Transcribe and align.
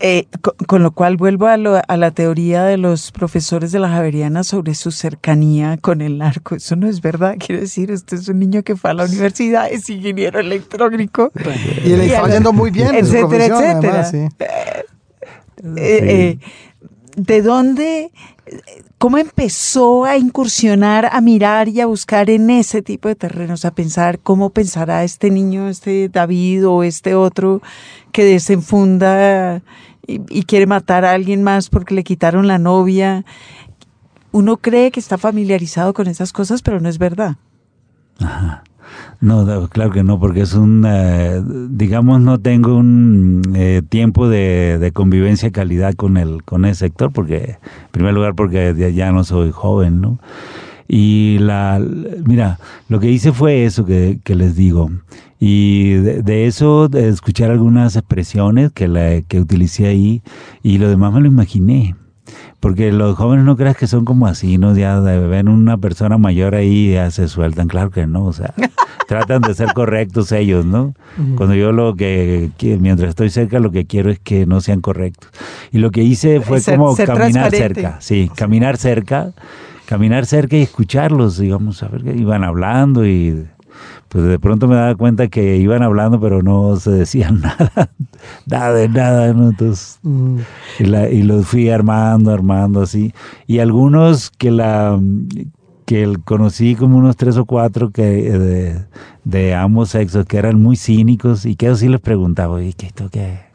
Eh, 0.00 0.28
con, 0.66 0.84
lo 0.84 0.92
cual 0.92 1.16
vuelvo 1.16 1.48
a, 1.48 1.56
la 1.56 2.10
teoría 2.12 2.62
de 2.64 2.78
los 2.78 3.10
profesores 3.10 3.72
de 3.72 3.80
la 3.80 3.88
Javeriana 3.88 4.44
sobre 4.44 4.76
su 4.76 4.92
cercanía 4.92 5.76
con 5.76 6.02
el 6.02 6.18
narco. 6.18 6.54
Eso 6.54 6.76
no 6.76 6.86
es 6.86 7.00
verdad. 7.00 7.34
Quiero 7.44 7.60
decir, 7.60 7.90
este 7.90 8.14
es 8.14 8.28
un 8.28 8.38
niño 8.38 8.62
que 8.62 8.76
fue 8.76 8.90
a 8.90 8.94
la 8.94 9.06
universidad, 9.06 9.68
es 9.70 9.90
ingeniero 9.90 10.38
electrónico. 10.38 11.32
Y 11.84 11.88
le 11.88 12.06
está 12.06 12.28
yendo 12.28 12.52
muy 12.52 12.70
bien. 12.70 12.94
Etcétera, 12.94 13.46
etcétera. 13.46 14.10
Eh, 15.64 15.76
eh, 15.76 16.38
¿De 17.16 17.42
dónde, 17.42 18.12
cómo 18.98 19.18
empezó 19.18 20.04
a 20.04 20.16
incursionar, 20.16 21.08
a 21.10 21.20
mirar 21.20 21.68
y 21.68 21.80
a 21.80 21.86
buscar 21.86 22.30
en 22.30 22.50
ese 22.50 22.82
tipo 22.82 23.08
de 23.08 23.16
terrenos, 23.16 23.64
a 23.64 23.72
pensar 23.72 24.20
cómo 24.20 24.50
pensará 24.50 25.02
este 25.02 25.30
niño, 25.30 25.68
este 25.68 26.08
David 26.08 26.68
o 26.68 26.84
este 26.84 27.16
otro 27.16 27.60
que 28.12 28.24
desenfunda 28.24 29.60
y, 30.08 30.42
quiere 30.44 30.66
matar 30.66 31.04
a 31.04 31.12
alguien 31.12 31.42
más 31.42 31.68
porque 31.68 31.94
le 31.94 32.02
quitaron 32.02 32.46
la 32.48 32.58
novia. 32.58 33.24
Uno 34.32 34.56
cree 34.56 34.90
que 34.90 35.00
está 35.00 35.18
familiarizado 35.18 35.92
con 35.92 36.08
esas 36.08 36.32
cosas, 36.32 36.62
pero 36.62 36.80
no 36.80 36.88
es 36.88 36.98
verdad. 36.98 37.36
Ajá. 38.18 38.64
No, 39.20 39.68
claro 39.68 39.90
que 39.90 40.02
no, 40.02 40.18
porque 40.18 40.42
es 40.42 40.54
un, 40.54 40.84
eh, 40.86 41.42
digamos, 41.70 42.20
no 42.20 42.38
tengo 42.38 42.76
un 42.76 43.42
eh, 43.54 43.82
tiempo 43.88 44.28
de, 44.28 44.90
convivencia 44.94 45.50
calidad 45.50 45.94
con 45.94 46.16
el, 46.16 46.44
con 46.44 46.64
ese 46.64 46.86
sector, 46.86 47.12
porque, 47.12 47.58
en 47.60 47.90
primer 47.90 48.14
lugar, 48.14 48.34
porque 48.34 48.92
ya 48.94 49.12
no 49.12 49.24
soy 49.24 49.50
joven, 49.50 50.00
¿no? 50.00 50.18
Y 50.88 51.36
la, 51.38 51.80
mira, 52.24 52.58
lo 52.88 52.98
que 52.98 53.10
hice 53.10 53.32
fue 53.32 53.66
eso 53.66 53.84
que, 53.84 54.18
que 54.24 54.34
les 54.34 54.56
digo. 54.56 54.90
Y 55.38 55.92
de, 55.92 56.46
eso, 56.46 56.88
de 56.88 57.08
escuchar 57.08 57.50
algunas 57.50 57.94
expresiones 57.94 58.72
que, 58.72 58.88
la, 58.88 59.20
que 59.22 59.40
utilicé 59.40 59.86
ahí, 59.86 60.22
y 60.62 60.78
lo 60.78 60.88
demás 60.88 61.12
me 61.12 61.20
lo 61.20 61.28
imaginé. 61.28 61.94
Porque 62.58 62.90
los 62.90 63.16
jóvenes 63.16 63.44
no 63.44 63.56
creas 63.56 63.76
que 63.76 63.86
son 63.86 64.04
como 64.04 64.26
así, 64.26 64.58
¿no? 64.58 64.76
Ya 64.76 64.98
ven 64.98 65.48
una 65.48 65.78
persona 65.78 66.18
mayor 66.18 66.56
ahí 66.56 66.88
y 66.88 66.92
ya 66.94 67.10
se 67.12 67.28
sueltan, 67.28 67.68
claro 67.68 67.90
que 67.90 68.06
no, 68.06 68.24
o 68.24 68.32
sea, 68.32 68.52
tratan 69.06 69.42
de 69.42 69.54
ser 69.54 69.72
correctos 69.74 70.32
ellos, 70.32 70.66
¿no? 70.66 70.94
Cuando 71.36 71.54
yo 71.54 71.70
lo 71.70 71.94
que, 71.94 72.50
mientras 72.80 73.10
estoy 73.10 73.30
cerca, 73.30 73.60
lo 73.60 73.70
que 73.70 73.86
quiero 73.86 74.10
es 74.10 74.18
que 74.18 74.44
no 74.44 74.60
sean 74.60 74.80
correctos. 74.80 75.30
Y 75.70 75.78
lo 75.78 75.92
que 75.92 76.02
hice 76.02 76.40
fue 76.40 76.60
como 76.60 76.96
caminar 76.96 77.52
cerca, 77.52 77.98
sí, 78.00 78.28
caminar 78.34 78.76
cerca, 78.76 79.32
caminar 79.88 80.26
cerca 80.26 80.54
y 80.54 80.60
escucharlos, 80.60 81.38
digamos, 81.38 81.82
a 81.82 81.88
ver 81.88 82.02
que 82.02 82.14
iban 82.14 82.44
hablando 82.44 83.06
y 83.06 83.46
pues 84.10 84.22
de 84.22 84.38
pronto 84.38 84.68
me 84.68 84.74
daba 84.74 84.94
cuenta 84.96 85.28
que 85.28 85.56
iban 85.56 85.82
hablando, 85.82 86.20
pero 86.20 86.42
no 86.42 86.76
se 86.76 86.90
decían 86.90 87.40
nada, 87.40 87.90
nada 88.44 88.74
de 88.74 88.88
nada, 88.90 89.32
¿no? 89.32 89.48
Entonces, 89.48 89.98
mm. 90.02 90.38
y, 90.78 91.22
los 91.22 91.46
fui 91.46 91.70
armando, 91.70 92.30
armando 92.30 92.82
así. 92.82 93.14
Y 93.46 93.60
algunos 93.60 94.30
que 94.30 94.50
la 94.50 95.00
que 95.86 96.18
conocí 96.22 96.74
como 96.74 96.98
unos 96.98 97.16
tres 97.16 97.38
o 97.38 97.46
cuatro 97.46 97.90
que 97.90 98.02
de, 98.02 98.84
de 99.24 99.54
ambos 99.54 99.88
sexos 99.88 100.26
que 100.26 100.36
eran 100.36 100.60
muy 100.60 100.76
cínicos 100.76 101.46
y 101.46 101.56
que 101.56 101.64
yo 101.64 101.76
sí 101.76 101.88
les 101.88 102.00
preguntaba, 102.02 102.62
¿y 102.62 102.74
qué 102.74 102.88
esto 102.88 103.08
qué? 103.10 103.47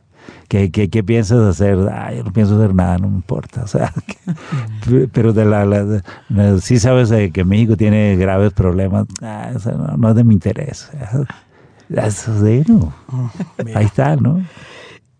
¿Qué, 0.53 0.69
qué, 0.69 1.03
piensas 1.03 1.39
hacer? 1.39 1.79
Ah, 1.91 2.13
yo 2.13 2.23
no 2.23 2.31
pienso 2.31 2.55
hacer 2.57 2.75
nada, 2.75 2.99
no 2.99 3.09
me 3.09 3.15
importa. 3.15 3.63
O 3.63 3.67
sea, 3.67 3.91
pero 5.11 5.33
de 5.33 5.45
la, 5.45 6.59
sí 6.61 6.77
sabes 6.77 7.11
que 7.31 7.43
México 7.43 7.75
tiene 7.75 8.15
graves 8.17 8.53
problemas, 8.53 9.07
ah, 9.23 9.49
no, 9.97 10.09
es 10.09 10.15
de 10.15 10.23
mi 10.23 10.35
interés. 10.35 10.91
Eso 11.89 12.31
no. 12.67 12.93
Ahí 13.73 13.85
está, 13.85 14.15
¿no? 14.15 14.45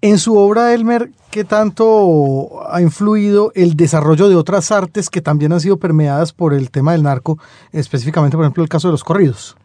En 0.02 0.20
su 0.20 0.38
obra, 0.38 0.72
Elmer, 0.72 1.10
¿qué 1.32 1.44
tanto 1.44 2.72
ha 2.72 2.80
influido 2.84 3.52
el 3.56 3.76
desarrollo 3.76 4.30
de 4.30 4.36
otras 4.36 4.72
artes 4.72 5.10
que 5.10 5.22
también 5.22 5.52
han 5.52 5.62
sido 5.62 5.78
permeadas 5.78 6.32
por 6.32 6.54
el 6.54 6.70
tema 6.70 6.92
del 6.92 7.02
narco, 7.02 7.40
específicamente, 7.72 8.38
por 8.38 8.46
ejemplo, 8.46 8.62
el 8.62 8.70
caso 8.70 8.90
de 8.90 8.92
los 8.92 9.04
corridos? 9.04 9.58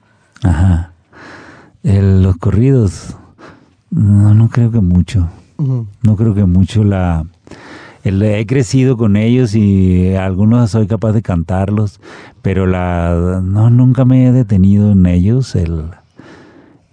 Ajá. 0.43 0.93
los 1.83 2.39
corridos, 2.39 3.19
no, 3.91 4.33
no 4.33 4.49
creo 4.49 4.71
que 4.71 4.81
mucho. 4.81 5.29
No 5.59 6.17
creo 6.17 6.35
que 6.35 6.45
mucho 6.45 6.85
la... 6.85 7.27
he 8.05 8.47
crecido 8.47 8.97
con 8.97 9.17
ellos 9.17 9.55
y 9.55 10.15
algunos 10.15 10.71
soy 10.71 10.87
capaz 10.87 11.13
de 11.13 11.23
cantarlos, 11.23 12.01
pero 12.43 12.67
la 12.67 13.41
no 13.43 13.69
nunca 13.69 14.05
me 14.05 14.29
he 14.29 14.33
detenido 14.33 14.93
en 14.93 15.07
ellos. 15.07 15.57
El, 15.57 15.91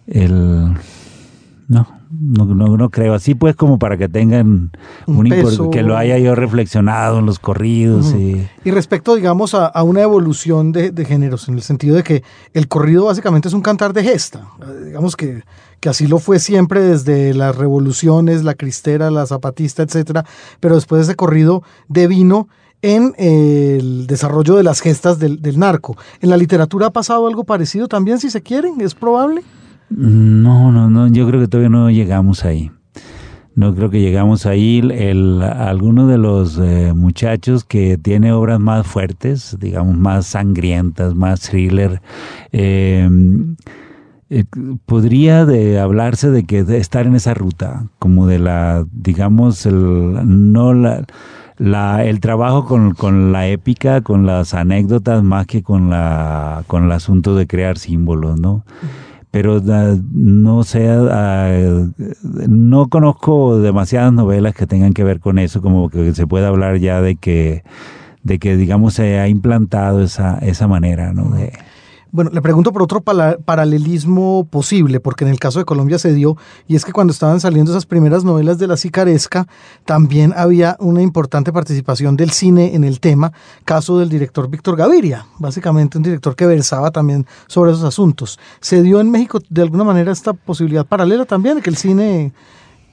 el 0.08 0.74
no, 1.68 1.88
no, 2.10 2.78
no, 2.78 2.90
creo. 2.90 3.14
Así 3.14 3.36
pues 3.36 3.56
como 3.56 3.78
para 3.78 3.98
que 3.98 4.10
tengan 4.10 4.72
un, 5.06 5.70
que 5.72 5.84
lo 5.84 5.96
haya 5.96 6.18
yo 6.18 6.34
reflexionado 6.34 7.20
en 7.20 7.28
los 7.28 7.38
corridos. 7.38 8.14
y... 8.16 8.48
y... 8.64 8.72
respecto, 8.72 9.16
digamos, 9.16 9.54
a, 9.54 9.84
una 9.84 10.02
evolución 10.02 10.72
de, 10.72 10.90
de, 10.90 11.06
géneros, 11.06 11.48
en 11.50 11.56
el 11.56 11.62
sentido 11.62 11.96
de 11.96 12.04
que 12.04 12.24
el 12.54 12.68
corrido 12.68 13.06
básicamente 13.06 13.48
es 13.48 13.54
un 13.54 13.62
cantar 13.62 13.94
de 13.94 14.04
gesta. 14.04 14.48
Digamos 14.86 15.16
que 15.16 15.44
que 15.80 15.90
así 15.90 16.08
lo 16.08 16.20
fue 16.20 16.40
siempre 16.40 16.82
desde 16.82 17.34
las 17.34 17.56
revoluciones, 17.56 18.44
la 18.44 18.56
cristera, 18.56 19.12
la 19.12 19.26
zapatista, 19.26 19.84
etcétera, 19.84 20.26
pero 20.60 20.76
después 20.76 21.04
ese 21.04 21.16
corrido 21.16 21.64
devino 21.88 22.48
en 22.82 23.14
el 23.18 24.06
desarrollo 24.08 24.56
de 24.56 24.64
las 24.64 24.82
gestas 24.82 25.18
del, 25.18 25.40
narco. 25.58 25.98
¿En 26.22 26.30
la 26.30 26.38
literatura 26.38 26.88
ha 26.88 26.92
pasado 26.92 27.28
algo 27.28 27.44
parecido 27.44 27.88
también, 27.88 28.20
si 28.20 28.30
se 28.30 28.42
quieren? 28.42 28.80
¿Es 28.80 28.94
probable? 28.94 29.42
No, 29.90 30.72
no, 30.72 30.90
no, 30.90 31.08
yo 31.08 31.28
creo 31.28 31.42
que 31.42 31.48
todavía 31.48 31.70
no 31.70 31.90
llegamos 31.90 32.46
ahí. 32.46 32.72
No 33.56 33.74
creo 33.74 33.90
que 33.90 34.02
llegamos 34.02 34.46
ahí. 34.46 34.80
El, 34.94 35.42
alguno 35.42 36.08
de 36.08 36.18
los 36.18 36.60
eh, 36.60 36.94
muchachos 36.94 37.64
que 37.64 37.98
tiene 37.98 38.34
obras 38.34 38.60
más 38.60 38.86
fuertes, 38.86 39.58
digamos, 39.60 39.98
más 39.98 40.28
sangrientas, 40.28 41.16
más 41.16 41.40
thriller, 41.40 42.02
eh, 42.52 43.10
eh, 43.10 43.56
podría 44.86 45.46
de 45.46 45.80
hablarse 45.80 46.30
de 46.30 46.44
que 46.44 46.64
de 46.64 46.78
estar 46.78 47.06
en 47.06 47.16
esa 47.16 47.34
ruta, 47.34 47.86
como 48.00 48.28
de 48.28 48.40
la, 48.40 48.86
digamos, 48.92 49.66
el, 49.66 50.54
no 50.54 50.74
la, 50.74 51.06
la, 51.58 52.04
el 52.04 52.20
trabajo 52.20 52.66
con, 52.66 52.94
con, 52.94 53.32
la 53.32 53.48
épica, 53.48 54.02
con 54.02 54.26
las 54.26 54.54
anécdotas, 54.54 55.24
más 55.24 55.48
que 55.48 55.64
con, 55.64 55.90
la, 55.90 56.64
con 56.68 56.86
el 56.86 56.92
asunto 56.92 57.36
de 57.36 57.48
crear 57.48 57.78
símbolos, 57.78 58.40
¿no? 58.40 58.66
Pero 59.32 59.62
no 59.62 60.64
sé, 60.64 60.88
no 62.48 62.88
conozco 62.88 63.60
demasiadas 63.60 64.14
novelas 64.14 64.56
que 64.56 64.66
tengan 64.66 64.94
que 64.94 65.04
ver 65.04 65.20
con 65.20 65.40
eso, 65.40 65.62
como 65.62 65.90
que 65.90 66.14
se 66.14 66.26
pueda 66.26 66.48
hablar 66.48 66.78
ya 66.78 67.02
de 67.02 67.18
que, 67.18 67.64
de 68.24 68.40
que 68.40 68.56
digamos, 68.56 68.94
se 68.94 69.20
ha 69.20 69.28
implantado 69.28 70.02
esa, 70.02 70.38
esa 70.38 70.68
manera, 70.70 71.12
¿no? 71.12 71.32
De, 71.32 71.52
bueno, 72.16 72.32
le 72.34 72.42
pregunto 72.42 72.72
por 72.72 72.82
otro 72.82 73.02
paralelismo 73.02 74.48
posible, 74.50 75.02
porque 75.02 75.26
en 75.26 75.32
el 75.32 75.38
caso 75.38 75.60
de 75.60 75.66
Colombia 75.66 76.00
se 76.00 76.14
dio, 76.14 76.38
y 76.66 76.78
es 76.78 76.86
que 76.86 76.94
cuando 76.94 77.12
estaban 77.12 77.42
saliendo 77.42 77.72
esas 77.72 77.86
primeras 77.86 78.24
novelas 78.24 78.58
de 78.58 78.68
la 78.68 78.78
Sicaresca, 78.78 79.48
también 79.84 80.34
había 80.38 80.78
una 80.80 81.02
importante 81.02 81.52
participación 81.52 82.16
del 82.16 82.32
cine 82.32 82.74
en 82.74 82.86
el 82.86 83.02
tema, 83.02 83.34
caso 83.66 84.00
del 84.00 84.08
director 84.08 84.50
Víctor 84.50 84.78
Gaviria, 84.78 85.26
básicamente 85.40 85.98
un 85.98 86.04
director 86.04 86.38
que 86.38 86.46
versaba 86.46 86.90
también 86.90 87.26
sobre 87.48 87.72
esos 87.72 87.84
asuntos. 87.84 88.40
¿Se 88.62 88.82
dio 88.82 89.02
en 89.02 89.12
México 89.12 89.42
de 89.50 89.62
alguna 89.62 89.84
manera 89.84 90.14
esta 90.14 90.32
posibilidad 90.32 90.86
paralela 90.86 91.26
también 91.26 91.58
de 91.58 91.62
que 91.62 91.70
el 91.70 91.76
cine 91.76 92.32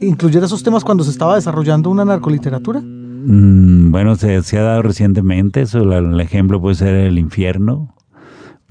incluyera 0.01 0.47
esos 0.47 0.65
temas 0.65 0.83
cuando 0.83 1.05
se 1.05 1.11
estaba 1.11 1.37
desarrollando 1.37 1.91
una 1.91 2.05
narcoliteratura? 2.05 2.81
Mm, 2.81 3.93
bueno, 3.93 4.17
se, 4.17 4.59
ha 4.59 4.63
dado 4.63 4.83
recientemente, 4.83 5.63
eso, 5.63 5.81
el 5.81 6.21
ejemplo 6.21 6.61
puede 6.61 6.75
ser 6.75 6.95
El 6.95 7.21
infierno, 7.21 7.95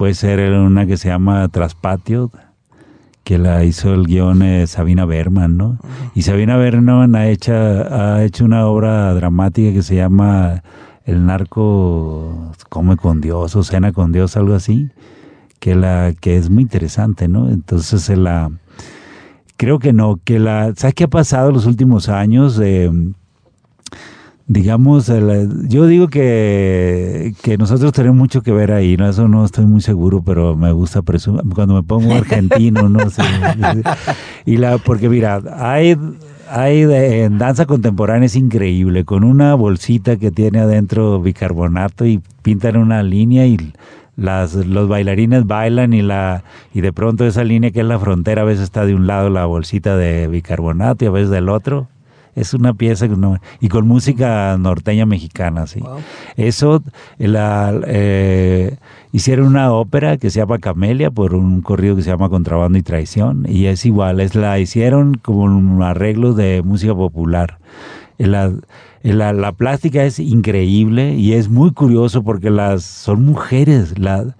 Puede 0.01 0.15
ser 0.15 0.39
una 0.53 0.87
que 0.87 0.97
se 0.97 1.09
llama 1.09 1.47
Traspatio, 1.49 2.31
que 3.23 3.37
la 3.37 3.63
hizo 3.63 3.93
el 3.93 4.07
guion 4.07 4.41
eh, 4.41 4.65
Sabina 4.65 5.05
Berman, 5.05 5.57
¿no? 5.57 5.77
Y 6.15 6.23
Sabina 6.23 6.57
Berman 6.57 7.15
ha 7.15 7.27
hecho, 7.27 7.53
ha 7.53 8.23
hecho 8.23 8.43
una 8.43 8.65
obra 8.65 9.13
dramática 9.13 9.71
que 9.71 9.83
se 9.83 9.97
llama 9.97 10.63
El 11.05 11.27
narco 11.27 12.51
come 12.69 12.97
con 12.97 13.21
Dios 13.21 13.55
o 13.55 13.61
cena 13.61 13.91
con 13.91 14.11
Dios, 14.11 14.35
algo 14.37 14.55
así, 14.55 14.89
que, 15.59 15.75
la, 15.75 16.15
que 16.19 16.35
es 16.35 16.49
muy 16.49 16.63
interesante, 16.63 17.27
¿no? 17.27 17.49
Entonces 17.49 18.09
la... 18.17 18.49
Creo 19.55 19.77
que 19.77 19.93
no, 19.93 20.19
que 20.25 20.39
la... 20.39 20.73
¿Sabes 20.75 20.95
qué 20.95 21.03
ha 21.03 21.09
pasado 21.09 21.51
los 21.51 21.67
últimos 21.67 22.09
años? 22.09 22.59
Eh, 22.59 22.89
digamos, 24.47 25.11
yo 25.67 25.87
digo 25.87 26.07
que, 26.07 27.33
que, 27.41 27.57
nosotros 27.57 27.93
tenemos 27.93 28.17
mucho 28.17 28.41
que 28.41 28.51
ver 28.51 28.71
ahí, 28.71 28.97
¿no? 28.97 29.07
Eso 29.07 29.27
no 29.27 29.45
estoy 29.45 29.65
muy 29.65 29.81
seguro, 29.81 30.21
pero 30.23 30.55
me 30.55 30.71
gusta 30.71 31.01
presumir, 31.01 31.43
cuando 31.53 31.75
me 31.75 31.83
pongo 31.83 32.13
argentino, 32.13 32.89
¿no? 32.89 33.09
sé 33.09 33.23
y 34.45 34.57
la, 34.57 34.77
porque 34.77 35.09
mira, 35.09 35.41
hay, 35.57 35.97
hay 36.49 36.81
en 36.81 37.37
danza 37.37 37.65
contemporánea 37.65 38.25
es 38.25 38.35
increíble, 38.35 39.05
con 39.05 39.23
una 39.23 39.55
bolsita 39.55 40.17
que 40.17 40.31
tiene 40.31 40.59
adentro 40.59 41.21
bicarbonato 41.21 42.05
y 42.05 42.21
pintan 42.41 42.77
una 42.77 43.03
línea 43.03 43.45
y 43.47 43.73
las, 44.17 44.53
los 44.53 44.87
bailarines 44.87 45.45
bailan 45.47 45.93
y, 45.93 46.01
la, 46.01 46.43
y 46.73 46.81
de 46.81 46.91
pronto 46.91 47.25
esa 47.25 47.43
línea 47.43 47.71
que 47.71 47.79
es 47.79 47.85
la 47.85 47.99
frontera 47.99 48.41
a 48.41 48.45
veces 48.45 48.63
está 48.63 48.85
de 48.85 48.95
un 48.95 49.07
lado 49.07 49.29
la 49.29 49.45
bolsita 49.45 49.95
de 49.95 50.27
bicarbonato 50.27 51.05
y 51.05 51.07
a 51.07 51.11
veces 51.11 51.29
del 51.29 51.49
otro 51.49 51.87
Es 52.35 52.53
una 52.53 52.73
pieza 52.73 53.07
que 53.07 53.15
no, 53.15 53.37
y 53.59 53.67
con 53.67 53.87
música 53.87 54.57
norteña 54.57 55.05
mexicana, 55.05 55.67
sí. 55.67 55.81
Eso, 56.37 56.81
la, 57.17 57.73
eh, 57.87 58.77
hicieron 59.11 59.47
una 59.47 59.73
ópera 59.73 60.17
que 60.17 60.29
se 60.29 60.39
llama 60.39 60.59
Camelia 60.59 61.11
por 61.11 61.35
un 61.35 61.61
corrido 61.61 61.95
que 61.95 62.03
se 62.03 62.09
llama 62.09 62.29
Contrabando 62.29 62.77
y 62.77 62.83
Traición, 62.83 63.45
y 63.49 63.65
es 63.65 63.85
igual, 63.85 64.19
es 64.21 64.35
la 64.35 64.59
hicieron 64.59 65.15
como 65.15 65.43
un 65.43 65.81
arreglo 65.83 66.33
de 66.33 66.61
música 66.61 66.95
popular. 66.95 67.57
La, 68.17 68.53
la, 69.03 69.33
la, 69.33 69.51
plástica 69.51 70.03
es 70.03 70.19
increíble 70.19 71.15
y 71.15 71.33
es 71.33 71.49
muy 71.49 71.71
curioso 71.71 72.23
porque 72.23 72.51
las 72.51 72.83
son 72.83 73.25
mujeres, 73.25 73.97
la, 73.97 74.35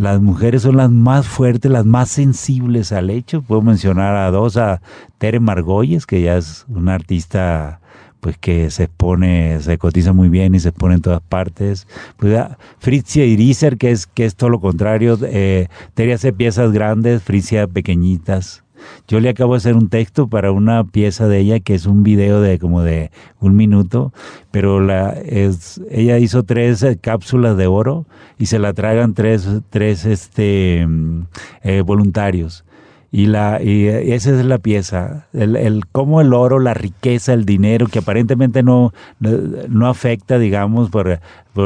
las 0.00 0.18
mujeres 0.22 0.62
son 0.62 0.78
las 0.78 0.90
más 0.90 1.28
fuertes, 1.28 1.70
las 1.70 1.84
más 1.84 2.08
sensibles 2.08 2.90
al 2.90 3.10
hecho. 3.10 3.42
Puedo 3.42 3.60
mencionar 3.60 4.16
a 4.16 4.30
dos, 4.30 4.56
a 4.56 4.80
Tere 5.18 5.40
Margolles, 5.40 6.06
que 6.06 6.22
ya 6.22 6.38
es 6.38 6.64
una 6.70 6.94
artista 6.94 7.80
pues 8.20 8.38
que 8.38 8.70
se 8.70 8.84
expone, 8.84 9.60
se 9.60 9.76
cotiza 9.76 10.14
muy 10.14 10.30
bien 10.30 10.54
y 10.54 10.60
se 10.60 10.70
expone 10.70 10.94
en 10.94 11.02
todas 11.02 11.20
partes. 11.20 11.86
Pues 12.16 12.34
Fritzia 12.78 13.26
Iriser, 13.26 13.76
que 13.76 13.90
es, 13.90 14.06
que 14.06 14.24
es 14.24 14.36
todo 14.36 14.48
lo 14.48 14.60
contrario, 14.60 15.18
eh, 15.22 15.68
Tere 15.92 16.14
hace 16.14 16.32
piezas 16.32 16.72
grandes, 16.72 17.22
Fritzia 17.22 17.66
pequeñitas. 17.66 18.64
Yo 19.08 19.20
le 19.20 19.28
acabo 19.28 19.54
de 19.54 19.58
hacer 19.58 19.74
un 19.74 19.88
texto 19.88 20.28
para 20.28 20.52
una 20.52 20.84
pieza 20.84 21.28
de 21.28 21.38
ella 21.38 21.60
que 21.60 21.74
es 21.74 21.86
un 21.86 22.02
video 22.02 22.40
de 22.40 22.58
como 22.58 22.82
de 22.82 23.10
un 23.40 23.56
minuto, 23.56 24.12
pero 24.50 24.80
la, 24.80 25.10
es, 25.10 25.80
ella 25.90 26.18
hizo 26.18 26.42
tres 26.44 26.82
eh, 26.82 26.98
cápsulas 27.00 27.56
de 27.56 27.66
oro 27.66 28.06
y 28.38 28.46
se 28.46 28.58
la 28.58 28.72
tragan 28.72 29.14
tres, 29.14 29.48
tres 29.70 30.04
este, 30.04 30.86
mm, 30.86 31.22
eh, 31.62 31.82
voluntarios. 31.82 32.64
Y, 33.12 33.26
la, 33.26 33.60
y 33.60 33.88
esa 33.88 34.30
es 34.30 34.44
la 34.44 34.58
pieza, 34.58 35.26
el, 35.32 35.56
el 35.56 35.84
cómo 35.90 36.20
el 36.20 36.32
oro, 36.32 36.60
la 36.60 36.74
riqueza, 36.74 37.32
el 37.32 37.44
dinero, 37.44 37.88
que 37.88 37.98
aparentemente 37.98 38.62
no, 38.62 38.92
no 39.18 39.88
afecta, 39.88 40.38
digamos, 40.38 40.90
por, 40.90 41.18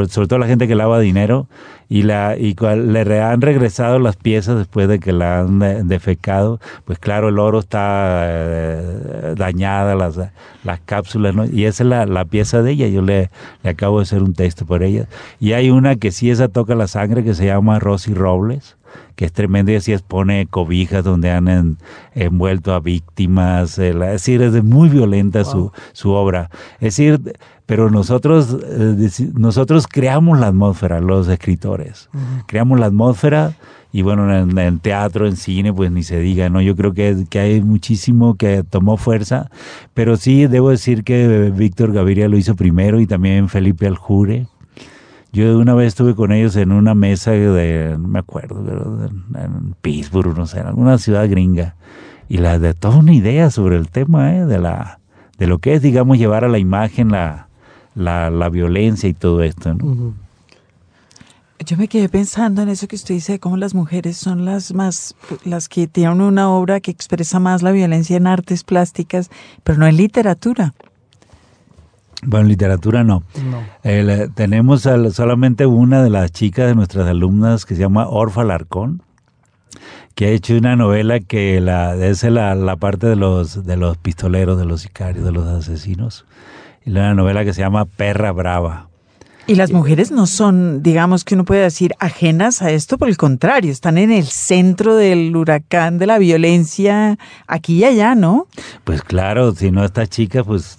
sobre 0.09 0.27
todo 0.27 0.39
la 0.39 0.47
gente 0.47 0.67
que 0.67 0.75
lava 0.75 0.99
dinero, 1.01 1.47
y, 1.89 2.03
la, 2.03 2.37
y 2.37 2.55
le 2.55 3.21
han 3.21 3.41
regresado 3.41 3.99
las 3.99 4.17
piezas 4.17 4.57
después 4.57 4.89
de 4.89 4.99
que 4.99 5.13
la 5.13 5.41
han 5.41 5.87
defecado, 5.87 6.61
pues 6.87 6.99
claro, 6.99 7.29
el 7.29 7.39
oro 7.39 7.59
está 7.59 8.25
eh, 8.27 9.35
dañada, 9.37 9.95
las, 9.95 10.19
las 10.65 10.81
cápsulas, 10.81 11.35
¿no? 11.35 11.45
Y 11.45 11.67
esa 11.67 11.83
es 11.83 11.89
la, 11.89 12.07
la 12.07 12.25
pieza 12.25 12.63
de 12.63 12.73
ella, 12.73 12.89
yo 12.89 13.03
le, 13.03 13.31
le, 13.63 13.71
acabo 13.71 13.99
de 13.99 14.05
hacer 14.05 14.23
un 14.23 14.35
texto 14.35 14.65
por 14.65 14.83
ella. 14.83 15.07
Y 15.41 15.53
hay 15.53 15.71
una 15.71 15.97
que 15.97 16.11
sí 16.11 16.31
esa 16.31 16.49
toca 16.49 16.75
la 16.75 16.89
sangre, 16.89 17.23
que 17.23 17.35
se 17.35 17.47
llama 17.47 17.79
Rosy 17.79 18.15
Robles, 18.15 18.77
que 19.17 19.25
es 19.25 19.33
tremendo 19.33 19.73
y 19.73 19.77
así 19.77 19.93
expone 19.93 20.47
cobijas 20.47 21.05
donde 21.05 21.31
han 21.31 21.79
envuelto 22.15 22.75
a 22.75 22.81
víctimas, 22.81 23.79
es 23.79 23.99
decir, 23.99 24.43
es 24.43 24.63
muy 24.65 24.89
violenta 24.89 25.45
su, 25.45 25.73
su 25.93 26.11
obra. 26.11 26.51
Es 26.77 26.97
decir, 26.97 27.21
pero 27.67 27.91
nosotros, 27.91 28.57
eh, 28.63 29.09
nosotros 29.35 29.87
creamos 29.87 30.39
la 30.39 30.49
atmósfera, 30.49 31.01
los 31.01 31.29
escritores, 31.29 32.11
creamos 32.47 32.79
la 32.79 32.87
atmósfera 32.87 33.55
y 33.91 34.03
bueno, 34.03 34.37
en, 34.37 34.59
en, 34.59 34.81
teatro, 34.81 35.27
en 35.27 35.37
cine, 35.37 35.73
pues 35.73 35.91
ni 35.93 36.03
se 36.03 36.19
diga, 36.19 36.49
¿no? 36.49 36.61
Yo 36.61 36.75
creo 36.75 36.93
que, 36.93 37.27
que 37.31 37.39
hay 37.39 37.63
muchísimo 37.63 38.35
que 38.35 38.65
tomó 38.65 38.97
fuerza, 38.97 39.51
pero 39.95 40.17
sí 40.17 40.49
debo 40.49 40.71
decir 40.71 41.05
que 41.05 41.53
Víctor 41.55 41.93
Gaviria 41.93 42.29
lo 42.29 42.37
hizo 42.37 42.57
primero 42.57 43.01
y 43.01 43.07
también 43.07 43.49
Felipe 43.49 43.87
Aljure, 43.87 44.49
yo 45.35 45.59
una 45.59 45.75
vez 45.75 45.89
estuve 45.89 46.15
con 46.15 46.31
ellos 46.31 46.55
en 46.55 46.71
una 46.71 46.95
mesa 46.95 47.33
de, 47.33 47.97
no 47.99 48.07
me 48.07 48.21
acuerdo, 48.21 49.05
en, 49.35 49.75
Pittsburgh, 49.83 50.37
no 50.37 50.47
sé, 50.47 50.61
en 50.61 50.67
alguna 50.67 50.97
ciudad 50.97 51.29
gringa, 51.29 51.75
y 52.29 52.39
la 52.39 52.61
de 52.61 52.73
toda 52.73 52.99
una 52.99 53.13
idea 53.13 53.51
sobre 53.51 53.77
el 53.77 53.89
tema, 53.89 54.37
¿eh? 54.37 54.47
de, 54.47 54.61
la, 54.61 55.01
de 55.37 55.49
lo 55.49 55.59
que 55.59 55.75
es, 55.75 55.83
digamos, 55.83 56.19
llevar 56.19 56.45
a 56.45 56.49
la 56.49 56.59
imagen 56.59 57.11
la, 57.11 57.49
la, 57.97 58.31
la 58.31 58.49
violencia 58.49 59.09
y 59.09 59.15
todo 59.15 59.43
esto. 59.43 59.75
¿no? 59.75 60.15
Yo 61.67 61.77
me 61.77 61.89
quedé 61.89 62.09
pensando 62.09 62.63
en 62.63 62.69
eso 62.69 62.87
que 62.87 62.95
usted 62.95 63.15
dice, 63.15 63.41
cómo 63.41 63.57
las 63.57 63.75
mujeres 63.75 64.17
son 64.17 64.45
las 64.45 64.73
más, 64.73 65.17
las 65.45 65.69
que 65.69 65.89
tienen 65.89 66.21
una 66.21 66.49
obra 66.49 66.79
que 66.79 66.93
expresa 66.93 67.41
más 67.41 67.63
la 67.63 67.73
violencia 67.73 68.17
en 68.17 68.29
artes 68.29 68.63
plásticas, 68.63 69.31
pero 69.65 69.79
no 69.79 69.87
en 69.89 69.97
literatura. 69.97 70.75
Bueno, 72.27 72.49
literatura 72.49 73.05
no. 73.05 73.23
no. 73.51 73.63
tenemos 74.35 74.83
solamente 74.83 75.67
una 75.67 76.03
de 76.03 76.11
las 76.11 76.33
chicas 76.33 76.67
de 76.67 76.75
nuestras 76.75 77.07
alumnas 77.07 77.67
que 77.67 77.75
se 77.75 77.81
llama 77.81 78.09
Orfa 78.09 78.45
Larcón, 78.45 79.03
que 80.15 80.27
ha 80.27 80.31
hecho 80.31 80.55
una 80.55 80.77
novela 80.77 81.21
que 81.21 81.61
la, 81.61 81.95
es 81.97 82.23
la, 82.25 82.55
la, 82.55 82.77
parte 82.77 83.07
de 83.07 83.17
los, 83.17 83.65
de 83.65 83.77
los 83.77 83.97
pistoleros, 83.97 84.59
de 84.59 84.65
los 84.65 84.83
sicarios, 84.83 85.25
de 85.25 85.33
los 85.33 85.47
asesinos. 85.47 86.25
Y 86.85 86.91
una 86.91 87.15
novela 87.15 87.45
que 87.45 87.53
se 87.53 87.63
llama 87.63 87.85
Perra 87.85 88.31
Brava. 88.33 88.89
Y 89.47 89.57
las 89.57 89.73
mujeres 89.73 90.11
no 90.11 90.27
son, 90.27 90.83
digamos 90.83 91.23
que 91.23 91.35
uno 91.35 91.45
puede 91.45 91.63
decir, 91.63 91.95
ajenas 91.99 92.63
a 92.63 92.71
esto, 92.71 92.97
por 92.97 93.09
el 93.09 93.19
contrario, 93.19 93.71
están 93.73 93.99
en 93.99 94.11
el 94.11 94.25
centro 94.25 94.97
del 94.97 95.37
huracán 95.37 95.99
de 95.99 96.07
la 96.07 96.19
violencia 96.19 97.19
aquí 97.47 97.81
y 97.81 97.85
allá, 97.85 98.15
¿no? 98.15 98.47
Pues 98.85 99.03
claro, 99.03 99.55
si 99.55 99.71
no 99.71 99.85
esta 99.85 100.07
chica, 100.07 100.43
pues 100.43 100.79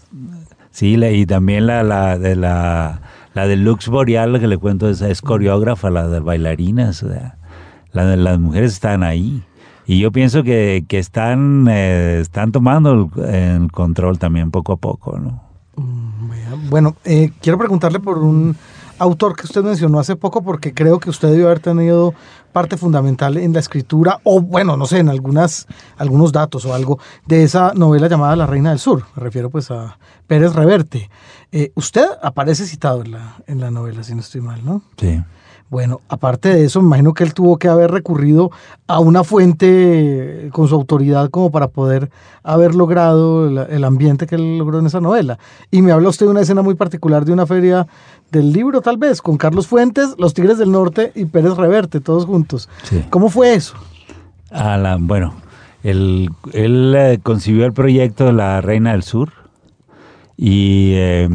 Sí, 0.75 0.97
y 1.01 1.25
también 1.25 1.67
la, 1.67 1.83
la 1.83 2.17
de 2.19 2.35
la, 2.35 2.99
la 3.33 3.47
de 3.47 3.55
Lux 3.55 3.87
Boreal, 3.87 4.41
que 4.41 4.47
le 4.47 4.57
cuento, 4.57 4.89
es, 4.89 4.99
es 4.99 5.21
coreógrafa, 5.21 5.89
la 5.89 6.09
de 6.09 6.19
bailarinas. 6.19 7.01
La 7.01 7.37
las 7.93 8.39
mujeres 8.39 8.73
están 8.73 9.01
ahí. 9.01 9.41
Y 9.85 9.99
yo 9.99 10.11
pienso 10.11 10.43
que, 10.43 10.83
que 10.85 10.99
están, 10.99 11.67
eh, 11.69 12.19
están 12.19 12.51
tomando 12.51 13.09
el, 13.15 13.71
control 13.71 14.19
también 14.19 14.51
poco 14.51 14.73
a 14.73 14.75
poco, 14.75 15.17
¿no? 15.17 15.41
Mm, 15.77 16.69
bueno, 16.69 16.97
eh, 17.05 17.31
quiero 17.39 17.57
preguntarle 17.57 18.01
por 18.01 18.17
un 18.17 18.57
autor 18.99 19.37
que 19.37 19.45
usted 19.45 19.63
mencionó 19.63 19.99
hace 19.99 20.17
poco 20.17 20.43
porque 20.43 20.73
creo 20.73 20.99
que 20.99 21.09
usted 21.09 21.29
debió 21.29 21.45
haber 21.45 21.61
tenido 21.61 22.13
parte 22.55 22.77
fundamental 22.77 23.35
en 23.35 23.51
la 23.51 23.59
escritura 23.59 24.21
o 24.23 24.39
bueno, 24.39 24.77
no 24.77 24.85
sé, 24.85 24.99
en 24.99 25.09
algunas 25.09 25.67
algunos 25.97 26.31
datos 26.31 26.63
o 26.63 26.73
algo 26.73 26.99
de 27.25 27.43
esa 27.43 27.73
novela 27.73 28.07
llamada 28.07 28.33
La 28.37 28.45
Reina 28.45 28.69
del 28.69 28.79
Sur. 28.79 29.03
Me 29.17 29.23
refiero 29.23 29.49
pues 29.49 29.71
a 29.71 29.99
Pérez 30.25 30.53
Reverte. 30.53 31.09
Eh, 31.51 31.73
usted 31.75 32.05
aparece 32.23 32.65
citado 32.65 33.01
en 33.01 33.11
la, 33.11 33.35
en 33.47 33.59
la 33.59 33.71
novela, 33.71 34.03
si 34.03 34.15
no 34.15 34.21
estoy 34.21 34.39
mal, 34.39 34.63
¿no? 34.63 34.83
Sí. 34.95 35.21
Bueno, 35.75 35.99
aparte 36.07 36.47
de 36.55 36.63
eso, 36.63 36.79
me 36.79 36.87
imagino 36.87 37.13
que 37.13 37.25
él 37.25 37.33
tuvo 37.33 37.57
que 37.57 37.67
haber 37.67 37.91
recurrido 37.91 38.49
a 38.87 39.01
una 39.01 39.25
fuente 39.25 40.47
con 40.53 40.69
su 40.69 40.75
autoridad 40.75 41.29
como 41.29 41.51
para 41.51 41.67
poder 41.67 42.09
haber 42.43 42.75
logrado 42.75 43.45
el, 43.65 43.83
ambiente 43.83 44.25
que 44.25 44.35
él 44.35 44.57
logró 44.57 44.79
en 44.79 44.85
esa 44.85 45.01
novela. 45.01 45.37
Y 45.71 45.81
me 45.81 45.91
habla 45.91 46.07
usted 46.07 46.27
de 46.27 46.31
una 46.31 46.39
escena 46.39 46.61
muy 46.61 46.75
particular 46.75 47.25
de 47.25 47.33
una 47.33 47.45
feria 47.45 47.87
del 48.31 48.53
libro, 48.53 48.79
tal 48.79 48.95
vez, 48.95 49.21
con 49.21 49.35
Carlos 49.35 49.67
Fuentes, 49.67 50.15
Los 50.17 50.33
Tigres 50.33 50.59
del 50.59 50.71
Norte 50.71 51.11
y 51.13 51.25
Pérez 51.25 51.57
Reverte, 51.57 51.99
todos 51.99 52.25
juntos. 52.25 52.69
¿Cómo 53.09 53.27
fue 53.27 53.53
eso? 53.53 53.75
bueno, 55.01 55.33
él, 55.83 56.29
él 56.53 56.95
eh, 56.95 57.19
concibió 57.21 57.65
el 57.65 57.73
proyecto 57.73 58.27
de 58.27 58.31
La 58.31 58.61
Reina 58.61 58.93
del 58.93 59.03
Sur 59.03 59.44
y, 60.37 60.91
eh, 60.95 61.29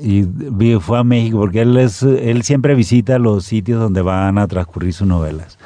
y, 0.00 0.24
fue 0.80 0.98
a 0.98 1.04
México 1.04 1.38
porque 1.38 1.62
él, 1.62 1.76
es, 1.76 2.02
él 2.02 2.42
siempre 2.42 2.74
visita 2.74 3.18
los 3.18 3.44
sitios 3.44 3.80
donde 3.80 4.02
van 4.02 4.38
a 4.38 4.46
transcurrir 4.46 4.92
sus 4.92 5.08
novelas. 5.08 5.58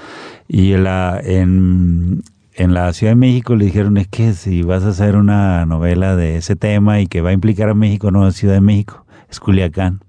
Y 0.49 0.73
la, 0.77 1.21
en, 1.23 2.23
en 2.55 2.75
la 2.75 2.93
Ciudad 2.95 3.13
de 3.13 3.17
México 3.17 3.55
le 3.57 3.67
dijeron, 3.67 3.99
es 3.99 4.09
que 4.09 4.33
si 4.33 4.63
vas 4.63 4.85
a 4.85 4.89
hacer 4.89 5.17
una 5.17 5.67
novela 5.67 6.17
de 6.17 6.37
ese 6.37 6.57
tema 6.57 7.01
y 7.01 7.07
que 7.07 7.21
va 7.21 7.31
a 7.31 7.35
implicar 7.35 7.69
a 7.69 7.75
México, 7.75 8.11
no 8.11 8.25
a 8.25 8.33
Ciudad 8.33 8.55
de 8.55 8.63
México, 8.63 9.05
es 9.31 9.39
Culiacán. 9.39 10.01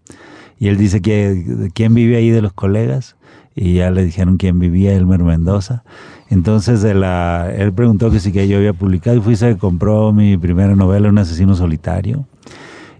Y 0.57 0.69
él 0.69 0.77
dice 0.77 1.01
que 1.01 1.71
quién 1.73 1.93
vive 1.93 2.15
ahí 2.15 2.29
de 2.29 2.41
los 2.41 2.53
colegas 2.53 3.17
y 3.55 3.75
ya 3.75 3.91
le 3.91 4.05
dijeron 4.05 4.37
quién 4.37 4.57
vivía, 4.59 4.93
Elmer 4.93 5.23
Mendoza. 5.23 5.83
Entonces 6.29 6.83
la, 6.95 7.51
él 7.53 7.73
preguntó 7.73 8.09
que 8.09 8.21
si 8.21 8.31
que 8.31 8.47
yo 8.47 8.57
había 8.57 8.73
publicado 8.73 9.17
y 9.17 9.21
fui 9.21 9.35
se 9.35 9.57
compró 9.57 10.13
mi 10.13 10.37
primera 10.37 10.75
novela, 10.75 11.09
Un 11.09 11.17
asesino 11.17 11.55
solitario 11.55 12.25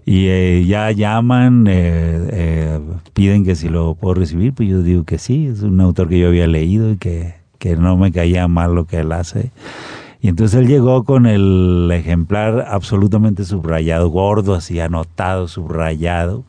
y 0.04 0.28
eh, 0.28 0.64
ya 0.66 0.90
llaman, 0.90 1.66
eh, 1.68 2.28
eh, 2.32 2.80
piden 3.12 3.44
que 3.44 3.54
si 3.54 3.68
lo 3.68 3.94
puedo 3.94 4.14
recibir, 4.14 4.52
pues 4.52 4.68
yo 4.68 4.82
digo 4.82 5.04
que 5.04 5.18
sí, 5.18 5.46
es 5.46 5.62
un 5.62 5.80
autor 5.80 6.08
que 6.08 6.18
yo 6.18 6.28
había 6.28 6.46
leído 6.46 6.90
y 6.92 6.96
que, 6.96 7.34
que 7.58 7.76
no 7.76 7.96
me 7.96 8.12
caía 8.12 8.48
mal 8.48 8.74
lo 8.74 8.86
que 8.86 9.00
él 9.00 9.12
hace. 9.12 9.50
Y 10.22 10.28
entonces 10.28 10.60
él 10.60 10.66
llegó 10.66 11.04
con 11.04 11.26
el 11.26 11.90
ejemplar 11.92 12.66
absolutamente 12.68 13.44
subrayado, 13.44 14.08
gordo, 14.10 14.54
así 14.54 14.80
anotado, 14.80 15.48
subrayado. 15.48 16.44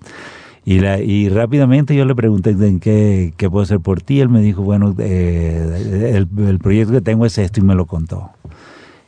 Y, 0.65 0.79
la, 0.79 1.00
y 1.00 1.29
rápidamente 1.29 1.96
yo 1.96 2.05
le 2.05 2.13
pregunté 2.13 2.51
¿en 2.51 2.79
qué, 2.79 3.34
qué 3.38 3.50
puedo 3.50 3.63
hacer 3.63 3.79
por 3.79 4.01
ti. 4.01 4.20
Él 4.20 4.29
me 4.29 4.41
dijo, 4.41 4.62
bueno, 4.62 4.93
el, 5.00 6.27
el, 6.38 6.60
proyecto 6.60 6.93
que 6.93 7.01
tengo 7.01 7.25
es 7.25 7.38
esto 7.38 7.62
y 7.62 7.63
me 7.63 7.75
lo 7.75 7.86
contó. 7.86 8.29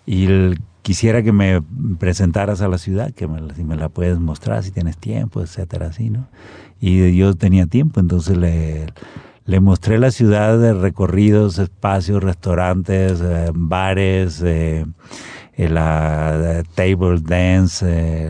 Y 0.06 0.26
el 0.26 0.60
quisiera 0.84 1.24
que 1.24 1.32
me 1.32 1.62
presentaras 1.98 2.62
a 2.62 2.68
la 2.68 2.78
ciudad, 2.78 3.12
que 3.12 3.28
me, 3.28 3.54
si 3.56 3.64
me 3.64 3.76
la 3.76 3.90
puedes 3.90 4.20
mostrar, 4.20 4.62
si 4.64 4.72
tienes 4.72 4.98
tiempo, 4.98 5.42
etcétera, 5.42 5.88
así, 5.88 6.10
¿no? 6.12 6.28
Y 6.80 7.16
yo 7.16 7.34
tenía 7.34 7.66
tiempo, 7.66 8.02
entonces 8.02 8.38
le, 8.38 8.88
le 9.46 9.60
mostré 9.62 9.98
la 9.98 10.12
ciudad 10.12 10.60
de 10.60 10.74
recorridos, 10.74 11.58
espacios, 11.58 12.22
restaurantes, 12.22 13.22
eh, 13.22 13.50
bares, 13.54 14.42
eh, 14.46 14.86
la, 15.58 16.64
table 16.76 17.22
dance, 17.22 18.30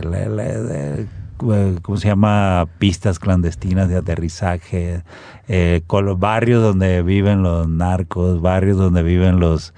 ¿cómo 1.82 1.96
se 1.96 2.08
llama? 2.08 2.66
Pistas 2.78 3.18
clandestinas 3.18 3.88
de 3.88 3.96
aterrizaje, 3.96 5.02
los 5.48 6.18
barrios 6.18 6.62
donde 6.62 7.02
viven 7.02 7.42
los 7.42 7.68
narcos, 7.68 8.40
barrios 8.40 8.76
donde 8.76 9.02
viven 9.02 9.40
los 9.40 9.74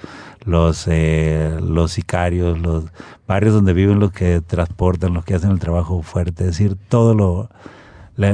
los, 0.46 0.88
los 0.88 1.92
sicarios, 1.92 2.58
los 2.58 2.84
barrios 3.26 3.52
donde 3.52 3.74
viven 3.74 4.00
los 4.00 4.12
que 4.12 4.40
transportan, 4.40 5.12
los 5.12 5.24
que 5.24 5.34
hacen 5.34 5.50
el 5.50 5.58
trabajo 5.58 6.02
fuerte, 6.02 6.44
es 6.44 6.50
decir, 6.50 6.76
todo 6.88 7.14
lo, 7.14 7.50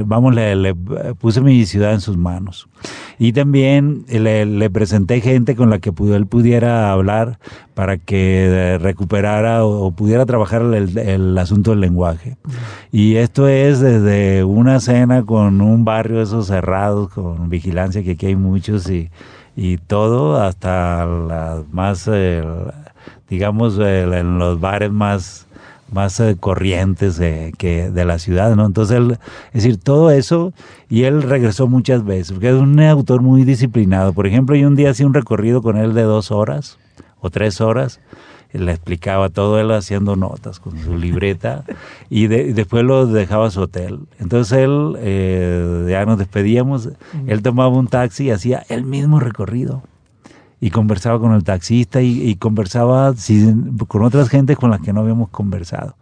vamos, 0.04 0.34
le, 0.34 0.74
puse 1.18 1.40
mi 1.40 1.64
ciudad 1.66 1.92
en 1.92 2.00
sus 2.00 2.16
manos. 2.16 2.68
Y 3.18 3.32
también 3.32 4.04
le, 4.08 4.70
presenté 4.70 5.20
gente 5.20 5.54
con 5.54 5.70
la 5.70 5.78
que 5.78 5.90
él 5.90 6.26
pudiera 6.26 6.92
hablar 6.92 7.38
para 7.74 7.96
que 7.96 8.78
recuperara 8.80 9.64
o, 9.64 9.90
pudiera 9.92 10.26
trabajar 10.26 10.62
el, 10.62 11.38
asunto 11.38 11.70
del 11.70 11.80
lenguaje. 11.80 12.36
Y 12.90 13.16
esto 13.16 13.48
es 13.48 13.80
desde 13.80 14.44
una 14.44 14.80
cena 14.80 15.24
con 15.24 15.60
un 15.60 15.84
barrio 15.84 16.22
esos 16.22 16.46
cerrados, 16.46 17.10
con 17.10 17.48
vigilancia, 17.48 18.02
que 18.02 18.12
aquí 18.12 18.26
hay 18.26 18.36
muchos, 18.36 18.88
y, 18.90 19.10
y 19.56 19.78
todo, 19.78 20.40
hasta 20.40 21.06
las 21.06 21.68
más, 21.72 22.08
eh, 22.12 22.42
digamos, 23.28 23.78
en 23.78 24.38
los 24.38 24.60
bares 24.60 24.90
más 24.90 25.46
más 25.92 26.18
eh, 26.20 26.36
corrientes 26.40 27.16
de, 27.16 27.52
que 27.58 27.90
de 27.90 28.04
la 28.04 28.18
ciudad, 28.18 28.56
¿no? 28.56 28.66
Entonces, 28.66 28.96
él, 28.96 29.18
es 29.52 29.62
decir, 29.62 29.76
todo 29.78 30.10
eso, 30.10 30.52
y 30.88 31.04
él 31.04 31.22
regresó 31.22 31.68
muchas 31.68 32.04
veces, 32.04 32.32
porque 32.32 32.48
es 32.48 32.54
un 32.54 32.80
autor 32.80 33.20
muy 33.22 33.44
disciplinado. 33.44 34.12
Por 34.12 34.26
ejemplo, 34.26 34.56
yo 34.56 34.66
un 34.66 34.74
día 34.74 34.90
hacía 34.90 35.06
un 35.06 35.14
recorrido 35.14 35.62
con 35.62 35.76
él 35.76 35.94
de 35.94 36.02
dos 36.02 36.30
horas 36.30 36.78
o 37.20 37.30
tres 37.30 37.60
horas, 37.60 38.00
le 38.52 38.72
explicaba 38.72 39.30
todo 39.30 39.58
él 39.58 39.70
haciendo 39.70 40.16
notas 40.16 40.60
con 40.60 40.78
su 40.78 40.96
libreta 40.96 41.64
y, 42.10 42.26
después 42.26 42.84
lo 42.84 43.06
dejaba 43.06 43.46
a 43.46 43.50
su 43.50 43.62
hotel. 43.62 44.00
Entonces 44.18 44.58
él, 44.58 44.96
eh, 44.98 45.86
ya 45.88 46.04
nos 46.04 46.18
despedíamos, 46.18 46.90
él 47.26 47.42
tomaba 47.42 47.70
un 47.70 47.88
taxi 47.88 48.24
y 48.24 48.30
hacía 48.30 48.64
el 48.68 48.84
mismo 48.84 49.20
recorrido 49.20 49.82
y 50.60 50.70
conversaba 50.70 51.18
con 51.18 51.32
el 51.32 51.42
taxista 51.42 52.02
y, 52.02 52.34
conversaba 52.36 53.14
con 53.88 54.02
otras 54.02 54.28
gentes 54.28 54.56
con 54.56 54.70
las 54.70 54.80
que 54.80 54.92
no 54.92 55.00
habíamos 55.00 55.28
conversado. 55.30 55.96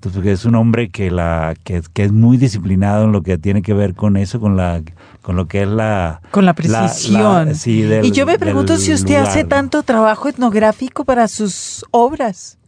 Entonces, 0.00 0.24
es 0.26 0.44
un 0.44 0.54
hombre 0.54 0.90
que, 0.90 1.10
la, 1.10 1.56
que, 1.64 1.82
es 1.96 2.12
muy 2.12 2.36
disciplinado 2.36 3.04
en 3.04 3.10
lo 3.10 3.22
que 3.22 3.36
tiene 3.36 3.62
que 3.62 3.74
ver 3.74 3.94
con 3.94 4.16
eso, 4.16 4.38
con 4.38 4.56
la 4.56 4.80
con 5.22 5.34
lo 5.34 5.48
que 5.48 5.62
es 5.62 5.68
la... 5.68 6.22
Con 6.30 6.46
la 6.46 6.54
precisión. 6.54 7.52
y 7.66 8.12
yo 8.12 8.24
me 8.24 8.38
pregunto 8.38 8.76
si 8.76 8.92
usted 8.92 9.16
hace 9.16 9.44
tanto 9.44 9.82
trabajo 9.82 10.28
etnográfico 10.28 11.04
para 11.04 11.26
sus 11.26 11.84
obras. 11.90 12.58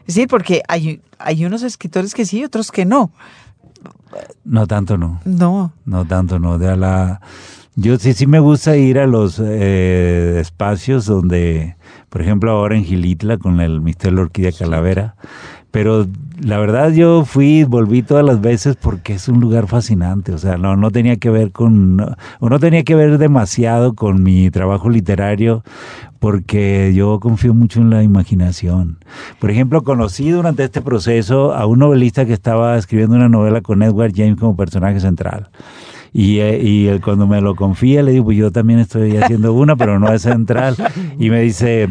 Es 0.00 0.16
decir, 0.16 0.28
porque 0.28 0.62
hay, 0.68 1.00
hay 1.18 1.46
unos 1.46 1.62
escritores 1.62 2.12
que 2.12 2.26
sí, 2.26 2.44
otros 2.44 2.70
que 2.70 2.84
no. 2.84 3.10
No 4.44 4.66
tanto 4.66 4.98
no. 4.98 5.20
No. 5.24 5.72
No 5.86 6.04
tanto 6.04 6.38
no. 6.38 6.58
De 6.58 6.76
la, 6.76 7.20
yo 7.76 7.98
sí, 7.98 8.12
sí 8.12 8.26
me 8.26 8.38
gusta 8.38 8.76
ir 8.76 8.98
a 8.98 9.06
los 9.06 9.40
eh, 9.42 10.38
espacios 10.40 11.06
donde, 11.06 11.76
por 12.08 12.22
ejemplo, 12.22 12.50
ahora 12.52 12.76
en 12.76 12.84
Gilitla 12.84 13.38
con 13.38 13.60
el 13.60 13.80
Mister 13.80 14.10
de 14.10 14.16
la 14.16 14.22
Orquídea 14.22 14.52
Calavera, 14.52 15.16
pero 15.74 16.06
la 16.40 16.58
verdad 16.58 16.92
yo 16.92 17.24
fui, 17.24 17.64
volví 17.64 18.02
todas 18.02 18.24
las 18.24 18.40
veces 18.40 18.76
porque 18.76 19.14
es 19.14 19.26
un 19.26 19.40
lugar 19.40 19.66
fascinante, 19.66 20.30
o 20.30 20.38
sea, 20.38 20.56
no, 20.56 20.76
no 20.76 20.92
tenía 20.92 21.16
que 21.16 21.30
ver 21.30 21.50
con, 21.50 22.00
o 22.38 22.48
no 22.48 22.60
tenía 22.60 22.84
que 22.84 22.94
ver 22.94 23.18
demasiado 23.18 23.94
con 23.94 24.22
mi 24.22 24.52
trabajo 24.52 24.88
literario, 24.88 25.64
porque 26.20 26.92
yo 26.94 27.18
confío 27.18 27.54
mucho 27.54 27.80
en 27.80 27.90
la 27.90 28.04
imaginación. 28.04 28.98
Por 29.40 29.50
ejemplo, 29.50 29.82
conocí 29.82 30.30
durante 30.30 30.62
este 30.62 30.80
proceso 30.80 31.52
a 31.52 31.66
un 31.66 31.80
novelista 31.80 32.24
que 32.24 32.34
estaba 32.34 32.78
escribiendo 32.78 33.16
una 33.16 33.28
novela 33.28 33.60
con 33.60 33.82
Edward 33.82 34.12
James 34.14 34.36
como 34.36 34.54
personaje 34.54 35.00
central. 35.00 35.50
Y, 36.12 36.38
eh, 36.38 36.60
y 36.62 37.00
cuando 37.00 37.26
me 37.26 37.40
lo 37.40 37.56
confía, 37.56 38.04
le 38.04 38.12
digo, 38.12 38.26
pues 38.26 38.38
yo 38.38 38.52
también 38.52 38.78
estoy 38.78 39.16
haciendo 39.16 39.52
una, 39.52 39.74
pero 39.74 39.98
no 39.98 40.12
es 40.12 40.22
central. 40.22 40.76
Y 41.18 41.30
me 41.30 41.40
dice, 41.40 41.88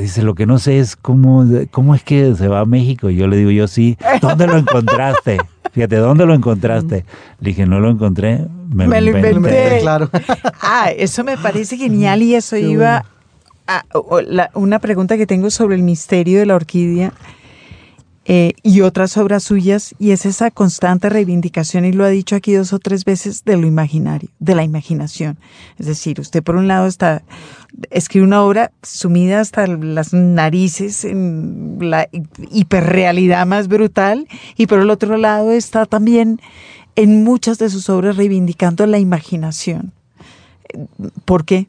dice, 0.00 0.22
lo 0.22 0.34
que 0.34 0.46
no 0.46 0.58
sé 0.58 0.78
es 0.78 0.96
cómo, 0.96 1.44
cómo 1.70 1.94
es 1.94 2.02
que 2.02 2.34
se 2.34 2.48
va 2.48 2.60
a 2.60 2.66
México. 2.66 3.10
Y 3.10 3.16
yo 3.16 3.26
le 3.26 3.36
digo, 3.36 3.50
yo 3.50 3.68
sí, 3.68 3.96
¿dónde 4.20 4.46
lo 4.46 4.56
encontraste? 4.56 5.38
Fíjate, 5.72 5.96
¿dónde 5.96 6.26
lo 6.26 6.34
encontraste? 6.34 7.04
Le 7.40 7.48
dije, 7.50 7.66
no 7.66 7.80
lo 7.80 7.90
encontré, 7.90 8.46
me, 8.68 8.86
lo 9.00 9.10
inventé. 9.10 9.78
Claro. 9.80 10.10
Ah, 10.60 10.90
eso 10.96 11.24
me 11.24 11.36
parece 11.36 11.76
genial 11.76 12.22
y 12.22 12.34
eso 12.34 12.56
iba 12.56 13.04
a 13.66 13.84
una 14.54 14.78
pregunta 14.78 15.16
que 15.16 15.26
tengo 15.26 15.50
sobre 15.50 15.76
el 15.76 15.82
misterio 15.82 16.38
de 16.38 16.46
la 16.46 16.54
orquídea 16.56 17.12
eh, 18.24 18.52
y 18.62 18.82
otras 18.82 19.16
obras 19.16 19.42
suyas, 19.42 19.94
y 19.98 20.12
es 20.12 20.26
esa 20.26 20.50
constante 20.50 21.08
reivindicación, 21.08 21.84
y 21.84 21.92
lo 21.92 22.04
ha 22.04 22.08
dicho 22.08 22.36
aquí 22.36 22.52
dos 22.52 22.72
o 22.72 22.78
tres 22.78 23.04
veces, 23.04 23.44
de 23.44 23.56
lo 23.56 23.66
imaginario, 23.66 24.28
de 24.38 24.54
la 24.54 24.62
imaginación. 24.62 25.38
Es 25.78 25.86
decir, 25.86 26.20
usted 26.20 26.42
por 26.42 26.54
un 26.56 26.68
lado 26.68 26.86
está, 26.86 27.22
escribe 27.90 28.24
una 28.24 28.42
obra 28.42 28.70
sumida 28.82 29.40
hasta 29.40 29.66
las 29.66 30.12
narices 30.12 31.04
en 31.04 31.78
la 31.80 32.08
hiperrealidad 32.50 33.44
más 33.46 33.66
brutal, 33.66 34.28
y 34.56 34.66
por 34.66 34.78
el 34.78 34.90
otro 34.90 35.16
lado 35.16 35.50
está 35.50 35.86
también 35.86 36.40
en 36.94 37.24
muchas 37.24 37.58
de 37.58 37.70
sus 37.70 37.88
obras 37.88 38.16
reivindicando 38.16 38.86
la 38.86 38.98
imaginación. 38.98 39.92
¿Por 41.24 41.44
qué? 41.44 41.66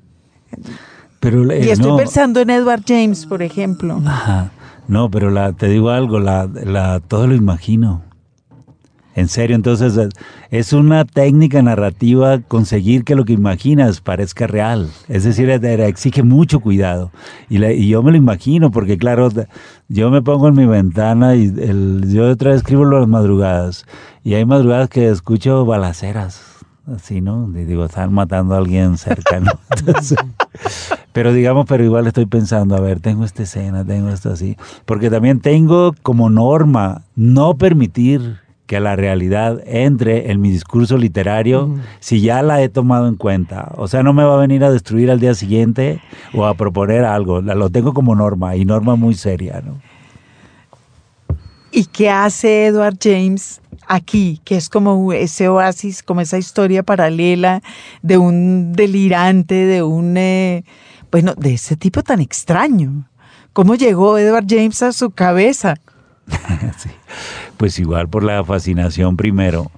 Pero, 1.20 1.46
y 1.52 1.70
estoy 1.70 1.98
pensando 1.98 2.42
en 2.42 2.50
Edward 2.50 2.84
James, 2.86 3.26
por 3.26 3.42
ejemplo. 3.42 4.02
Ajá. 4.06 4.52
No, 4.88 5.10
pero 5.10 5.30
la, 5.30 5.54
te 5.54 5.68
digo 5.68 5.90
algo, 5.90 6.20
la, 6.20 6.48
la, 6.48 7.00
todo 7.00 7.28
lo 7.28 7.36
imagino. 7.36 8.02
En 9.16 9.28
serio, 9.28 9.56
entonces 9.56 10.10
es 10.50 10.74
una 10.74 11.06
técnica 11.06 11.62
narrativa 11.62 12.40
conseguir 12.40 13.04
que 13.04 13.16
lo 13.16 13.26
que 13.26 13.34
imaginas 13.34 14.02
parezca 14.02 14.48
real. 14.48 14.90
Es 15.08 15.24
decir, 15.24 15.50
exige 15.50 16.24
mucho 16.24 16.60
cuidado. 16.60 17.12
Y, 17.48 17.64
y 17.64 17.88
yo 17.88 18.02
me 18.02 18.10
lo 18.12 18.18
imagino, 18.18 18.72
porque 18.72 18.98
claro, 18.98 19.30
yo 19.88 20.10
me 20.10 20.24
pongo 20.24 20.48
en 20.48 20.56
mi 20.56 20.66
ventana 20.66 21.36
y 21.36 21.46
el, 21.46 22.12
yo 22.12 22.28
otra 22.28 22.52
vez 22.52 22.62
escribo 22.62 22.86
las 22.86 23.08
madrugadas. 23.08 23.86
Y 24.24 24.34
hay 24.34 24.46
madrugadas 24.46 24.90
que 24.90 25.10
escucho 25.10 25.64
balaceras 25.64 26.54
así, 26.92 27.22
¿no? 27.22 27.48
digo, 27.50 27.86
están 27.86 28.14
matando 28.14 28.56
a 28.56 28.58
alguien 28.58 28.98
cercano. 28.98 29.52
pero 31.14 31.32
digamos, 31.32 31.66
pero 31.68 31.84
igual 31.84 32.08
estoy 32.08 32.26
pensando, 32.26 32.76
a 32.76 32.82
ver, 32.82 33.00
tengo 33.00 33.24
esta 33.24 33.44
escena, 33.44 33.86
tengo 33.86 34.10
esto 34.10 34.32
así. 34.32 34.58
Porque 34.86 35.10
también 35.10 35.40
tengo 35.40 35.94
como 36.02 36.30
norma 36.30 37.04
no 37.16 37.56
permitir 37.56 38.42
que 38.66 38.80
la 38.80 38.96
realidad 38.96 39.62
entre 39.66 40.32
en 40.32 40.42
mi 40.42 40.50
discurso 40.50 40.98
literario 40.98 41.76
si 42.00 42.22
ya 42.22 42.42
la 42.42 42.62
he 42.62 42.70
tomado 42.70 43.08
en 43.08 43.16
cuenta. 43.16 43.72
O 43.76 43.88
sea, 43.88 44.02
no 44.02 44.14
me 44.14 44.24
va 44.24 44.34
a 44.36 44.40
venir 44.40 44.64
a 44.64 44.72
destruir 44.72 45.12
al 45.12 45.20
día 45.20 45.36
siguiente 45.36 46.02
o 46.34 46.46
a 46.46 46.56
proponer 46.56 47.06
algo. 47.06 47.42
Lo 47.42 47.70
tengo 47.70 47.94
como 47.94 48.16
norma 48.16 48.56
y 48.56 48.66
norma 48.66 48.96
muy 48.96 49.14
seria, 49.14 49.62
¿no? 49.64 49.80
¿Y 51.72 51.86
qué 51.86 52.10
hace 52.10 52.68
Edward 52.68 52.98
James 53.02 53.60
aquí, 53.88 54.40
que 54.46 54.56
es 54.56 54.70
como 54.70 55.12
ese 55.12 55.48
oasis, 55.50 56.04
como 56.04 56.22
esa 56.22 56.38
historia 56.38 56.84
paralela 56.84 57.62
de 58.02 58.18
un 58.18 58.74
delirante, 58.74 59.56
de 59.56 59.84
un, 59.84 60.16
eh, 60.18 60.64
bueno, 61.14 61.36
de 61.38 61.54
ese 61.54 61.78
tipo 61.78 62.02
tan 62.02 62.22
extraño? 62.22 63.08
¿Cómo 63.54 63.76
llegó 63.76 64.18
Edward 64.18 64.48
James 64.50 64.82
a 64.82 64.92
su 64.92 65.12
cabeza? 65.12 65.76
Pues 67.58 67.78
igual 67.80 68.10
por 68.10 68.24
la 68.24 68.44
fascinación 68.44 69.16
primero 69.16 69.72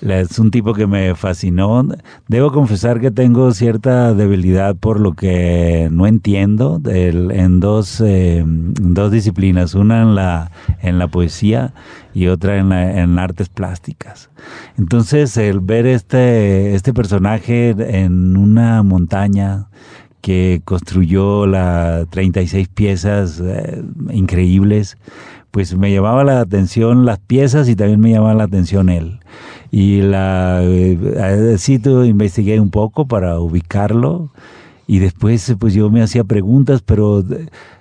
es 0.00 0.38
un 0.38 0.50
tipo 0.50 0.74
que 0.74 0.86
me 0.86 1.14
fascinó. 1.14 1.86
Debo 2.28 2.52
confesar 2.52 3.00
que 3.00 3.10
tengo 3.10 3.52
cierta 3.52 4.14
debilidad 4.14 4.76
por 4.76 5.00
lo 5.00 5.12
que 5.12 5.88
no 5.90 6.06
entiendo 6.06 6.80
en 6.86 7.60
dos, 7.60 8.00
eh, 8.00 8.42
dos 8.46 9.10
disciplinas, 9.10 9.74
una 9.74 10.02
en 10.02 10.14
la, 10.14 10.50
en 10.80 10.98
la 10.98 11.08
poesía 11.08 11.74
y 12.14 12.28
otra 12.28 12.56
en, 12.58 12.72
en 12.72 13.18
artes 13.18 13.48
plásticas. 13.48 14.30
Entonces, 14.76 15.36
el 15.36 15.60
ver 15.60 15.86
este, 15.86 16.74
este 16.74 16.94
personaje 16.94 17.70
en 17.78 18.36
una 18.36 18.82
montaña 18.82 19.68
que 20.28 20.60
construyó 20.66 21.46
las 21.46 22.06
36 22.10 22.68
piezas 22.68 23.40
eh, 23.42 23.82
increíbles, 24.10 24.98
pues 25.50 25.74
me 25.74 25.90
llamaba 25.90 26.22
la 26.22 26.40
atención 26.40 27.06
las 27.06 27.18
piezas 27.18 27.66
y 27.66 27.74
también 27.74 27.98
me 27.98 28.10
llamaba 28.10 28.34
la 28.34 28.44
atención 28.44 28.90
él. 28.90 29.20
Y 29.70 30.02
la 30.02 30.60
eh, 30.62 31.54
sí 31.56 31.80
investigué 31.82 32.60
un 32.60 32.68
poco 32.68 33.06
para 33.08 33.40
ubicarlo 33.40 34.30
y 34.86 34.98
después 34.98 35.56
pues 35.58 35.72
yo 35.72 35.88
me 35.88 36.02
hacía 36.02 36.24
preguntas 36.24 36.82
pero 36.82 37.24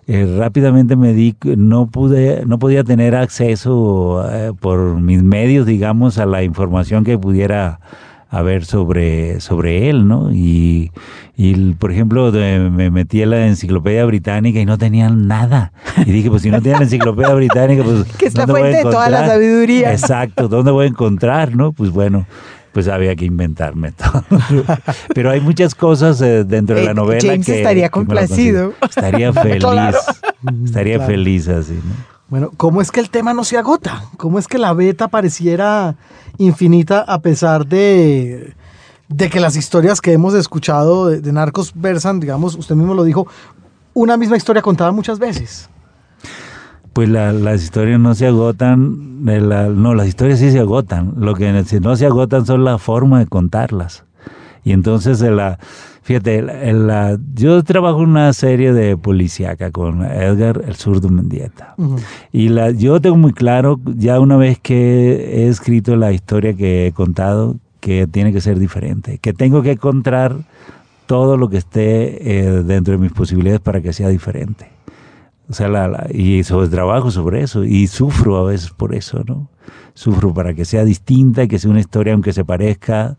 eh, 0.07 0.35
rápidamente 0.39 0.95
me 0.95 1.11
di 1.13 1.35
no 1.57 1.87
pude 1.87 2.45
no 2.45 2.59
podía 2.59 2.85
tener 2.85 3.13
acceso 3.13 4.25
eh, 4.31 4.53
por 4.57 5.01
mis 5.01 5.21
medios 5.21 5.65
digamos 5.65 6.17
a 6.17 6.25
la 6.25 6.43
información 6.43 7.03
que 7.03 7.17
pudiera 7.17 7.81
a 8.29 8.41
ver 8.41 8.65
sobre, 8.65 9.39
sobre 9.39 9.89
él, 9.89 10.07
¿no? 10.07 10.31
Y, 10.33 10.91
y 11.35 11.73
por 11.73 11.91
ejemplo, 11.91 12.31
me 12.31 12.89
metí 12.89 13.21
en 13.21 13.29
la 13.29 13.47
enciclopedia 13.47 14.03
británica 14.05 14.59
y 14.59 14.65
no 14.65 14.77
tenían 14.77 15.27
nada. 15.27 15.71
Y 16.05 16.11
dije, 16.11 16.29
pues 16.29 16.41
si 16.41 16.51
no 16.51 16.61
tienen 16.61 16.79
la 16.79 16.85
enciclopedia 16.85 17.33
británica, 17.33 17.83
pues... 17.83 18.03
Que 18.17 18.25
es 18.25 18.35
la 18.35 18.47
fuente 18.47 18.77
de 18.77 18.83
toda 18.83 19.09
la 19.09 19.25
sabiduría. 19.27 19.91
Exacto, 19.91 20.47
¿dónde 20.47 20.71
voy 20.71 20.85
a 20.85 20.89
encontrar, 20.89 21.55
no? 21.55 21.71
Pues 21.71 21.91
bueno, 21.91 22.25
pues 22.73 22.87
había 22.87 23.15
que 23.15 23.25
inventarme 23.25 23.91
todo. 23.93 24.23
Pero 25.13 25.31
hay 25.31 25.39
muchas 25.39 25.73
cosas 25.73 26.21
eh, 26.21 26.43
dentro 26.43 26.75
de 26.75 26.83
la 26.83 26.91
eh, 26.91 26.95
novela 26.95 27.21
James 27.21 27.45
que... 27.45 27.57
estaría 27.57 27.89
complacido. 27.89 28.73
estaría 28.81 29.31
feliz. 29.41 29.65
Estaría 30.65 30.99
feliz 30.99 31.47
así, 31.47 31.73
¿no? 31.73 32.16
Bueno, 32.29 32.51
¿cómo 32.57 32.81
es 32.81 32.91
que 32.91 32.99
el 32.99 33.09
tema 33.09 33.33
no 33.33 33.43
se 33.43 33.57
agota? 33.57 34.03
¿Cómo 34.17 34.37
es 34.37 34.47
que 34.47 34.57
la 34.57 34.73
beta 34.73 35.07
pareciera 35.07 35.95
infinita 36.37 36.99
a 37.01 37.19
pesar 37.19 37.65
de, 37.65 38.53
de 39.07 39.29
que 39.29 39.39
las 39.39 39.55
historias 39.55 40.01
que 40.01 40.11
hemos 40.11 40.33
escuchado 40.33 41.07
de, 41.07 41.31
narcos 41.31 41.71
versan, 41.73 42.19
digamos, 42.19 42.55
usted 42.55 42.75
mismo 42.75 42.93
lo 42.93 43.05
dijo, 43.05 43.27
una 43.93 44.17
misma 44.17 44.35
historia 44.35 44.61
contada 44.61 44.91
muchas 44.91 45.19
veces? 45.19 45.69
Pues 46.91 47.07
las 47.07 47.63
historias 47.63 47.99
no 47.99 48.13
se 48.13 48.27
agotan, 48.27 49.23
no, 49.23 49.93
las 49.93 50.07
historias 50.07 50.39
sí 50.39 50.51
se 50.51 50.59
agotan. 50.59 51.13
Lo 51.17 51.35
que 51.35 51.51
no 51.79 51.95
se 51.95 52.05
agotan 52.05 52.45
son 52.45 52.65
la 52.65 52.77
forma 52.77 53.19
de 53.19 53.27
contarlas. 53.27 54.03
Y 54.63 54.73
entonces 54.73 55.21
la, 55.21 55.59
Fíjate, 56.07 56.41
yo 57.33 57.61
trabajo 57.65 58.01
en 58.01 58.11
una 58.11 58.31
serie 58.31 58.71
de 58.71 58.95
policíaca 58.95 59.71
con 59.71 60.05
Edgar 60.05 60.63
el 60.65 60.75
Zurdo 60.75 61.09
Mendieta. 61.09 61.75
Y 62.31 62.47
la, 62.47 62.71
yo 62.71 63.01
tengo 63.01 63.17
muy 63.17 63.33
claro, 63.33 63.77
ya 63.83 64.17
una 64.21 64.37
vez 64.37 64.57
que 64.57 65.43
he 65.43 65.49
escrito 65.49 65.97
la 65.97 66.13
historia 66.13 66.53
que 66.53 66.87
he 66.87 66.91
contado, 66.93 67.57
que 67.81 68.07
tiene 68.07 68.31
que 68.31 68.39
ser 68.39 68.57
diferente, 68.57 69.17
que 69.17 69.33
tengo 69.33 69.61
que 69.61 69.71
encontrar 69.71 70.37
todo 71.07 71.35
lo 71.35 71.49
que 71.49 71.57
esté 71.57 72.39
eh, 72.39 72.63
dentro 72.63 72.93
de 72.93 72.99
mis 72.99 73.11
posibilidades 73.11 73.59
para 73.59 73.81
que 73.81 73.91
sea 73.91 74.07
diferente. 74.07 74.69
O 75.49 75.53
sea, 75.53 75.67
la, 75.67 76.07
y 76.09 76.45
sobre 76.45 76.69
trabajo 76.69 77.11
sobre 77.11 77.43
eso 77.43 77.65
y 77.65 77.87
sufro 77.87 78.37
a 78.37 78.43
veces 78.43 78.69
por 78.69 78.95
eso, 78.95 79.25
¿no? 79.27 79.49
Sufro 79.93 80.33
para 80.33 80.53
que 80.53 80.63
sea 80.63 80.85
distinta 80.85 81.43
y 81.43 81.49
que 81.49 81.59
sea 81.59 81.69
una 81.69 81.81
historia 81.81 82.13
aunque 82.13 82.31
se 82.31 82.45
parezca 82.45 83.17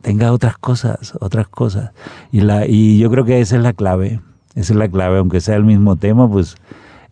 tenga 0.00 0.32
otras 0.32 0.58
cosas, 0.58 1.14
otras 1.20 1.48
cosas. 1.48 1.92
Y, 2.32 2.40
la, 2.40 2.66
y 2.66 2.98
yo 2.98 3.10
creo 3.10 3.24
que 3.24 3.40
esa 3.40 3.56
es 3.56 3.62
la 3.62 3.72
clave, 3.72 4.20
esa 4.54 4.72
es 4.72 4.78
la 4.78 4.88
clave, 4.88 5.18
aunque 5.18 5.40
sea 5.40 5.56
el 5.56 5.64
mismo 5.64 5.96
tema, 5.96 6.30
pues 6.30 6.56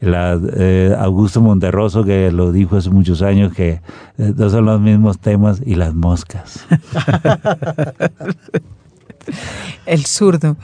la, 0.00 0.38
eh, 0.56 0.94
Augusto 0.98 1.40
Monterroso 1.40 2.04
que 2.04 2.30
lo 2.30 2.52
dijo 2.52 2.76
hace 2.76 2.90
muchos 2.90 3.22
años 3.22 3.52
que 3.52 3.80
eh, 4.18 4.32
no 4.36 4.50
son 4.50 4.66
los 4.66 4.80
mismos 4.80 5.18
temas 5.18 5.62
y 5.64 5.76
las 5.76 5.94
moscas. 5.94 6.66
el 9.86 10.06
zurdo. 10.06 10.56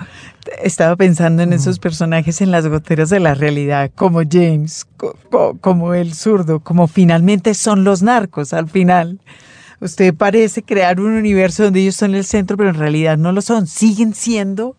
Estaba 0.63 0.97
pensando 0.97 1.43
en 1.43 1.53
esos 1.53 1.79
personajes 1.79 2.41
en 2.41 2.51
las 2.51 2.67
goteras 2.67 3.11
de 3.11 3.21
la 3.21 3.35
realidad, 3.35 3.91
como 3.95 4.21
James, 4.29 4.87
como 5.61 5.95
el 5.95 6.15
zurdo, 6.15 6.61
como 6.61 6.89
finalmente 6.89 7.55
son 7.55 7.85
los 7.85 8.03
narcos 8.03 8.53
al 8.53 8.69
final. 8.69 9.21
Usted 9.81 10.15
parece 10.15 10.63
crear 10.63 11.01
un 11.01 11.13
universo 11.13 11.65
donde 11.65 11.81
ellos 11.81 11.97
son 11.97 12.15
el 12.15 12.25
centro, 12.25 12.57
pero 12.57 12.69
en 12.69 12.77
realidad 12.77 13.17
no 13.17 13.33
lo 13.33 13.41
son. 13.41 13.67
Siguen 13.67 14.15
siendo 14.15 14.77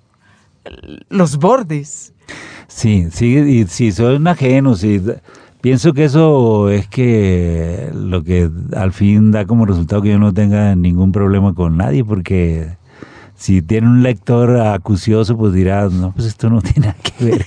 los 1.10 1.38
bordes. 1.38 2.14
Sí, 2.68 3.08
sí, 3.12 3.36
y 3.36 3.66
sí, 3.66 3.92
son 3.92 4.28
ajenos. 4.28 4.84
Y 4.84 5.02
pienso 5.60 5.94
que 5.94 6.06
eso 6.06 6.70
es 6.70 6.88
que 6.88 7.90
lo 7.94 8.24
que 8.24 8.50
al 8.76 8.94
fin 8.94 9.32
da 9.32 9.46
como 9.46 9.66
resultado 9.66 10.04
que 10.04 10.10
yo 10.10 10.20
no 10.20 10.34
tenga 10.34 10.76
ningún 10.76 11.12
problema 11.12 11.56
con 11.56 11.78
nadie, 11.78 12.06
porque 12.06 12.78
si 13.36 13.64
tiene 13.64 13.88
un 13.88 14.04
lector 14.04 14.62
acucioso, 14.62 15.36
pues 15.36 15.54
dirá, 15.54 15.90
no, 15.90 16.12
pues 16.12 16.28
esto 16.28 16.48
no 16.52 16.62
tiene 16.62 16.88
nada 16.88 16.98
que 17.02 17.26
ver 17.26 17.46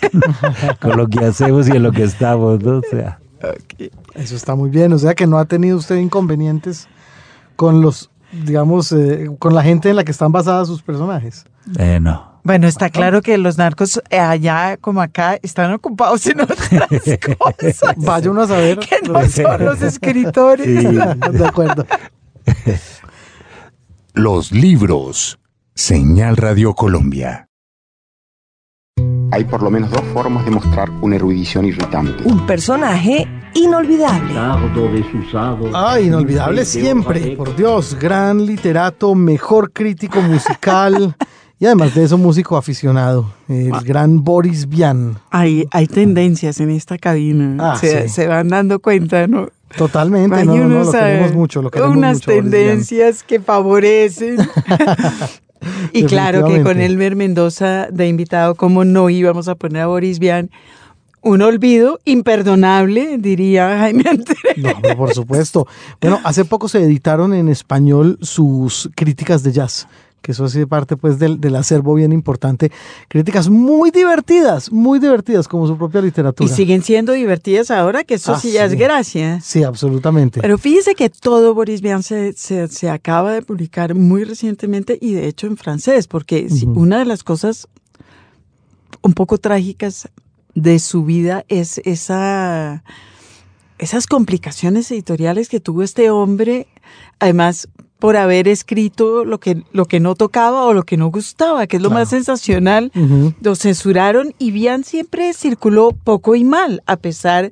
con, 0.80 0.96
lo 0.96 1.06
que 1.06 1.24
hacemos 1.24 1.68
y 1.68 1.72
en 1.72 1.84
lo 1.84 1.92
que 1.92 2.02
estamos, 2.02 2.60
¿no? 2.62 2.78
O 2.78 2.82
sea. 2.90 3.20
Eso 4.14 4.36
está 4.36 4.54
muy 4.54 4.70
bien, 4.70 4.92
o 4.94 4.98
sea 4.98 5.14
que 5.14 5.26
no 5.26 5.38
ha 5.38 5.44
tenido 5.44 5.76
usted 5.76 5.96
inconvenientes 5.96 6.88
con 7.56 7.80
los, 7.80 8.10
digamos, 8.32 8.92
eh, 8.92 9.30
con 9.38 9.54
la 9.54 9.62
gente 9.62 9.90
en 9.90 9.96
la 9.96 10.04
que 10.04 10.12
están 10.12 10.32
basadas 10.32 10.68
sus 10.68 10.82
personajes. 10.82 11.44
Eh, 11.78 11.98
no. 12.00 12.34
Bueno, 12.44 12.66
está 12.66 12.90
claro 12.90 13.22
que 13.22 13.38
los 13.38 13.56
narcos 13.56 14.02
eh, 14.10 14.18
allá 14.18 14.76
como 14.76 15.00
acá 15.00 15.38
están 15.42 15.72
ocupados 15.72 16.26
en 16.26 16.42
otras 16.42 16.68
cosas. 17.38 17.94
Vaya 17.96 18.30
uno 18.30 18.42
a 18.42 18.48
saber. 18.48 18.78
Que 18.80 19.00
no 19.08 19.26
son 19.28 19.64
los 19.64 19.80
escritores. 19.80 20.66
de 21.32 21.46
acuerdo. 21.46 21.86
Los 24.12 24.52
libros. 24.52 25.38
Señal 25.74 26.36
Radio 26.36 26.74
Colombia. 26.74 27.48
Hay 29.34 29.42
por 29.42 29.64
lo 29.64 29.68
menos 29.68 29.90
dos 29.90 30.04
formas 30.12 30.44
de 30.44 30.52
mostrar 30.52 30.88
una 31.00 31.16
erudición 31.16 31.64
irritante. 31.64 32.22
Un 32.24 32.46
personaje 32.46 33.26
inolvidable. 33.54 34.32
Ah, 35.74 35.98
inolvidable 36.00 36.64
siempre, 36.64 37.34
por 37.36 37.56
Dios, 37.56 37.96
gran 38.00 38.46
literato, 38.46 39.12
mejor 39.16 39.72
crítico 39.72 40.22
musical. 40.22 41.16
Y 41.56 41.66
además 41.66 41.94
de 41.94 42.02
eso, 42.02 42.18
músico 42.18 42.56
aficionado, 42.56 43.32
el 43.48 43.72
ah. 43.72 43.80
gran 43.82 44.22
Boris 44.22 44.68
Vian. 44.68 45.16
Hay, 45.30 45.66
hay 45.70 45.86
tendencias 45.86 46.58
en 46.58 46.68
esta 46.68 46.98
cabina, 46.98 47.56
ah, 47.60 47.76
se, 47.76 48.26
van 48.26 48.48
dando 48.48 48.80
cuenta, 48.80 49.28
¿no? 49.28 49.48
Totalmente, 49.76 50.44
no, 50.44 50.56
no, 50.56 50.82
lo 50.82 50.90
queremos 50.90 51.32
mucho, 51.32 51.62
lo 51.62 51.70
queremos 51.70 51.96
Unas 51.96 52.20
tendencias 52.20 53.22
que 53.22 53.40
favorecen. 53.40 54.36
y 55.92 56.04
claro 56.04 56.46
que 56.46 56.62
con 56.62 56.80
Elmer 56.80 57.16
Mendoza 57.16 57.88
de 57.90 58.08
invitado, 58.08 58.54
como 58.54 58.84
no 58.84 59.10
íbamos 59.10 59.48
a 59.48 59.54
poner 59.54 59.82
a 59.82 59.86
Boris 59.86 60.18
Vian, 60.18 60.50
un 61.24 61.40
olvido 61.40 62.00
imperdonable, 62.04 63.16
diría 63.18 63.78
Jaime 63.78 64.04
No, 64.56 64.96
por 64.96 65.14
supuesto. 65.14 65.66
Bueno, 66.00 66.20
hace 66.22 66.44
poco 66.44 66.68
se 66.68 66.82
editaron 66.82 67.32
en 67.32 67.48
español 67.48 68.18
sus 68.20 68.90
críticas 68.94 69.42
de 69.42 69.52
jazz, 69.52 69.88
que 70.24 70.32
eso 70.32 70.46
hace 70.46 70.66
parte 70.66 70.96
pues 70.96 71.18
del, 71.18 71.38
del, 71.38 71.54
acervo 71.54 71.94
bien 71.94 72.10
importante. 72.10 72.72
Críticas 73.08 73.50
muy 73.50 73.90
divertidas, 73.90 74.72
muy 74.72 74.98
divertidas, 74.98 75.46
como 75.46 75.66
su 75.66 75.76
propia 75.76 76.00
literatura. 76.00 76.50
Y 76.50 76.52
siguen 76.52 76.82
siendo 76.82 77.12
divertidas 77.12 77.70
ahora, 77.70 78.04
que 78.04 78.14
eso 78.14 78.32
ah, 78.32 78.40
sí 78.40 78.52
ya 78.52 78.64
es 78.64 78.72
gracia. 78.72 79.42
Sí, 79.42 79.62
absolutamente. 79.62 80.40
Pero 80.40 80.56
fíjese 80.56 80.94
que 80.94 81.10
todo 81.10 81.52
Boris 81.52 81.82
Vian 81.82 82.02
se, 82.02 82.32
se, 82.32 82.90
acaba 82.90 83.32
de 83.32 83.42
publicar 83.42 83.94
muy 83.94 84.24
recientemente 84.24 84.98
y 84.98 85.12
de 85.12 85.28
hecho 85.28 85.46
en 85.46 85.58
francés, 85.58 86.06
porque 86.06 86.48
una 86.74 87.00
de 87.00 87.04
las 87.04 87.22
cosas 87.22 87.68
un 89.02 89.12
poco 89.12 89.36
trágicas 89.36 90.08
de 90.54 90.78
su 90.78 91.04
vida 91.04 91.44
es 91.48 91.82
esa, 91.84 92.82
esas 93.76 94.06
complicaciones 94.06 94.90
editoriales 94.90 95.50
que 95.50 95.60
tuvo 95.60 95.82
este 95.82 96.08
hombre, 96.08 96.66
además 97.18 97.68
por 98.04 98.18
haber 98.18 98.48
escrito 98.48 99.24
lo 99.24 99.40
que, 99.40 99.62
lo 99.72 99.86
que 99.86 99.98
no 99.98 100.14
tocaba 100.14 100.66
o 100.66 100.74
lo 100.74 100.82
que 100.82 100.98
no 100.98 101.06
gustaba, 101.06 101.66
que 101.66 101.78
es 101.78 101.82
lo 101.82 101.88
más 101.88 102.10
sensacional. 102.10 102.92
Lo 103.40 103.54
censuraron 103.54 104.34
y 104.38 104.50
bien 104.50 104.84
siempre 104.84 105.32
circuló 105.32 105.92
poco 105.92 106.34
y 106.34 106.44
mal, 106.44 106.82
a 106.84 106.98
pesar, 106.98 107.50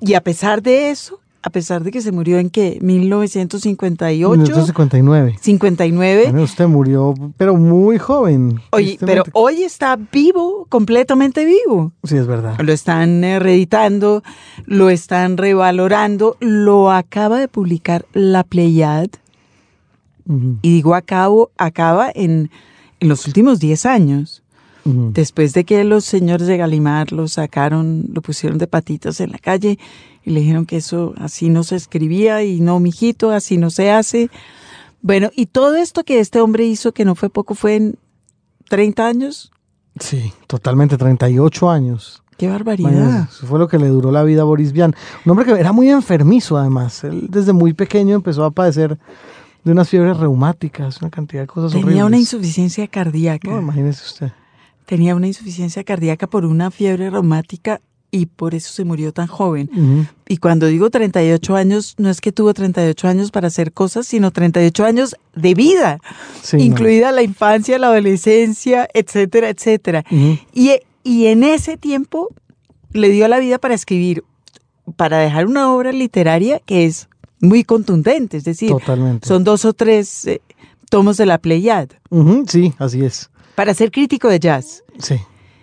y 0.00 0.14
a 0.14 0.20
pesar 0.20 0.62
de 0.62 0.92
eso, 0.92 1.18
a 1.42 1.50
pesar 1.50 1.82
de 1.82 1.90
que 1.90 2.02
se 2.02 2.12
murió 2.12 2.38
en 2.38 2.50
qué, 2.50 2.78
1958. 2.80 4.30
1959. 4.30 5.38
59. 5.40 6.22
Bueno, 6.22 6.42
usted 6.42 6.68
murió, 6.68 7.12
pero 7.36 7.56
muy 7.56 7.98
joven. 7.98 8.60
Oye, 8.70 8.96
pero 9.04 9.24
hoy 9.32 9.64
está 9.64 9.96
vivo, 9.96 10.68
completamente 10.68 11.44
vivo. 11.44 11.90
Sí, 12.04 12.16
es 12.16 12.28
verdad. 12.28 12.60
Lo 12.60 12.72
están 12.72 13.24
eh, 13.24 13.40
reeditando, 13.40 14.22
lo 14.66 14.88
están 14.88 15.36
revalorando, 15.36 16.36
lo 16.38 16.92
acaba 16.92 17.40
de 17.40 17.48
publicar 17.48 18.06
La 18.12 18.44
Pleiad. 18.44 19.08
Y 20.62 20.72
digo 20.74 20.94
acabo, 20.94 21.50
acaba 21.58 22.10
en, 22.14 22.50
en 23.00 23.08
los 23.08 23.26
últimos 23.26 23.58
10 23.58 23.86
años. 23.86 24.42
Después 24.84 25.52
de 25.52 25.64
que 25.64 25.84
los 25.84 26.04
señores 26.04 26.46
de 26.46 26.56
Galimar 26.56 27.12
lo 27.12 27.28
sacaron, 27.28 28.06
lo 28.12 28.22
pusieron 28.22 28.58
de 28.58 28.66
patitas 28.66 29.20
en 29.20 29.30
la 29.30 29.38
calle 29.38 29.78
y 30.24 30.30
le 30.30 30.40
dijeron 30.40 30.66
que 30.66 30.78
eso 30.78 31.14
así 31.18 31.48
no 31.50 31.64
se 31.64 31.76
escribía 31.76 32.42
y 32.44 32.60
no, 32.60 32.80
mijito, 32.80 33.30
así 33.30 33.58
no 33.58 33.70
se 33.70 33.90
hace. 33.90 34.30
Bueno, 35.02 35.30
y 35.34 35.46
todo 35.46 35.76
esto 35.76 36.04
que 36.04 36.20
este 36.20 36.40
hombre 36.40 36.64
hizo, 36.64 36.92
que 36.92 37.04
no 37.04 37.14
fue 37.14 37.30
poco, 37.30 37.54
fue 37.54 37.76
en 37.76 37.98
30 38.68 39.06
años. 39.06 39.52
Sí, 39.98 40.32
totalmente, 40.46 40.96
38 40.96 41.70
años. 41.70 42.22
Qué 42.36 42.48
barbaridad. 42.48 43.28
eso 43.30 43.46
fue 43.46 43.58
lo 43.58 43.68
que 43.68 43.78
le 43.78 43.88
duró 43.88 44.10
la 44.10 44.22
vida 44.22 44.42
a 44.42 44.44
Boris 44.44 44.72
Vian. 44.72 44.94
Un 45.26 45.30
hombre 45.30 45.44
que 45.44 45.52
era 45.60 45.72
muy 45.72 45.90
enfermizo, 45.90 46.56
además. 46.56 47.04
Él 47.04 47.26
desde 47.28 47.52
muy 47.52 47.74
pequeño 47.74 48.14
empezó 48.14 48.44
a 48.44 48.50
padecer 48.50 48.98
de 49.64 49.72
unas 49.72 49.88
fiebres 49.88 50.16
reumáticas, 50.16 51.00
una 51.02 51.10
cantidad 51.10 51.42
de 51.42 51.46
cosas 51.46 51.72
Tenía 51.72 52.04
una 52.04 52.18
insuficiencia 52.18 52.86
cardíaca. 52.88 53.50
No, 53.50 53.60
imagínese 53.60 54.04
usted. 54.04 54.32
Tenía 54.86 55.14
una 55.14 55.26
insuficiencia 55.26 55.84
cardíaca 55.84 56.26
por 56.26 56.44
una 56.44 56.70
fiebre 56.70 57.10
reumática 57.10 57.80
y 58.10 58.26
por 58.26 58.56
eso 58.56 58.72
se 58.72 58.84
murió 58.84 59.12
tan 59.12 59.28
joven. 59.28 60.08
Y 60.26 60.38
cuando 60.38 60.66
digo 60.66 60.90
38 60.90 61.54
años, 61.54 61.94
no 61.98 62.10
es 62.10 62.20
que 62.20 62.32
tuvo 62.32 62.52
38 62.52 63.06
años 63.06 63.30
para 63.30 63.46
hacer 63.46 63.72
cosas, 63.72 64.06
sino 64.08 64.32
38 64.32 64.84
años 64.84 65.14
de 65.36 65.54
vida, 65.54 65.98
Sí, 66.42 66.56
no. 66.56 66.62
incluida 66.64 67.12
la 67.12 67.22
infancia, 67.22 67.78
la 67.78 67.86
adolescencia, 67.86 68.88
etcétera, 68.94 69.48
etcétera. 69.50 70.04
Y, 70.10 70.72
y 71.04 71.26
en 71.26 71.44
ese 71.44 71.76
tiempo 71.76 72.28
le 72.92 73.10
dio 73.10 73.28
la 73.28 73.38
vida 73.38 73.58
para 73.58 73.74
escribir, 73.74 74.24
para 74.96 75.18
dejar 75.18 75.46
una 75.46 75.72
obra 75.72 75.92
literaria 75.92 76.58
que 76.58 76.86
es 76.86 77.08
muy 77.40 77.64
contundente, 77.64 78.36
es 78.36 78.44
decir, 78.44 78.70
Totalmente. 78.70 79.26
son 79.26 79.44
dos 79.44 79.64
o 79.64 79.72
tres 79.72 80.26
eh, 80.26 80.40
tomos 80.90 81.16
de 81.16 81.26
la 81.26 81.38
Pleiad, 81.38 81.88
Sí, 82.46 82.74
así 82.78 83.04
es. 83.04 83.30
para 83.54 83.72
ser 83.74 83.90
crítico 83.90 84.28
de 84.28 84.38
jazz, 84.40 84.82
Sí. 84.98 85.16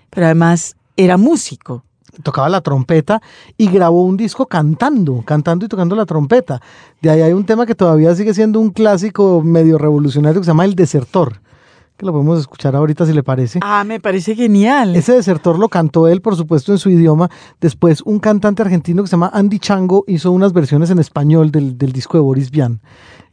pero 0.10 0.26
además 0.28 0.76
era 0.96 1.18
músico. 1.18 1.84
tocaba 2.24 2.50
la 2.50 2.62
trompeta 2.62 3.22
y 3.60 3.70
grabó 3.70 4.04
un 4.04 4.18
disco 4.18 4.48
cantando, 4.48 5.22
cantando 5.24 5.66
y 5.66 5.70
tocando 5.70 5.96
la 5.96 6.08
trompeta. 6.08 6.60
De 7.00 7.12
ahí 7.12 7.22
hay 7.22 7.32
un 7.34 7.46
tema 7.46 7.68
que 7.68 7.76
todavía 7.76 8.16
sigue 8.16 8.34
siendo 8.34 8.60
un 8.60 8.72
clásico 8.72 9.44
medio 9.44 9.78
revolucionario 9.78 10.42
que 10.42 10.46
se 10.46 10.50
llama 10.50 10.66
El 10.66 10.74
Desertor, 10.74 11.42
que 11.98 12.06
lo 12.06 12.12
podemos 12.12 12.40
escuchar 12.40 12.76
ahorita 12.76 13.06
si 13.06 13.14
le 13.14 13.24
parece. 13.24 13.60
Ah, 13.64 13.84
me 13.84 14.00
parece 14.00 14.36
genial. 14.36 14.96
Ese 14.96 15.14
desertor 15.14 15.58
lo 15.58 15.68
cantó 15.68 16.08
él, 16.08 16.22
por 16.22 16.36
supuesto, 16.36 16.72
en 16.72 16.78
su 16.78 16.90
idioma. 16.90 17.30
Después, 17.60 18.02
un 18.04 18.20
cantante 18.20 18.62
argentino 18.62 19.02
que 19.02 19.08
se 19.08 19.14
llama 19.14 19.32
Andy 19.34 19.60
Chango 19.60 20.04
hizo 20.08 20.32
unas 20.32 20.54
versiones 20.54 20.92
en 20.92 21.00
español 21.00 21.52
del, 21.52 21.78
del 21.78 21.92
disco 21.92 22.18
de 22.18 22.22
Boris 22.22 22.52
Vian. 22.52 22.80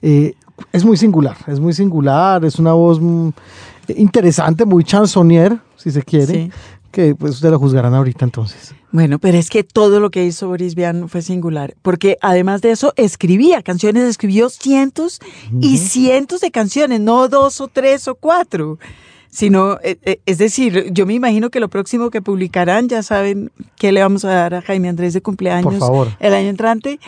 Eh, 0.00 0.34
es 0.72 0.84
muy 0.84 0.96
singular, 0.96 1.36
es 1.46 1.60
muy 1.60 1.72
singular, 1.72 2.44
es 2.44 2.58
una 2.58 2.72
voz 2.72 3.00
mm, 3.00 3.28
interesante, 3.96 4.64
muy 4.64 4.84
chansonnier, 4.84 5.58
si 5.76 5.90
se 5.90 6.02
quiere, 6.02 6.26
Sí. 6.26 6.50
Que 6.94 7.16
pues 7.16 7.32
ustedes 7.34 7.50
lo 7.50 7.58
juzgarán 7.58 7.92
ahorita 7.92 8.24
entonces. 8.24 8.72
Bueno, 8.92 9.18
pero 9.18 9.36
es 9.36 9.50
que 9.50 9.64
todo 9.64 9.98
lo 9.98 10.10
que 10.10 10.24
hizo 10.24 10.46
Boris 10.46 10.76
Vian 10.76 11.08
fue 11.08 11.22
singular, 11.22 11.74
porque 11.82 12.16
además 12.22 12.62
de 12.62 12.70
eso 12.70 12.92
escribía 12.96 13.62
canciones, 13.62 14.04
escribió 14.04 14.48
cientos 14.48 15.18
y 15.60 15.78
cientos 15.78 16.40
de 16.40 16.52
canciones, 16.52 17.00
no 17.00 17.28
dos 17.28 17.60
o 17.60 17.66
tres 17.66 18.06
o 18.06 18.14
cuatro, 18.14 18.78
sino, 19.28 19.78
eh, 19.82 19.98
eh, 20.02 20.20
es 20.24 20.38
decir, 20.38 20.92
yo 20.92 21.04
me 21.04 21.14
imagino 21.14 21.50
que 21.50 21.58
lo 21.58 21.68
próximo 21.68 22.10
que 22.10 22.22
publicarán, 22.22 22.88
ya 22.88 23.02
saben 23.02 23.50
qué 23.74 23.90
le 23.90 24.00
vamos 24.00 24.24
a 24.24 24.28
dar 24.28 24.54
a 24.54 24.62
Jaime 24.62 24.88
Andrés 24.88 25.12
de 25.14 25.20
cumpleaños 25.20 25.74
Por 25.74 25.80
favor. 25.80 26.08
el 26.20 26.32
año 26.32 26.48
entrante, 26.48 27.00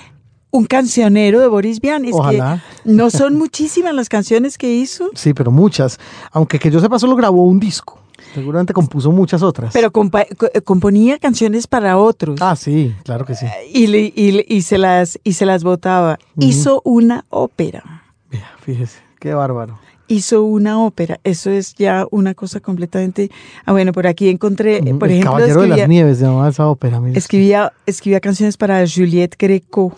un 0.51 0.64
cancionero 0.64 1.38
de 1.38 1.46
Boris 1.46 1.81
Vian. 1.81 2.05
Es 2.05 2.14
Ojalá. 2.14 2.64
que 2.83 2.90
no 2.90 3.11
son 3.11 3.37
muchísimas 3.37 3.94
las 3.94 4.09
canciones 4.09 4.59
que 4.59 4.75
hizo, 4.75 5.11
Sí, 5.14 5.35
pero 5.35 5.53
muchas. 5.53 6.01
Aunque 6.33 6.59
que 6.59 6.72
yo 6.72 6.81
sepa, 6.81 6.99
solo 6.99 7.14
grabó 7.14 7.44
un 7.44 7.61
disco. 7.61 8.01
Seguramente 8.35 8.72
compuso 8.72 9.11
muchas 9.12 9.42
otras. 9.42 9.72
pero 9.72 9.90
compa- 9.92 10.26
componía 10.64 11.18
canciones 11.18 11.66
para 11.66 11.96
otros. 11.98 12.40
Ah, 12.42 12.57
sí, 12.57 12.94
claro 13.05 13.24
que 13.24 13.35
sí. 13.35 13.46
y, 13.72 13.87
le- 13.87 14.12
y 14.14 14.33
le- 14.33 14.44
y 14.48 14.62
se 14.62 14.79
las 14.79 15.18
y 15.24 15.33
se 15.35 15.46
las 15.46 15.64
votaba. 15.64 16.18
Hizo 16.38 16.83
una 16.85 17.24
ópera. 17.31 18.05
Vea, 18.31 18.50
fíjese, 18.61 18.98
qué 19.20 19.33
bárbaro. 19.35 19.79
Hizo 20.09 20.44
una 20.44 20.81
ópera. 20.81 21.18
Eso 21.24 21.50
es 21.50 21.74
ya 21.74 22.07
una 22.12 22.35
cosa 22.35 22.61
completamente. 22.61 23.29
Ah, 23.64 23.72
bueno, 23.72 23.92
por 23.92 24.07
aquí 24.07 24.29
encontré, 24.29 24.76
eh, 24.76 24.94
por 24.94 25.09
El 25.09 25.14
ejemplo, 25.14 25.33
Caballero 25.33 25.62
de 25.62 25.68
las 25.68 25.88
Nieves 25.88 26.20
llamaba 26.20 26.48
esa 26.48 26.68
ópera. 26.68 27.00
escribía, 27.14 27.72
escribía 27.87 28.20
canciones 28.20 28.57
para 28.57 28.85
Juliette 28.87 29.35
Greco, 29.37 29.96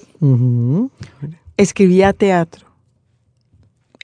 escribía 1.59 2.13
teatro, 2.15 2.67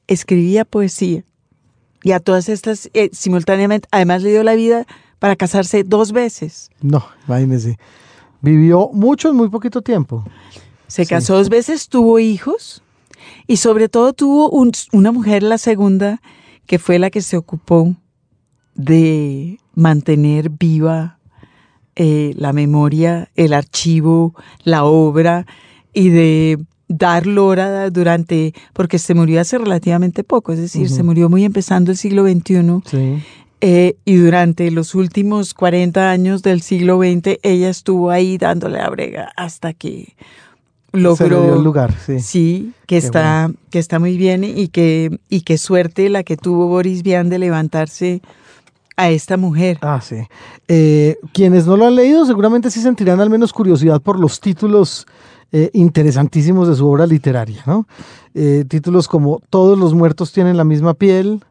escribía 0.07 0.65
poesía. 0.65 1.25
Y 2.05 2.13
a 2.13 2.21
todas 2.21 2.49
estas 2.49 2.89
eh, 2.95 3.09
simultáneamente, 3.13 3.89
además 3.91 4.23
le 4.23 4.31
dio 4.31 4.45
la 4.45 4.55
vida 4.55 4.87
para 5.19 5.35
casarse 5.35 5.83
dos 5.83 6.13
veces. 6.13 6.71
No, 6.81 7.05
imagínese. 7.27 7.79
Vivió 8.43 8.91
mucho 8.93 9.31
en 9.31 9.37
muy 9.37 9.49
poquito 9.49 9.81
tiempo. 9.83 10.23
Se 10.87 11.05
Sí. 11.05 11.09
casó 11.11 11.35
dos 11.37 11.49
veces, 11.49 11.89
tuvo 11.89 12.19
hijos 12.21 12.83
y 13.47 13.57
sobre 13.57 13.89
todo 13.89 14.13
tuvo 14.13 14.51
un- 14.51 14.71
una 14.93 15.11
mujer, 15.11 15.43
la 15.43 15.57
segunda, 15.59 16.21
que 16.67 16.79
fue 16.79 16.99
la 16.99 17.11
que 17.11 17.23
se 17.23 17.37
ocupó 17.39 17.95
de 18.75 19.59
mantener 19.75 20.51
viva 20.51 21.19
eh, 21.97 22.35
la 22.37 22.53
memoria, 22.53 23.31
el 23.37 23.53
archivo, 23.53 24.35
la 24.65 24.85
obra 24.85 25.47
y 25.93 26.09
de 26.09 26.59
dar 26.97 27.27
lora 27.27 27.91
durante, 27.91 28.55
porque 28.73 28.99
se 28.99 29.15
murió 29.15 29.41
hace 29.41 29.59
relativamente 29.59 30.23
poco, 30.25 30.53
es 30.53 30.59
decir, 30.61 30.89
se 30.89 31.03
murió 31.03 31.29
muy 31.29 31.45
empezando 31.45 31.91
el 31.91 31.97
siglo 31.97 32.25
XXI 32.25 32.81
Sí. 32.85 33.23
eh, 33.61 33.97
y 34.05 34.15
durante 34.17 34.71
los 34.71 34.95
últimos 34.95 35.55
40 35.55 36.11
años 36.11 36.43
del 36.43 36.61
siglo 36.63 36.99
XX 36.99 37.39
ella 37.43 37.69
estuvo 37.71 38.11
ahí 38.11 38.39
dándole 38.39 38.79
la 38.79 38.91
brega 38.91 39.33
hasta 39.37 39.73
que 39.73 40.15
Se 40.93 40.99
le 40.99 41.01
dio 41.01 41.17
logró 41.41 41.55
el 41.57 41.65
lugar, 41.65 41.95
sí. 42.07 42.21
sí 42.21 42.73
que 42.87 42.87
Qué 42.87 42.97
está 42.99 43.51
que 43.71 43.79
está 43.81 43.99
muy 43.99 44.17
bien 44.17 44.45
y 44.45 44.69
que 44.69 45.19
y 45.29 45.41
qué 45.41 45.59
suerte 45.59 46.09
la 46.11 46.23
que 46.23 46.37
tuvo 46.37 46.69
Boris 46.69 47.03
Vian 47.03 47.29
de 47.29 47.39
levantarse 47.39 48.21
a 48.97 49.11
esta 49.11 49.37
mujer 49.37 49.79
Ah, 49.83 50.01
sí. 50.01 50.17
Eh, 50.69 51.17
quienes 51.33 51.67
no 51.67 51.77
lo 51.77 51.87
han 51.87 51.97
leído 51.97 52.25
seguramente 52.27 52.71
sí 52.71 52.81
sentirán 52.81 53.21
al 53.21 53.31
menos 53.31 53.53
curiosidad 53.53 54.01
por 54.01 54.21
los 54.21 54.39
títulos 54.41 55.07
eh, 55.57 55.71
interesantísimos 55.73 56.67
de 56.67 56.75
su 56.75 56.85
obra 56.89 57.07
literaria, 57.07 57.63
¿no? 57.65 57.87
Eh, 58.35 58.65
títulos 58.67 59.07
como 59.07 59.41
Todos 59.51 59.79
los 59.79 59.95
muertos 59.95 60.33
tienen 60.33 60.57
la 60.57 60.65
misma 60.65 60.95
piel, 60.95 61.45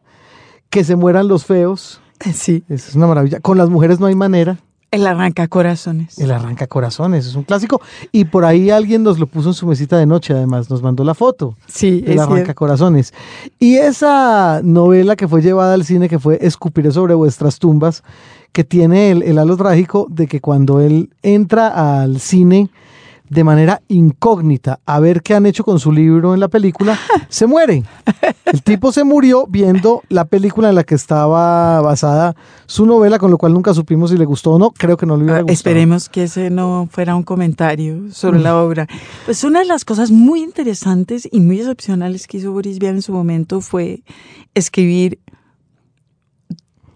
Que 0.68 0.84
se 0.84 0.94
mueran 0.94 1.26
los 1.26 1.46
feos, 1.46 2.02
sí 2.34 2.62
eso 2.68 2.90
es 2.90 2.94
una 2.96 3.06
maravilla. 3.06 3.40
Con 3.40 3.56
las 3.56 3.70
mujeres 3.70 4.00
no 4.00 4.06
hay 4.06 4.14
manera, 4.14 4.58
el 4.90 5.06
arranca 5.06 5.48
corazones 5.48 6.18
El 6.18 6.30
arranca 6.30 6.66
corazones, 6.66 7.26
es 7.26 7.34
un 7.34 7.44
clásico. 7.44 7.80
Y 8.12 8.26
por 8.26 8.44
ahí 8.44 8.68
alguien 8.70 9.02
nos 9.02 9.18
lo 9.18 9.26
puso 9.26 9.48
en 9.48 9.54
su 9.54 9.66
mesita 9.66 9.96
de 9.96 10.04
noche, 10.04 10.34
además, 10.34 10.68
nos 10.68 10.82
mandó 10.82 11.02
la 11.02 11.14
foto. 11.14 11.56
sí 11.66 12.04
El 12.06 12.18
arranca 12.18 12.44
cierto. 12.44 12.54
corazones. 12.56 13.14
Y 13.58 13.76
esa 13.76 14.60
novela 14.62 15.16
que 15.16 15.28
fue 15.28 15.40
llevada 15.40 15.72
al 15.72 15.84
cine, 15.86 16.10
que 16.10 16.18
fue 16.18 16.38
Escupiré 16.42 16.92
sobre 16.92 17.14
vuestras 17.14 17.58
tumbas, 17.58 18.02
que 18.52 18.64
tiene 18.64 19.10
el, 19.10 19.22
el 19.22 19.38
halo 19.38 19.56
trágico 19.56 20.06
de 20.10 20.26
que 20.26 20.40
cuando 20.40 20.80
él 20.80 21.08
entra 21.22 22.02
al 22.02 22.20
cine 22.20 22.68
de 23.28 23.42
manera 23.44 23.80
incógnita 23.88 24.80
a 24.86 25.00
ver 25.00 25.22
qué 25.22 25.34
han 25.34 25.46
hecho 25.46 25.64
con 25.64 25.80
su 25.80 25.90
libro 25.92 26.34
en 26.34 26.40
la 26.40 26.48
película, 26.48 26.98
se 27.28 27.46
muere. 27.46 27.82
El 28.44 28.62
tipo 28.62 28.92
se 28.92 29.02
murió 29.04 29.46
viendo 29.48 30.02
la 30.08 30.26
película 30.26 30.68
en 30.68 30.74
la 30.74 30.84
que 30.84 30.94
estaba 30.94 31.80
basada 31.80 32.36
su 32.66 32.86
novela, 32.86 33.18
con 33.18 33.30
lo 33.30 33.38
cual 33.38 33.52
nunca 33.54 33.72
supimos 33.74 34.10
si 34.10 34.16
le 34.18 34.24
gustó 34.24 34.52
o 34.52 34.58
no. 34.58 34.70
Creo 34.70 34.96
que 34.96 35.06
no 35.06 35.16
le 35.16 35.24
hubiera 35.24 35.38
Ah, 35.38 35.42
gustado. 35.42 35.54
Esperemos 35.54 36.08
que 36.08 36.24
ese 36.24 36.50
no 36.50 36.88
fuera 36.90 37.16
un 37.16 37.22
comentario 37.22 38.12
sobre 38.12 38.40
la 38.40 38.62
obra. 38.62 38.86
Pues 39.24 39.42
una 39.44 39.60
de 39.60 39.66
las 39.66 39.84
cosas 39.84 40.10
muy 40.10 40.42
interesantes 40.42 41.26
y 41.30 41.40
muy 41.40 41.58
excepcionales 41.60 42.26
que 42.26 42.36
hizo 42.38 42.52
Boris 42.52 42.78
Vian 42.78 42.96
en 42.96 43.02
su 43.02 43.12
momento 43.12 43.60
fue 43.60 44.02
escribir 44.54 45.18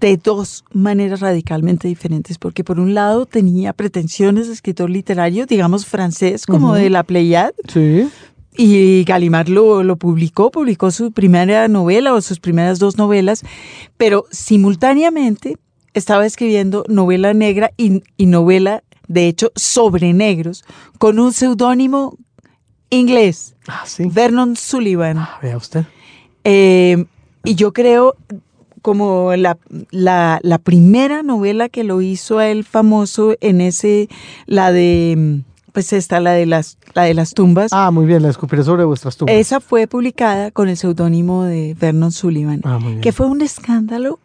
de 0.01 0.17
dos 0.17 0.65
maneras 0.73 1.21
radicalmente 1.21 1.89
diferentes, 1.89 2.39
porque 2.39 2.63
por 2.65 2.79
un 2.79 2.95
lado 2.95 3.27
tenía 3.27 3.73
pretensiones 3.73 4.47
de 4.47 4.53
escritor 4.55 4.91
literario, 4.91 5.47
digamos 5.47 5.87
francés, 5.87 6.47
como 6.47 6.75
de 6.75 6.89
la 6.91 7.03
Pleiad, 7.03 7.53
Sí. 7.67 8.09
y 8.57 9.05
Gallimard 9.05 9.49
lo, 9.49 9.83
lo 9.83 9.97
publicó, 9.97 10.51
publicó 10.51 10.91
su 10.91 11.11
primera 11.13 11.67
novela 11.69 12.15
o 12.15 12.21
sus 12.21 12.39
primeras 12.41 12.79
dos 12.79 12.97
novelas, 12.97 13.43
pero 13.97 14.27
simultáneamente 14.31 15.57
estaba 15.95 16.27
escribiendo 16.27 16.85
novela 16.89 17.35
negra 17.35 17.73
y, 17.77 18.03
y 18.17 18.27
novela, 18.27 18.83
de 19.09 19.27
hecho, 19.27 19.51
sobre 19.57 20.13
negros, 20.13 20.65
con 20.99 21.19
un 21.19 21.33
seudónimo 21.33 22.17
inglés, 22.91 23.55
Ah, 23.67 23.83
sí. 23.85 24.05
Vernon 24.07 24.57
Sullivan. 24.57 25.19
Ah, 25.19 25.39
vea 25.43 25.57
usted. 25.57 25.85
Eh, 26.45 27.05
y 27.45 27.55
yo 27.55 27.73
creo 27.73 28.17
como 28.89 29.37
la, 29.37 29.59
la, 29.91 30.41
la 30.43 30.57
primera 30.57 31.23
novela 31.23 31.69
que 31.69 31.85
lo 31.85 32.01
hizo 32.01 32.39
a 32.39 32.49
él 32.49 32.65
famoso 32.65 33.35
en 33.43 33.61
ese, 33.61 34.09
la 34.47 34.73
de, 34.73 35.43
pues 35.73 35.93
esta, 35.93 36.21
la 36.21 36.33
de 36.33 36.47
las, 36.47 36.79
la 36.95 37.03
de 37.03 37.13
las 37.13 37.35
tumbas. 37.35 37.71
Ah, 37.75 37.91
muy 37.91 38.07
bien, 38.07 38.23
la 38.23 38.31
escupiré 38.31 38.63
sobre 38.65 38.85
vuestras 38.85 39.19
tumbas. 39.19 39.37
Esa 39.37 39.61
fue 39.61 39.87
publicada 39.87 40.51
con 40.51 40.71
el 40.71 40.79
seudónimo 40.79 41.45
de 41.45 41.77
Vernon 41.79 42.13
Sullivan, 42.13 42.63
Ah, 42.65 42.79
muy 42.79 42.93
bien. 42.93 43.01
que 43.03 43.13
fue 43.13 43.27
un 43.27 43.43
escándalo 43.43 44.21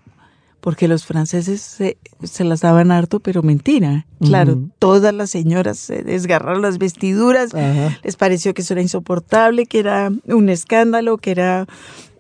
porque 0.62 0.88
los 0.88 1.06
franceses 1.06 1.60
se, 1.60 1.98
se 2.24 2.46
las 2.46 2.62
daban 2.62 2.90
harto, 2.90 3.20
pero 3.20 3.44
mentira. 3.44 4.06
Claro, 4.22 4.60
todas 4.80 5.14
las 5.14 5.30
señoras 5.30 5.78
se 5.78 6.04
desgarraron 6.04 6.62
las 6.62 6.78
vestiduras, 6.78 7.54
Ajá. 7.54 8.00
les 8.02 8.16
pareció 8.16 8.54
que 8.54 8.62
eso 8.62 8.74
era 8.74 8.82
insoportable, 8.82 9.66
que 9.66 9.80
era 9.80 10.10
un 10.26 10.48
escándalo, 10.48 11.18
que 11.18 11.32
era 11.32 11.68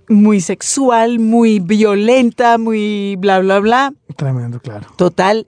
muy 0.09 0.41
sexual, 0.41 1.19
muy 1.19 1.59
violenta, 1.59 2.57
muy 2.57 3.15
bla, 3.19 3.39
bla, 3.39 3.59
bla. 3.59 3.93
Tremendo, 4.15 4.59
claro. 4.59 4.87
Total. 4.97 5.47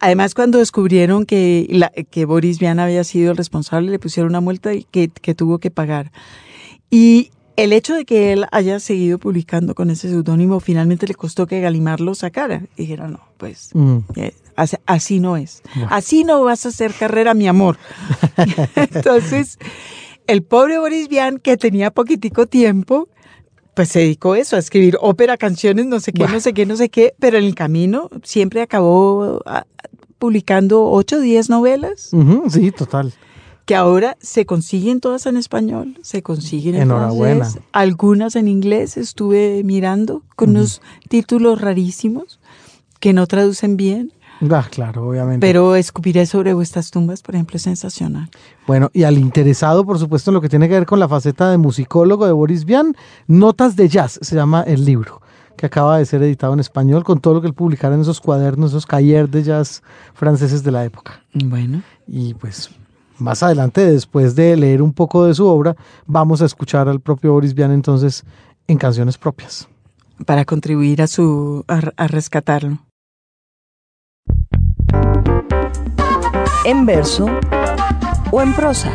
Además, 0.00 0.34
cuando 0.34 0.58
descubrieron 0.58 1.26
que, 1.26 1.66
la- 1.70 1.90
que 2.10 2.24
Boris 2.24 2.58
Vian 2.58 2.78
había 2.80 3.04
sido 3.04 3.30
el 3.32 3.36
responsable, 3.36 3.90
le 3.90 3.98
pusieron 3.98 4.30
una 4.30 4.40
multa 4.40 4.72
y 4.74 4.84
que, 4.84 5.08
que 5.08 5.34
tuvo 5.34 5.58
que 5.58 5.70
pagar. 5.70 6.12
Y 6.90 7.30
El 7.58 7.72
hecho 7.72 7.94
de 7.94 8.04
que 8.04 8.34
él 8.34 8.44
haya 8.52 8.78
seguido 8.80 9.16
publicando 9.18 9.74
con 9.74 9.88
ese 9.90 10.10
seudónimo 10.10 10.60
finalmente 10.60 11.06
le 11.06 11.14
costó 11.14 11.46
que 11.46 11.62
Galimar 11.62 12.00
lo 12.02 12.14
sacara. 12.14 12.62
Y 12.76 12.82
dijera, 12.82 13.08
no, 13.08 13.20
pues 13.38 13.70
Mm. 13.72 13.98
eh, 14.16 14.34
así, 14.56 14.76
así 14.84 15.20
no 15.20 15.38
es. 15.38 15.62
Así 15.88 16.22
no 16.24 16.44
vas 16.44 16.66
a 16.66 16.68
hacer 16.68 16.92
carrera, 16.92 17.32
mi 17.32 17.48
amor. 17.48 17.78
Entonces, 18.76 19.58
el 20.26 20.42
pobre 20.42 20.78
Boris 20.78 21.08
Vian, 21.08 21.38
que 21.38 21.56
tenía 21.56 21.90
poquitico 21.90 22.46
tiempo, 22.46 23.08
pues 23.76 23.90
se 23.90 23.98
dedicó 23.98 24.34
eso, 24.36 24.56
a 24.56 24.58
escribir 24.58 24.96
ópera, 25.02 25.36
canciones, 25.36 25.84
no 25.84 26.00
sé 26.00 26.10
qué, 26.14 26.26
no 26.26 26.40
sé 26.40 26.54
qué, 26.54 26.64
no 26.64 26.76
sé 26.78 26.88
qué, 26.88 27.14
pero 27.18 27.36
en 27.36 27.44
el 27.44 27.54
camino 27.54 28.08
siempre 28.22 28.62
acabó 28.62 29.42
ah, 29.44 29.66
publicando 30.18 30.90
ocho 30.90 31.16
o 31.16 31.20
diez 31.20 31.50
novelas 31.50 32.08
Ujú, 32.14 32.48
sí, 32.48 32.72
total. 32.72 33.12
que 33.66 33.74
ahora 33.76 34.16
se 34.18 34.46
consiguen 34.46 35.00
todas 35.00 35.26
en 35.26 35.36
español, 35.36 35.98
se 36.00 36.22
consiguen 36.22 36.74
en 36.74 36.82
Enhorabuena. 36.84 37.44
francés, 37.44 37.62
algunas 37.72 38.34
en 38.34 38.48
inglés, 38.48 38.96
estuve 38.96 39.62
mirando 39.62 40.22
con 40.36 40.50
unos 40.50 40.80
títulos 41.10 41.60
rarísimos 41.60 42.40
que 42.98 43.12
no 43.12 43.26
traducen 43.26 43.76
bien, 43.76 44.10
Ah, 44.50 44.66
claro, 44.70 45.08
obviamente. 45.08 45.46
pero 45.46 45.74
escupiré 45.76 46.26
sobre 46.26 46.52
vuestras 46.52 46.90
tumbas, 46.90 47.22
por 47.22 47.34
ejemplo, 47.34 47.56
es 47.56 47.62
sensacional. 47.62 48.28
Bueno, 48.66 48.90
y 48.92 49.04
al 49.04 49.16
interesado, 49.18 49.84
por 49.84 49.98
supuesto, 49.98 50.30
en 50.30 50.34
lo 50.34 50.40
que 50.40 50.48
tiene 50.48 50.68
que 50.68 50.74
ver 50.74 50.86
con 50.86 51.00
la 51.00 51.08
faceta 51.08 51.50
de 51.50 51.58
musicólogo 51.58 52.26
de 52.26 52.32
Boris 52.32 52.64
Vian, 52.64 52.94
Notas 53.26 53.76
de 53.76 53.88
Jazz 53.88 54.18
se 54.20 54.34
llama 54.36 54.62
el 54.62 54.84
libro, 54.84 55.22
que 55.56 55.66
acaba 55.66 55.96
de 55.98 56.04
ser 56.04 56.22
editado 56.22 56.52
en 56.52 56.60
español 56.60 57.02
con 57.02 57.20
todo 57.20 57.34
lo 57.34 57.40
que 57.40 57.46
él 57.46 57.54
publicara 57.54 57.94
en 57.94 58.02
esos 58.02 58.20
cuadernos, 58.20 58.70
esos 58.72 58.84
cahiers 58.86 59.30
de 59.30 59.42
jazz 59.42 59.82
franceses 60.12 60.62
de 60.62 60.70
la 60.70 60.84
época. 60.84 61.22
Bueno, 61.32 61.82
Y 62.06 62.34
pues 62.34 62.70
más 63.18 63.42
adelante, 63.42 63.90
después 63.90 64.34
de 64.34 64.54
leer 64.56 64.82
un 64.82 64.92
poco 64.92 65.24
de 65.24 65.34
su 65.34 65.46
obra, 65.46 65.74
vamos 66.06 66.42
a 66.42 66.44
escuchar 66.44 66.88
al 66.90 67.00
propio 67.00 67.32
Boris 67.32 67.54
Vian 67.54 67.72
entonces 67.72 68.22
en 68.68 68.76
canciones 68.76 69.16
propias. 69.16 69.66
para 70.26 70.44
contribuir 70.44 71.00
a 71.00 71.06
su 71.06 71.64
a, 71.68 71.80
a 71.96 72.06
rescatarlo. 72.06 72.78
En 76.66 76.84
verso 76.84 77.26
o 78.32 78.42
en 78.42 78.52
prosa. 78.54 78.90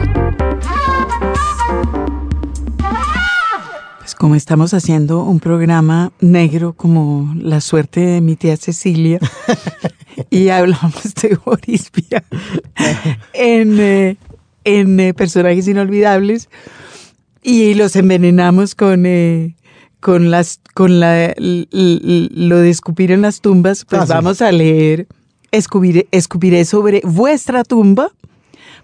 Pues 4.00 4.14
como 4.16 4.36
estamos 4.36 4.74
haciendo 4.74 5.24
un 5.24 5.40
programa 5.40 6.12
negro 6.20 6.74
como 6.74 7.34
la 7.40 7.62
suerte 7.62 8.02
de 8.02 8.20
mi 8.22 8.36
tía 8.36 8.58
Cecilia 8.58 9.20
y 10.30 10.50
hablamos 10.50 11.14
de 11.22 11.38
Boris 11.46 11.90
Vian 11.94 12.24
en, 13.34 13.80
eh, 13.80 14.18
en 14.66 15.00
eh, 15.00 15.14
personajes 15.14 15.68
inolvidables 15.68 16.50
y 17.42 17.74
los 17.76 17.96
envenenamos 17.96 18.76
con 18.76 19.06
eh, 19.06 19.56
con 20.02 20.30
las 20.30 20.60
con 20.74 21.00
la 21.00 21.34
lo 21.38 22.58
de 22.58 22.70
escupir 22.70 23.12
en 23.12 23.22
las 23.22 23.40
tumbas, 23.40 23.86
pues 23.86 24.02
Ah, 24.02 24.06
sí. 24.08 24.14
vamos 24.14 24.42
a 24.42 24.52
leer 24.52 25.08
escupiré, 25.52 26.08
escupiré 26.12 26.66
sobre 26.66 27.02
vuestra 27.04 27.64
tumba 27.64 28.12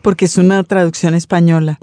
porque 0.02 0.26
es 0.26 0.38
una 0.38 0.64
traducción 0.64 1.14
española 1.16 1.80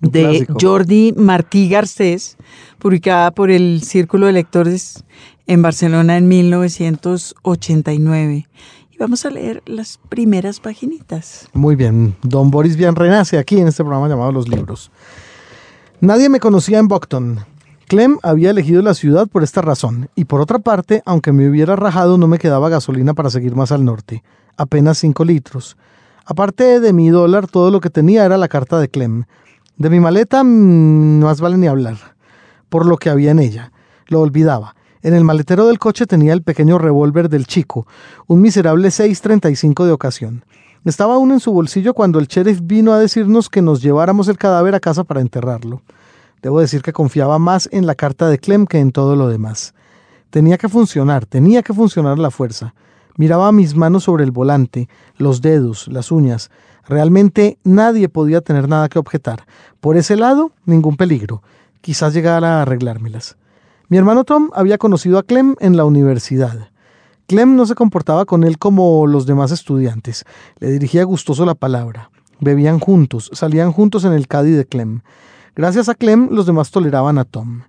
de 0.00 0.20
clásico. 0.20 0.56
Jordi 0.60 1.12
Martí 1.16 1.68
Garcés, 1.68 2.36
publicada 2.78 3.32
por 3.32 3.50
el 3.50 3.82
Círculo 3.82 4.26
de 4.26 4.32
Lectores 4.32 5.04
en 5.46 5.62
Barcelona 5.62 6.16
en 6.16 6.28
1989. 6.28 8.46
Y 8.90 8.98
vamos 8.98 9.24
a 9.24 9.30
leer 9.30 9.62
las 9.66 9.98
primeras 10.08 10.60
paginitas. 10.60 11.48
Muy 11.52 11.74
bien, 11.76 12.16
don 12.22 12.50
Boris 12.50 12.76
Vian 12.76 12.94
renace 12.94 13.38
aquí 13.38 13.58
en 13.58 13.68
este 13.68 13.82
programa 13.82 14.08
llamado 14.08 14.32
Los 14.32 14.48
Libros. 14.48 14.90
Nadie 16.00 16.28
me 16.28 16.38
conocía 16.38 16.78
en 16.78 16.86
Bocton. 16.86 17.40
Clem 17.88 18.18
había 18.22 18.50
elegido 18.50 18.82
la 18.82 18.92
ciudad 18.92 19.28
por 19.28 19.42
esta 19.42 19.62
razón, 19.62 20.10
y 20.14 20.26
por 20.26 20.42
otra 20.42 20.58
parte, 20.58 21.02
aunque 21.06 21.32
me 21.32 21.48
hubiera 21.48 21.74
rajado, 21.74 22.18
no 22.18 22.28
me 22.28 22.36
quedaba 22.36 22.68
gasolina 22.68 23.14
para 23.14 23.30
seguir 23.30 23.56
más 23.56 23.72
al 23.72 23.82
norte, 23.82 24.22
apenas 24.58 24.98
5 24.98 25.24
litros. 25.24 25.78
Aparte 26.26 26.80
de 26.80 26.92
mi 26.92 27.08
dólar, 27.08 27.46
todo 27.46 27.70
lo 27.70 27.80
que 27.80 27.88
tenía 27.88 28.26
era 28.26 28.36
la 28.36 28.48
carta 28.48 28.78
de 28.78 28.90
Clem. 28.90 29.24
De 29.78 29.88
mi 29.88 30.00
maleta, 30.00 30.44
mm, 30.44 31.18
no 31.18 31.26
más 31.26 31.40
vale 31.40 31.56
ni 31.56 31.66
hablar, 31.66 31.96
por 32.68 32.84
lo 32.84 32.98
que 32.98 33.08
había 33.08 33.30
en 33.30 33.38
ella. 33.38 33.72
Lo 34.08 34.20
olvidaba. 34.20 34.76
En 35.00 35.14
el 35.14 35.24
maletero 35.24 35.66
del 35.66 35.78
coche 35.78 36.04
tenía 36.04 36.34
el 36.34 36.42
pequeño 36.42 36.76
revólver 36.76 37.30
del 37.30 37.46
chico, 37.46 37.86
un 38.26 38.42
miserable 38.42 38.88
6.35 38.90 39.86
de 39.86 39.92
ocasión. 39.92 40.44
Estaba 40.84 41.14
aún 41.14 41.32
en 41.32 41.40
su 41.40 41.52
bolsillo 41.52 41.94
cuando 41.94 42.18
el 42.18 42.26
sheriff 42.26 42.60
vino 42.62 42.92
a 42.92 42.98
decirnos 42.98 43.48
que 43.48 43.62
nos 43.62 43.80
lleváramos 43.80 44.28
el 44.28 44.36
cadáver 44.36 44.74
a 44.74 44.80
casa 44.80 45.04
para 45.04 45.22
enterrarlo. 45.22 45.80
Debo 46.42 46.60
decir 46.60 46.82
que 46.82 46.92
confiaba 46.92 47.38
más 47.38 47.68
en 47.72 47.86
la 47.86 47.94
carta 47.94 48.28
de 48.28 48.38
Clem 48.38 48.66
que 48.66 48.78
en 48.78 48.92
todo 48.92 49.16
lo 49.16 49.28
demás. 49.28 49.74
Tenía 50.30 50.58
que 50.58 50.68
funcionar, 50.68 51.26
tenía 51.26 51.62
que 51.62 51.72
funcionar 51.72 52.18
la 52.18 52.30
fuerza. 52.30 52.74
Miraba 53.16 53.50
mis 53.50 53.74
manos 53.74 54.04
sobre 54.04 54.24
el 54.24 54.30
volante, 54.30 54.88
los 55.16 55.42
dedos, 55.42 55.88
las 55.88 56.12
uñas. 56.12 56.50
Realmente 56.86 57.58
nadie 57.64 58.08
podía 58.08 58.40
tener 58.40 58.68
nada 58.68 58.88
que 58.88 58.98
objetar. 58.98 59.44
Por 59.80 59.96
ese 59.96 60.16
lado, 60.16 60.52
ningún 60.64 60.96
peligro. 60.96 61.42
Quizás 61.80 62.14
llegara 62.14 62.58
a 62.58 62.62
arreglármelas. 62.62 63.36
Mi 63.88 63.96
hermano 63.96 64.24
Tom 64.24 64.50
había 64.54 64.78
conocido 64.78 65.18
a 65.18 65.22
Clem 65.22 65.56
en 65.60 65.76
la 65.76 65.84
universidad. 65.84 66.68
Clem 67.26 67.56
no 67.56 67.66
se 67.66 67.74
comportaba 67.74 68.24
con 68.24 68.44
él 68.44 68.58
como 68.58 69.06
los 69.06 69.26
demás 69.26 69.50
estudiantes. 69.50 70.24
Le 70.60 70.70
dirigía 70.70 71.04
gustoso 71.04 71.44
la 71.44 71.54
palabra. 71.54 72.10
Bebían 72.40 72.78
juntos, 72.78 73.30
salían 73.32 73.72
juntos 73.72 74.04
en 74.04 74.12
el 74.12 74.28
Caddy 74.28 74.52
de 74.52 74.64
Clem. 74.64 75.00
Gracias 75.58 75.88
a 75.88 75.96
Clem, 75.96 76.28
los 76.30 76.46
demás 76.46 76.70
toleraban 76.70 77.18
a 77.18 77.24
Tom. 77.24 77.62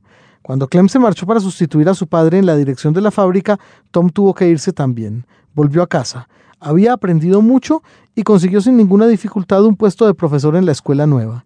Cuando 0.43 0.67
Clem 0.67 0.87
se 0.89 0.99
marchó 0.99 1.25
para 1.25 1.39
sustituir 1.39 1.89
a 1.89 1.95
su 1.95 2.05
padre 2.05 2.37
en 2.37 2.45
la 2.45 2.55
dirección 2.55 2.93
de 2.93 3.01
la 3.01 3.09
fábrica, 3.09 3.59
Tom 3.89 4.11
tuvo 4.11 4.35
que 4.35 4.47
irse 4.47 4.71
también. 4.71 5.25
Volvió 5.55 5.81
a 5.81 5.87
casa. 5.87 6.29
Había 6.59 6.93
aprendido 6.93 7.41
mucho 7.41 7.81
y 8.13 8.21
consiguió 8.21 8.61
sin 8.61 8.77
ninguna 8.77 9.07
dificultad 9.07 9.65
un 9.65 9.75
puesto 9.75 10.05
de 10.05 10.13
profesor 10.13 10.55
en 10.55 10.67
la 10.67 10.71
escuela 10.71 11.07
nueva. 11.07 11.45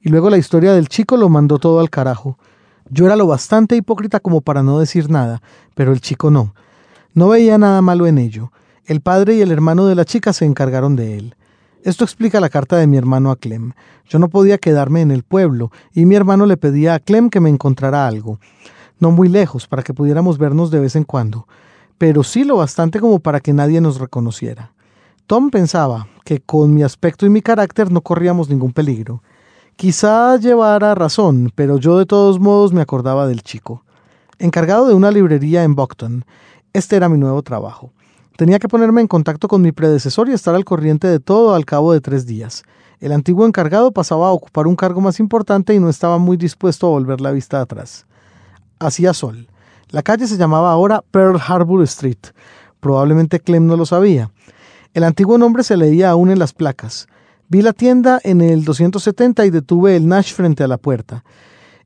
Y 0.00 0.08
luego 0.08 0.30
la 0.30 0.36
historia 0.36 0.72
del 0.72 0.88
chico 0.88 1.16
lo 1.16 1.28
mandó 1.28 1.60
todo 1.60 1.78
al 1.78 1.90
carajo. 1.90 2.38
Yo 2.90 3.06
era 3.06 3.14
lo 3.14 3.28
bastante 3.28 3.76
hipócrita 3.76 4.18
como 4.18 4.40
para 4.40 4.64
no 4.64 4.80
decir 4.80 5.08
nada, 5.08 5.42
pero 5.76 5.92
el 5.92 6.00
chico 6.00 6.28
no. 6.28 6.56
No 7.12 7.28
veía 7.28 7.56
nada 7.56 7.82
malo 7.82 8.08
en 8.08 8.18
ello. 8.18 8.50
El 8.84 9.00
padre 9.00 9.36
y 9.36 9.42
el 9.42 9.52
hermano 9.52 9.86
de 9.86 9.94
la 9.94 10.04
chica 10.04 10.32
se 10.32 10.44
encargaron 10.44 10.96
de 10.96 11.18
él. 11.18 11.36
Esto 11.84 12.02
explica 12.02 12.40
la 12.40 12.48
carta 12.48 12.78
de 12.78 12.86
mi 12.86 12.96
hermano 12.96 13.30
a 13.30 13.36
Clem. 13.36 13.72
Yo 14.08 14.18
no 14.18 14.30
podía 14.30 14.56
quedarme 14.56 15.02
en 15.02 15.10
el 15.10 15.22
pueblo, 15.22 15.70
y 15.92 16.06
mi 16.06 16.14
hermano 16.14 16.46
le 16.46 16.56
pedía 16.56 16.94
a 16.94 16.98
Clem 16.98 17.28
que 17.28 17.40
me 17.40 17.50
encontrara 17.50 18.06
algo. 18.06 18.40
No 19.00 19.10
muy 19.10 19.28
lejos, 19.28 19.66
para 19.66 19.82
que 19.82 19.92
pudiéramos 19.92 20.38
vernos 20.38 20.70
de 20.70 20.80
vez 20.80 20.96
en 20.96 21.04
cuando, 21.04 21.46
pero 21.98 22.24
sí 22.24 22.44
lo 22.44 22.56
bastante 22.56 23.00
como 23.00 23.18
para 23.18 23.40
que 23.40 23.52
nadie 23.52 23.82
nos 23.82 24.00
reconociera. 24.00 24.72
Tom 25.26 25.50
pensaba 25.50 26.08
que 26.24 26.40
con 26.40 26.72
mi 26.72 26.82
aspecto 26.82 27.26
y 27.26 27.28
mi 27.28 27.42
carácter 27.42 27.92
no 27.92 28.00
corríamos 28.00 28.48
ningún 28.48 28.72
peligro. 28.72 29.22
Quizá 29.76 30.38
llevara 30.38 30.94
razón, 30.94 31.52
pero 31.54 31.76
yo 31.76 31.98
de 31.98 32.06
todos 32.06 32.40
modos 32.40 32.72
me 32.72 32.80
acordaba 32.80 33.26
del 33.26 33.42
chico. 33.42 33.84
Encargado 34.38 34.88
de 34.88 34.94
una 34.94 35.10
librería 35.10 35.64
en 35.64 35.74
Bocton, 35.74 36.24
este 36.72 36.96
era 36.96 37.10
mi 37.10 37.18
nuevo 37.18 37.42
trabajo. 37.42 37.92
Tenía 38.36 38.58
que 38.58 38.68
ponerme 38.68 39.00
en 39.00 39.06
contacto 39.06 39.46
con 39.46 39.62
mi 39.62 39.70
predecesor 39.70 40.28
y 40.28 40.32
estar 40.32 40.56
al 40.56 40.64
corriente 40.64 41.06
de 41.06 41.20
todo 41.20 41.54
al 41.54 41.64
cabo 41.64 41.92
de 41.92 42.00
tres 42.00 42.26
días. 42.26 42.64
El 42.98 43.12
antiguo 43.12 43.46
encargado 43.46 43.92
pasaba 43.92 44.28
a 44.28 44.32
ocupar 44.32 44.66
un 44.66 44.74
cargo 44.74 45.00
más 45.00 45.20
importante 45.20 45.72
y 45.72 45.78
no 45.78 45.88
estaba 45.88 46.18
muy 46.18 46.36
dispuesto 46.36 46.88
a 46.88 46.90
volver 46.90 47.20
la 47.20 47.30
vista 47.30 47.60
atrás. 47.60 48.06
Hacía 48.80 49.14
sol. 49.14 49.46
La 49.90 50.02
calle 50.02 50.26
se 50.26 50.36
llamaba 50.36 50.72
ahora 50.72 51.04
Pearl 51.12 51.40
Harbor 51.46 51.84
Street. 51.84 52.18
Probablemente 52.80 53.38
Clem 53.38 53.66
no 53.66 53.76
lo 53.76 53.86
sabía. 53.86 54.32
El 54.94 55.04
antiguo 55.04 55.38
nombre 55.38 55.62
se 55.62 55.76
leía 55.76 56.10
aún 56.10 56.30
en 56.30 56.40
las 56.40 56.52
placas. 56.52 57.06
Vi 57.48 57.62
la 57.62 57.72
tienda 57.72 58.20
en 58.24 58.40
el 58.40 58.64
270 58.64 59.46
y 59.46 59.50
detuve 59.50 59.94
el 59.94 60.08
Nash 60.08 60.32
frente 60.32 60.64
a 60.64 60.68
la 60.68 60.78
puerta. 60.78 61.22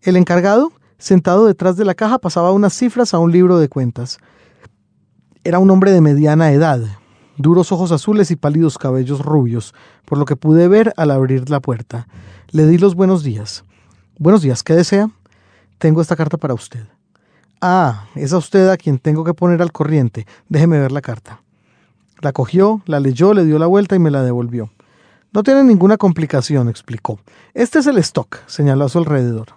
El 0.01 0.17
encargado, 0.17 0.73
sentado 0.97 1.45
detrás 1.45 1.77
de 1.77 1.85
la 1.85 1.95
caja, 1.95 2.19
pasaba 2.19 2.53
unas 2.53 2.73
cifras 2.73 3.13
a 3.13 3.19
un 3.19 3.33
libro 3.33 3.59
de 3.59 3.69
cuentas. 3.69 4.19
Era 5.45 5.61
un 5.61 5.71
hombre 5.71 5.93
de 5.93 6.01
mediana 6.01 6.53
edad, 6.53 6.81
duros 7.37 7.71
ojos 7.71 7.93
azules 7.93 8.31
y 8.31 8.37
pálidos 8.37 8.77
cabellos 8.77 9.21
rubios, 9.25 9.73
por 10.05 10.19
lo 10.19 10.25
que 10.25 10.37
pude 10.37 10.67
ver 10.67 10.93
al 10.97 11.11
abrir 11.11 11.49
la 11.49 11.61
puerta. 11.61 12.09
Le 12.51 12.67
di 12.67 12.77
los 12.77 12.95
buenos 12.95 13.23
días. 13.23 13.65
Buenos 14.19 14.43
días, 14.43 14.63
¿qué 14.63 14.75
desea? 14.75 15.11
Tengo 15.79 16.01
esta 16.01 16.17
carta 16.17 16.37
para 16.37 16.55
usted. 16.55 16.85
Ah, 17.61 18.07
es 18.17 18.33
a 18.33 18.39
usted 18.39 18.69
a 18.69 18.77
quien 18.77 18.99
tengo 18.99 19.23
que 19.23 19.35
poner 19.35 19.63
al 19.63 19.73
corriente. 19.73 20.27
Déjeme 20.49 20.81
ver 20.81 20.91
la 20.91 21.03
carta. 21.03 21.41
La 22.21 22.33
cogió, 22.33 22.83
la 22.87 22.99
leyó, 22.99 23.33
le 23.33 23.45
dio 23.45 23.61
la 23.61 23.67
vuelta 23.67 23.95
y 23.95 24.01
me 24.01 24.11
la 24.11 24.23
devolvió. 24.23 24.71
No 25.33 25.45
tiene 25.45 25.63
ninguna 25.63 25.97
complicación, 25.99 26.69
explicó. 26.69 27.21
Este 27.55 27.79
es 27.79 27.87
el 27.87 27.99
stock, 27.99 28.39
señaló 28.47 28.87
a 28.87 28.89
su 28.89 28.99
alrededor. 28.99 29.49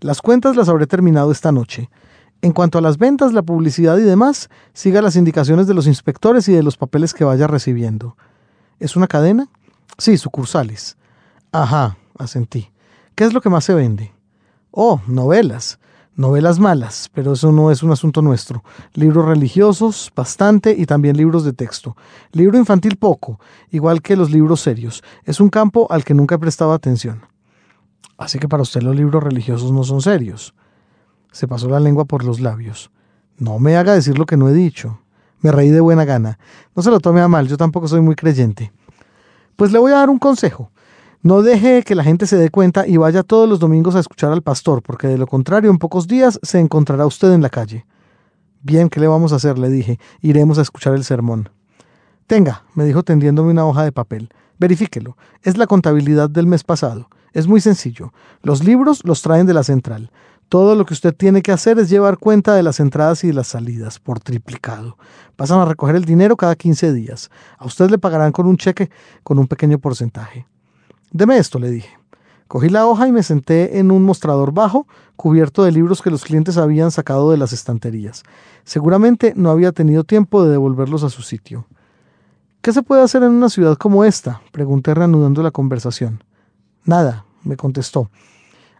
Las 0.00 0.20
cuentas 0.20 0.56
las 0.56 0.68
habré 0.68 0.86
terminado 0.86 1.30
esta 1.30 1.52
noche. 1.52 1.90
En 2.40 2.52
cuanto 2.52 2.78
a 2.78 2.80
las 2.80 2.98
ventas, 2.98 3.32
la 3.32 3.42
publicidad 3.42 3.98
y 3.98 4.02
demás, 4.02 4.48
siga 4.72 5.02
las 5.02 5.16
indicaciones 5.16 5.66
de 5.66 5.74
los 5.74 5.88
inspectores 5.88 6.48
y 6.48 6.52
de 6.52 6.62
los 6.62 6.76
papeles 6.76 7.12
que 7.12 7.24
vaya 7.24 7.48
recibiendo. 7.48 8.16
¿Es 8.78 8.94
una 8.94 9.08
cadena? 9.08 9.48
Sí, 9.96 10.16
sucursales. 10.16 10.96
Ajá, 11.50 11.96
asentí. 12.16 12.70
¿Qué 13.16 13.24
es 13.24 13.32
lo 13.32 13.40
que 13.40 13.50
más 13.50 13.64
se 13.64 13.74
vende? 13.74 14.12
Oh, 14.70 15.00
novelas. 15.08 15.80
Novelas 16.14 16.58
malas, 16.58 17.10
pero 17.12 17.32
eso 17.32 17.52
no 17.52 17.70
es 17.70 17.82
un 17.82 17.92
asunto 17.92 18.22
nuestro. 18.22 18.64
Libros 18.94 19.24
religiosos, 19.24 20.12
bastante, 20.14 20.74
y 20.76 20.84
también 20.84 21.16
libros 21.16 21.44
de 21.44 21.52
texto. 21.52 21.96
Libro 22.32 22.58
infantil 22.58 22.96
poco, 22.96 23.38
igual 23.70 24.02
que 24.02 24.16
los 24.16 24.30
libros 24.30 24.60
serios. 24.60 25.02
Es 25.24 25.40
un 25.40 25.48
campo 25.48 25.86
al 25.90 26.04
que 26.04 26.14
nunca 26.14 26.34
he 26.34 26.38
prestado 26.38 26.72
atención. 26.72 27.22
Así 28.16 28.40
que 28.40 28.48
para 28.48 28.64
usted 28.64 28.82
los 28.82 28.96
libros 28.96 29.22
religiosos 29.22 29.70
no 29.70 29.84
son 29.84 30.02
serios. 30.02 30.54
Se 31.32 31.46
pasó 31.48 31.68
la 31.68 31.80
lengua 31.80 32.04
por 32.04 32.24
los 32.24 32.40
labios. 32.40 32.90
No 33.38 33.58
me 33.58 33.76
haga 33.76 33.94
decir 33.94 34.18
lo 34.18 34.26
que 34.26 34.36
no 34.36 34.48
he 34.48 34.52
dicho. 34.52 35.00
Me 35.40 35.52
reí 35.52 35.70
de 35.70 35.80
buena 35.80 36.04
gana. 36.04 36.38
No 36.74 36.82
se 36.82 36.90
lo 36.90 37.00
tome 37.00 37.20
a 37.20 37.28
mal, 37.28 37.46
yo 37.46 37.56
tampoco 37.56 37.86
soy 37.86 38.00
muy 38.00 38.16
creyente. 38.16 38.72
Pues 39.56 39.72
le 39.72 39.78
voy 39.78 39.92
a 39.92 39.96
dar 39.96 40.10
un 40.10 40.18
consejo. 40.18 40.70
No 41.22 41.42
deje 41.42 41.82
que 41.82 41.94
la 41.94 42.04
gente 42.04 42.26
se 42.26 42.36
dé 42.36 42.50
cuenta 42.50 42.86
y 42.86 42.96
vaya 42.96 43.22
todos 43.22 43.48
los 43.48 43.58
domingos 43.58 43.94
a 43.96 44.00
escuchar 44.00 44.32
al 44.32 44.42
pastor, 44.42 44.82
porque 44.82 45.08
de 45.08 45.18
lo 45.18 45.26
contrario 45.26 45.70
en 45.70 45.78
pocos 45.78 46.06
días 46.06 46.38
se 46.42 46.60
encontrará 46.60 47.06
usted 47.06 47.32
en 47.32 47.42
la 47.42 47.50
calle. 47.50 47.86
Bien, 48.62 48.88
¿qué 48.88 49.00
le 49.00 49.08
vamos 49.08 49.32
a 49.32 49.36
hacer? 49.36 49.58
le 49.58 49.68
dije. 49.68 49.98
Iremos 50.20 50.58
a 50.58 50.62
escuchar 50.62 50.94
el 50.94 51.04
sermón. 51.04 51.50
Tenga, 52.26 52.64
me 52.74 52.84
dijo 52.84 53.02
tendiéndome 53.02 53.50
una 53.50 53.66
hoja 53.66 53.84
de 53.84 53.92
papel. 53.92 54.30
Verifíquelo. 54.58 55.16
Es 55.42 55.56
la 55.56 55.66
contabilidad 55.66 56.28
del 56.28 56.46
mes 56.46 56.64
pasado. 56.64 57.08
Es 57.32 57.46
muy 57.46 57.60
sencillo. 57.60 58.12
Los 58.42 58.64
libros 58.64 59.04
los 59.04 59.22
traen 59.22 59.46
de 59.46 59.54
la 59.54 59.62
central. 59.62 60.10
Todo 60.48 60.74
lo 60.74 60.86
que 60.86 60.94
usted 60.94 61.14
tiene 61.14 61.42
que 61.42 61.52
hacer 61.52 61.78
es 61.78 61.90
llevar 61.90 62.16
cuenta 62.16 62.54
de 62.54 62.62
las 62.62 62.80
entradas 62.80 63.22
y 63.22 63.26
de 63.26 63.34
las 63.34 63.48
salidas 63.48 63.98
por 63.98 64.20
triplicado. 64.20 64.96
Pasan 65.36 65.60
a 65.60 65.66
recoger 65.66 65.94
el 65.94 66.06
dinero 66.06 66.38
cada 66.38 66.56
15 66.56 66.94
días. 66.94 67.30
A 67.58 67.66
usted 67.66 67.90
le 67.90 67.98
pagarán 67.98 68.32
con 68.32 68.46
un 68.46 68.56
cheque 68.56 68.90
con 69.22 69.38
un 69.38 69.46
pequeño 69.46 69.78
porcentaje. 69.78 70.46
Deme 71.10 71.36
esto, 71.36 71.58
le 71.58 71.70
dije. 71.70 71.98
Cogí 72.46 72.70
la 72.70 72.86
hoja 72.86 73.06
y 73.06 73.12
me 73.12 73.22
senté 73.22 73.78
en 73.78 73.90
un 73.90 74.04
mostrador 74.04 74.52
bajo, 74.52 74.86
cubierto 75.16 75.64
de 75.64 75.72
libros 75.72 76.00
que 76.00 76.10
los 76.10 76.24
clientes 76.24 76.56
habían 76.56 76.90
sacado 76.90 77.30
de 77.30 77.36
las 77.36 77.52
estanterías. 77.52 78.22
Seguramente 78.64 79.34
no 79.36 79.50
había 79.50 79.72
tenido 79.72 80.04
tiempo 80.04 80.42
de 80.42 80.52
devolverlos 80.52 81.02
a 81.02 81.10
su 81.10 81.20
sitio. 81.20 81.66
¿Qué 82.62 82.72
se 82.72 82.82
puede 82.82 83.02
hacer 83.02 83.22
en 83.22 83.32
una 83.32 83.50
ciudad 83.50 83.76
como 83.76 84.02
esta? 84.02 84.40
pregunté 84.50 84.94
reanudando 84.94 85.42
la 85.42 85.50
conversación. 85.50 86.24
Nada, 86.84 87.26
me 87.44 87.58
contestó. 87.58 88.10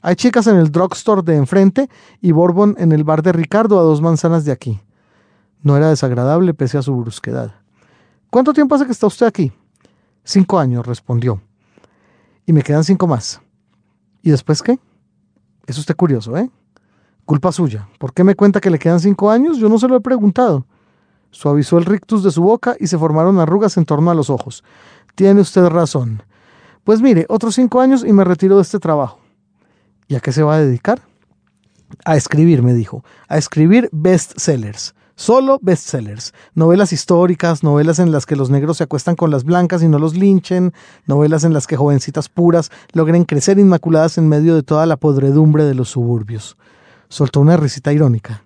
Hay 0.09 0.17
chicas 0.17 0.47
en 0.47 0.57
el 0.57 0.73
drugstore 0.73 1.21
de 1.21 1.37
enfrente 1.37 1.91
y 2.23 2.33
Bourbon 2.33 2.75
en 2.79 2.93
el 2.93 3.05
bar 3.05 3.21
de 3.21 3.31
Ricardo 3.31 3.79
a 3.79 3.83
dos 3.83 4.01
manzanas 4.01 4.47
de 4.47 4.53
aquí. 4.53 4.81
No 5.61 5.77
era 5.77 5.91
desagradable 5.91 6.55
pese 6.55 6.79
a 6.79 6.83
su 6.83 6.97
brusquedad. 6.97 7.57
¿Cuánto 8.31 8.55
tiempo 8.55 8.75
hace 8.75 8.87
que 8.87 8.93
está 8.93 9.07
usted 9.07 9.27
aquí? 9.27 9.53
Cinco 10.25 10.59
años, 10.59 10.87
respondió. 10.87 11.43
Y 12.47 12.55
me 12.55 12.63
quedan 12.63 12.85
cinco 12.85 13.07
más. 13.07 13.43
¿Y 14.23 14.31
después 14.31 14.63
qué? 14.63 14.79
Es 15.67 15.77
usted 15.77 15.95
curioso, 15.95 16.39
¿eh? 16.39 16.51
Culpa 17.27 17.53
suya. 17.53 17.87
¿Por 17.99 18.15
qué 18.15 18.25
me 18.25 18.35
cuenta 18.35 18.63
que 18.63 18.71
le 18.71 18.79
quedan 18.79 19.01
cinco 19.01 19.31
años? 19.31 19.59
Yo 19.59 19.69
no 19.69 19.79
se 19.79 19.89
lo 19.89 19.97
he 19.97 20.01
preguntado. 20.01 20.65
Suavizó 21.33 21.77
el 21.77 21.85
rictus 21.85 22.23
de 22.23 22.31
su 22.31 22.43
boca 22.43 22.77
y 22.81 22.87
se 22.87 22.97
formaron 22.97 23.39
arrugas 23.41 23.77
en 23.77 23.85
torno 23.85 24.11
a 24.11 24.15
los 24.15 24.31
ojos. 24.31 24.65
Tiene 25.15 25.43
usted 25.43 25.67
razón. 25.67 26.23
Pues 26.83 27.03
mire, 27.03 27.27
otros 27.29 27.57
cinco 27.57 27.83
años 27.83 28.03
y 28.07 28.15
me 28.15 28.25
retiro 28.25 28.57
de 28.57 28.63
este 28.63 28.79
trabajo. 28.79 29.28
¿Y 30.09 30.15
a 30.15 30.21
qué 30.21 30.33
se 30.33 30.43
va 30.43 30.57
a 30.57 30.61
dedicar? 30.61 31.03
A 32.07 32.17
escribir, 32.17 32.63
me 32.63 32.73
dijo, 32.73 33.05
a 33.29 33.37
escribir 33.37 33.91
bestsellers. 33.93 34.95
Solo 35.17 35.59
bestsellers. 35.61 36.33
Novelas 36.55 36.93
históricas, 36.95 37.63
novelas 37.63 37.99
en 37.99 38.11
las 38.11 38.25
que 38.25 38.37
los 38.37 38.49
negros 38.49 38.79
se 38.79 38.85
acuestan 38.85 39.17
con 39.17 39.31
las 39.31 39.45
blancas 39.45 39.83
y 39.83 39.89
no 39.89 39.99
los 39.99 40.17
linchen, 40.17 40.73
novelas 41.07 41.45
en 41.45 41.53
las 41.53 41.67
que 41.67 41.77
jovencitas 41.77 42.31
puras 42.31 42.71
logren 42.93 43.25
crecer 43.25 43.59
inmaculadas 43.59 44.17
en 44.17 44.29
medio 44.29 44.55
de 44.55 44.63
toda 44.63 44.87
la 44.87 44.97
podredumbre 44.97 45.65
de 45.65 45.75
los 45.75 45.91
suburbios. 45.91 46.57
Soltó 47.09 47.41
una 47.41 47.59
risita 47.59 47.93
irónica. 47.93 48.45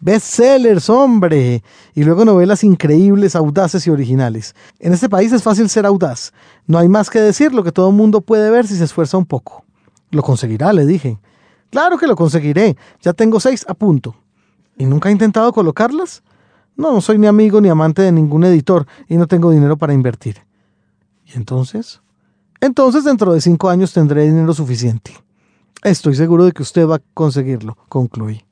Bestsellers, 0.00 0.88
hombre. 0.88 1.62
Y 1.94 2.04
luego 2.04 2.24
novelas 2.24 2.64
increíbles, 2.64 3.36
audaces 3.36 3.86
y 3.86 3.90
originales. 3.90 4.54
En 4.78 4.94
este 4.94 5.10
país 5.10 5.32
es 5.32 5.42
fácil 5.42 5.68
ser 5.68 5.84
audaz. 5.84 6.32
No 6.66 6.78
hay 6.78 6.88
más 6.88 7.10
que 7.10 7.20
decir 7.20 7.52
lo 7.52 7.64
que 7.64 7.72
todo 7.72 7.90
el 7.90 7.96
mundo 7.96 8.22
puede 8.22 8.48
ver 8.48 8.66
si 8.66 8.76
se 8.76 8.84
esfuerza 8.84 9.18
un 9.18 9.26
poco. 9.26 9.65
Lo 10.16 10.22
conseguirá, 10.22 10.72
le 10.72 10.86
dije. 10.86 11.18
Claro 11.70 11.98
que 11.98 12.06
lo 12.06 12.16
conseguiré. 12.16 12.78
Ya 13.02 13.12
tengo 13.12 13.38
seis 13.38 13.66
a 13.68 13.74
punto. 13.74 14.16
¿Y 14.78 14.86
nunca 14.86 15.10
ha 15.10 15.12
intentado 15.12 15.52
colocarlas? 15.52 16.22
No, 16.74 16.92
no 16.92 17.02
soy 17.02 17.18
ni 17.18 17.26
amigo 17.26 17.60
ni 17.60 17.68
amante 17.68 18.00
de 18.00 18.12
ningún 18.12 18.44
editor 18.44 18.86
y 19.08 19.18
no 19.18 19.26
tengo 19.26 19.50
dinero 19.50 19.76
para 19.76 19.92
invertir. 19.92 20.38
¿Y 21.26 21.36
entonces? 21.36 22.00
Entonces 22.62 23.04
dentro 23.04 23.34
de 23.34 23.42
cinco 23.42 23.68
años 23.68 23.92
tendré 23.92 24.24
dinero 24.24 24.54
suficiente. 24.54 25.12
Estoy 25.82 26.14
seguro 26.14 26.46
de 26.46 26.52
que 26.52 26.62
usted 26.62 26.88
va 26.88 26.96
a 26.96 27.02
conseguirlo, 27.12 27.76
concluí. 27.90 28.42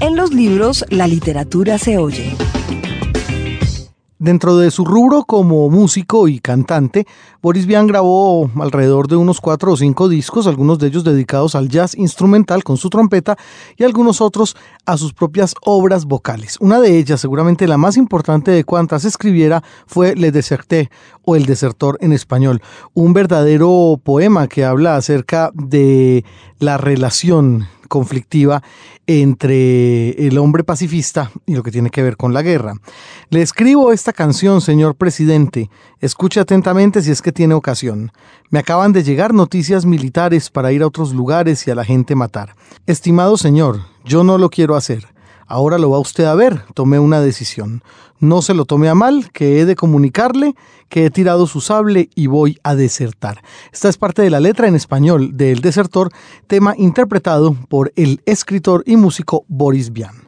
En 0.00 0.16
los 0.16 0.32
libros, 0.34 0.84
la 0.90 1.06
literatura 1.06 1.78
se 1.78 1.96
oye. 1.98 2.36
Dentro 4.20 4.56
de 4.56 4.72
su 4.72 4.84
rubro 4.84 5.22
como 5.24 5.70
músico 5.70 6.26
y 6.26 6.40
cantante, 6.40 7.06
Boris 7.40 7.66
Vian 7.66 7.86
grabó 7.86 8.50
alrededor 8.60 9.06
de 9.06 9.14
unos 9.14 9.40
cuatro 9.40 9.72
o 9.72 9.76
cinco 9.76 10.08
discos, 10.08 10.48
algunos 10.48 10.80
de 10.80 10.88
ellos 10.88 11.04
dedicados 11.04 11.54
al 11.54 11.68
jazz 11.68 11.96
instrumental 11.96 12.64
con 12.64 12.76
su 12.76 12.90
trompeta 12.90 13.36
y 13.76 13.84
algunos 13.84 14.20
otros 14.20 14.56
a 14.86 14.96
sus 14.96 15.12
propias 15.12 15.54
obras 15.62 16.04
vocales. 16.04 16.56
Una 16.58 16.80
de 16.80 16.98
ellas, 16.98 17.20
seguramente 17.20 17.68
la 17.68 17.78
más 17.78 17.96
importante 17.96 18.50
de 18.50 18.64
cuantas 18.64 19.04
escribiera, 19.04 19.62
fue 19.86 20.16
Le 20.16 20.32
Deserté 20.32 20.90
o 21.22 21.36
El 21.36 21.46
Desertor 21.46 21.96
en 22.00 22.12
español, 22.12 22.60
un 22.92 23.12
verdadero 23.12 24.00
poema 24.02 24.48
que 24.48 24.64
habla 24.64 24.96
acerca 24.96 25.52
de 25.54 26.24
la 26.58 26.76
relación 26.76 27.68
conflictiva 27.88 28.62
entre 29.06 30.10
el 30.26 30.38
hombre 30.38 30.62
pacifista 30.62 31.32
y 31.46 31.54
lo 31.54 31.62
que 31.62 31.72
tiene 31.72 31.90
que 31.90 32.02
ver 32.02 32.16
con 32.16 32.34
la 32.34 32.42
guerra. 32.42 32.74
Le 33.30 33.42
escribo 33.42 33.90
esta 33.90 34.12
canción, 34.12 34.60
señor 34.60 34.94
presidente. 34.94 35.70
Escuche 36.00 36.38
atentamente 36.38 37.02
si 37.02 37.10
es 37.10 37.22
que 37.22 37.32
tiene 37.32 37.54
ocasión. 37.54 38.12
Me 38.50 38.60
acaban 38.60 38.92
de 38.92 39.02
llegar 39.02 39.34
noticias 39.34 39.84
militares 39.84 40.48
para 40.48 40.70
ir 40.70 40.82
a 40.82 40.86
otros 40.86 41.12
lugares 41.12 41.66
y 41.66 41.72
a 41.72 41.74
la 41.74 41.84
gente 41.84 42.14
matar. 42.14 42.54
Estimado 42.86 43.36
señor, 43.36 43.80
yo 44.04 44.22
no 44.22 44.38
lo 44.38 44.48
quiero 44.48 44.76
hacer. 44.76 45.08
Ahora 45.48 45.76
lo 45.78 45.90
va 45.90 45.98
usted 45.98 46.24
a 46.24 46.36
ver, 46.36 46.62
tomé 46.74 47.00
una 47.00 47.20
decisión. 47.20 47.82
No 48.20 48.42
se 48.42 48.54
lo 48.54 48.64
tome 48.64 48.88
a 48.88 48.94
mal, 48.94 49.30
que 49.32 49.60
he 49.60 49.64
de 49.64 49.74
comunicarle 49.74 50.54
que 50.88 51.06
he 51.06 51.10
tirado 51.10 51.46
su 51.46 51.60
sable 51.60 52.10
y 52.14 52.28
voy 52.28 52.58
a 52.62 52.74
desertar. 52.74 53.42
Esta 53.72 53.88
es 53.88 53.96
parte 53.96 54.22
de 54.22 54.30
la 54.30 54.40
letra 54.40 54.68
en 54.68 54.76
español 54.76 55.36
de 55.36 55.52
El 55.52 55.60
Desertor, 55.60 56.10
tema 56.46 56.74
interpretado 56.76 57.54
por 57.68 57.92
el 57.96 58.22
escritor 58.24 58.84
y 58.86 58.96
músico 58.96 59.44
Boris 59.48 59.92
Vian. 59.92 60.27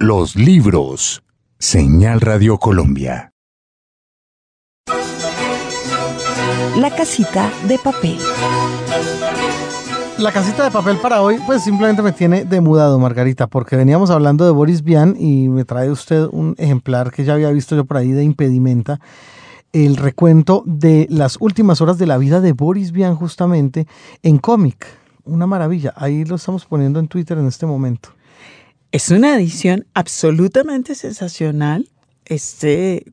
Los 0.00 0.34
libros. 0.34 1.22
Señal 1.56 2.20
Radio 2.20 2.58
Colombia. 2.58 3.32
La 6.76 6.90
casita 6.96 7.48
de 7.68 7.78
papel. 7.78 8.18
La 10.18 10.32
casita 10.32 10.64
de 10.64 10.72
papel 10.72 10.96
para 10.96 11.22
hoy, 11.22 11.38
pues 11.46 11.62
simplemente 11.62 12.02
me 12.02 12.10
tiene 12.10 12.44
demudado, 12.44 12.98
Margarita, 12.98 13.46
porque 13.46 13.76
veníamos 13.76 14.10
hablando 14.10 14.44
de 14.44 14.50
Boris 14.50 14.82
Vian 14.82 15.14
y 15.16 15.48
me 15.48 15.64
trae 15.64 15.88
usted 15.92 16.26
un 16.32 16.56
ejemplar 16.58 17.12
que 17.12 17.22
ya 17.22 17.34
había 17.34 17.52
visto 17.52 17.76
yo 17.76 17.84
por 17.84 17.96
ahí 17.96 18.10
de 18.10 18.24
Impedimenta, 18.24 18.98
el 19.72 19.96
recuento 19.96 20.64
de 20.66 21.06
las 21.08 21.36
últimas 21.38 21.80
horas 21.80 21.98
de 21.98 22.06
la 22.06 22.18
vida 22.18 22.40
de 22.40 22.52
Boris 22.52 22.90
Vian 22.90 23.14
justamente 23.14 23.86
en 24.24 24.38
cómic. 24.38 24.88
Una 25.22 25.46
maravilla. 25.46 25.94
Ahí 25.96 26.24
lo 26.24 26.34
estamos 26.34 26.66
poniendo 26.66 26.98
en 26.98 27.06
Twitter 27.06 27.38
en 27.38 27.46
este 27.46 27.64
momento. 27.64 28.08
Es 28.94 29.10
una 29.10 29.34
edición 29.34 29.86
absolutamente 29.92 30.94
sensacional. 30.94 31.88
Este 32.26 33.04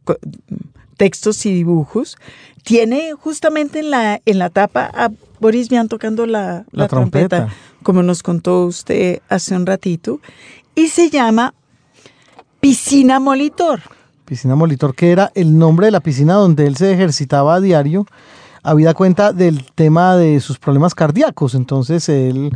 textos 0.95 1.43
y 1.47 1.53
dibujos. 1.55 2.17
Tiene 2.61 3.13
justamente 3.13 3.79
en 3.79 3.89
la, 3.89 4.21
en 4.23 4.37
la 4.37 4.51
tapa 4.51 4.91
a 4.93 5.09
Boris 5.39 5.69
Vian 5.69 5.87
tocando 5.87 6.27
la, 6.27 6.65
La 6.69 6.83
la 6.83 6.87
trompeta, 6.87 7.37
trompeta. 7.37 7.61
como 7.81 8.03
nos 8.03 8.21
contó 8.21 8.65
usted 8.67 9.23
hace 9.27 9.55
un 9.55 9.65
ratito. 9.65 10.19
Y 10.75 10.89
se 10.89 11.09
llama 11.09 11.55
Piscina 12.59 13.19
Molitor. 13.19 13.81
Piscina 14.25 14.55
Molitor, 14.55 14.93
que 14.93 15.09
era 15.09 15.31
el 15.33 15.57
nombre 15.57 15.87
de 15.87 15.93
la 15.93 16.01
piscina 16.01 16.35
donde 16.35 16.67
él 16.67 16.77
se 16.77 16.93
ejercitaba 16.93 17.55
a 17.55 17.59
diario, 17.59 18.05
habida 18.61 18.93
cuenta 18.93 19.33
del 19.33 19.65
tema 19.73 20.15
de 20.15 20.41
sus 20.41 20.59
problemas 20.59 20.93
cardíacos. 20.93 21.55
Entonces 21.55 22.07
él 22.07 22.51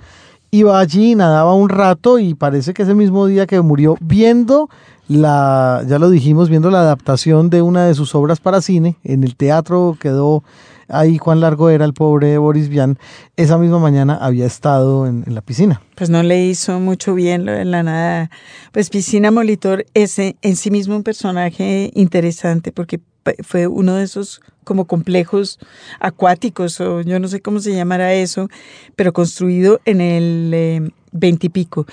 iba 0.55 0.79
allí, 0.79 1.15
nadaba 1.15 1.53
un 1.53 1.69
rato 1.69 2.19
y 2.19 2.33
parece 2.33 2.73
que 2.73 2.83
ese 2.83 2.93
mismo 2.93 3.25
día 3.27 3.45
que 3.45 3.61
murió 3.61 3.97
viendo 3.99 4.69
la, 5.07 5.83
ya 5.87 5.99
lo 5.99 6.09
dijimos, 6.09 6.49
viendo 6.49 6.71
la 6.71 6.79
adaptación 6.79 7.49
de 7.49 7.61
una 7.61 7.85
de 7.85 7.93
sus 7.93 8.15
obras 8.15 8.39
para 8.39 8.61
cine, 8.61 8.97
en 9.03 9.23
el 9.23 9.35
teatro 9.35 9.97
quedó 9.99 10.43
ahí 10.87 11.17
cuán 11.17 11.41
largo 11.41 11.69
era 11.69 11.85
el 11.85 11.93
pobre 11.93 12.37
Boris 12.37 12.69
Vian, 12.69 12.97
esa 13.35 13.57
misma 13.57 13.79
mañana 13.79 14.17
había 14.19 14.45
estado 14.45 15.07
en, 15.07 15.23
en 15.27 15.35
la 15.35 15.41
piscina. 15.41 15.81
Pues 15.95 16.09
no 16.09 16.23
le 16.23 16.45
hizo 16.45 16.79
mucho 16.79 17.13
bien 17.13 17.45
lo 17.45 17.51
de 17.51 17.65
la 17.65 17.83
nada. 17.83 18.29
Pues 18.71 18.89
Piscina 18.89 19.31
Molitor 19.31 19.85
es 19.93 20.19
en, 20.19 20.55
sí 20.55 20.71
mismo 20.71 20.95
un 20.95 21.03
personaje 21.03 21.91
interesante 21.95 22.71
porque 22.71 22.99
fue 23.43 23.67
uno 23.67 23.95
de 23.95 24.03
esos 24.03 24.41
como 24.65 24.85
complejos 24.85 25.57
acuáticos 26.01 26.81
o 26.81 26.99
yo 27.01 27.17
no 27.21 27.29
sé 27.29 27.39
cómo 27.41 27.59
se 27.61 27.73
llamará 27.73 28.13
eso, 28.13 28.49
pero 28.97 29.13
construido 29.13 29.79
en 29.85 30.01
el 30.01 30.93
veintipico. 31.13 31.85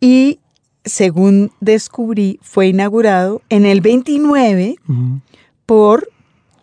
y 0.00 0.40
según 0.86 1.50
descubrí, 1.60 2.38
fue 2.42 2.66
inaugurado 2.66 3.40
en 3.48 3.64
el 3.64 3.80
29 3.80 4.76
Ujú. 4.86 5.20
por 5.64 6.10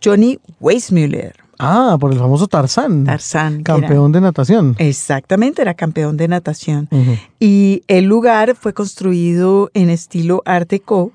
Johnny 0.03 0.37
Weissmuller. 0.59 1.33
Ah, 1.57 1.97
por 1.99 2.11
el 2.11 2.19
famoso 2.19 2.47
Tarzán, 2.47 3.03
Tarzán. 3.03 3.53
era- 3.55 3.63
campeón 3.63 4.11
de 4.11 4.21
natación. 4.21 4.75
exactamente, 4.77 5.61
era 5.63 5.73
campeón 5.73 6.17
de 6.17 6.27
natación. 6.27 6.87
Y 7.39 7.81
el 7.87 8.05
lugar 8.05 8.55
fue 8.55 8.73
construido 8.73 9.71
en 9.73 9.89
estilo 9.89 10.43
Art 10.45 10.69
Deco. 10.69 11.11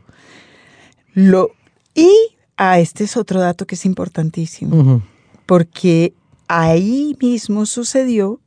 Lo, 1.15 1.51
y 1.95 2.11
ah, 2.57 2.79
este 2.79 3.05
es 3.05 3.17
otro 3.17 3.41
dato 3.41 3.67
que 3.67 3.75
es 3.75 3.85
importantísimo, 3.87 5.03
porque 5.47 6.13
ahí 6.49 7.17
mismo 7.21 7.67
sucedió 7.67 8.41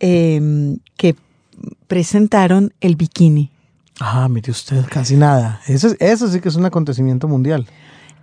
em, 0.00 0.78
que 0.96 1.14
presentaron 1.86 2.72
el 2.80 2.96
bikini. 2.96 3.50
Ah, 4.00 4.28
mire 4.28 4.50
usted, 4.50 4.84
casi 4.90 5.16
nada. 5.16 5.60
Eso, 5.66 5.88
es- 5.88 5.96
eso 6.00 6.28
sí 6.28 6.40
que 6.40 6.48
es 6.48 6.56
un 6.56 6.64
acontecimiento 6.64 7.28
mundial. 7.28 7.66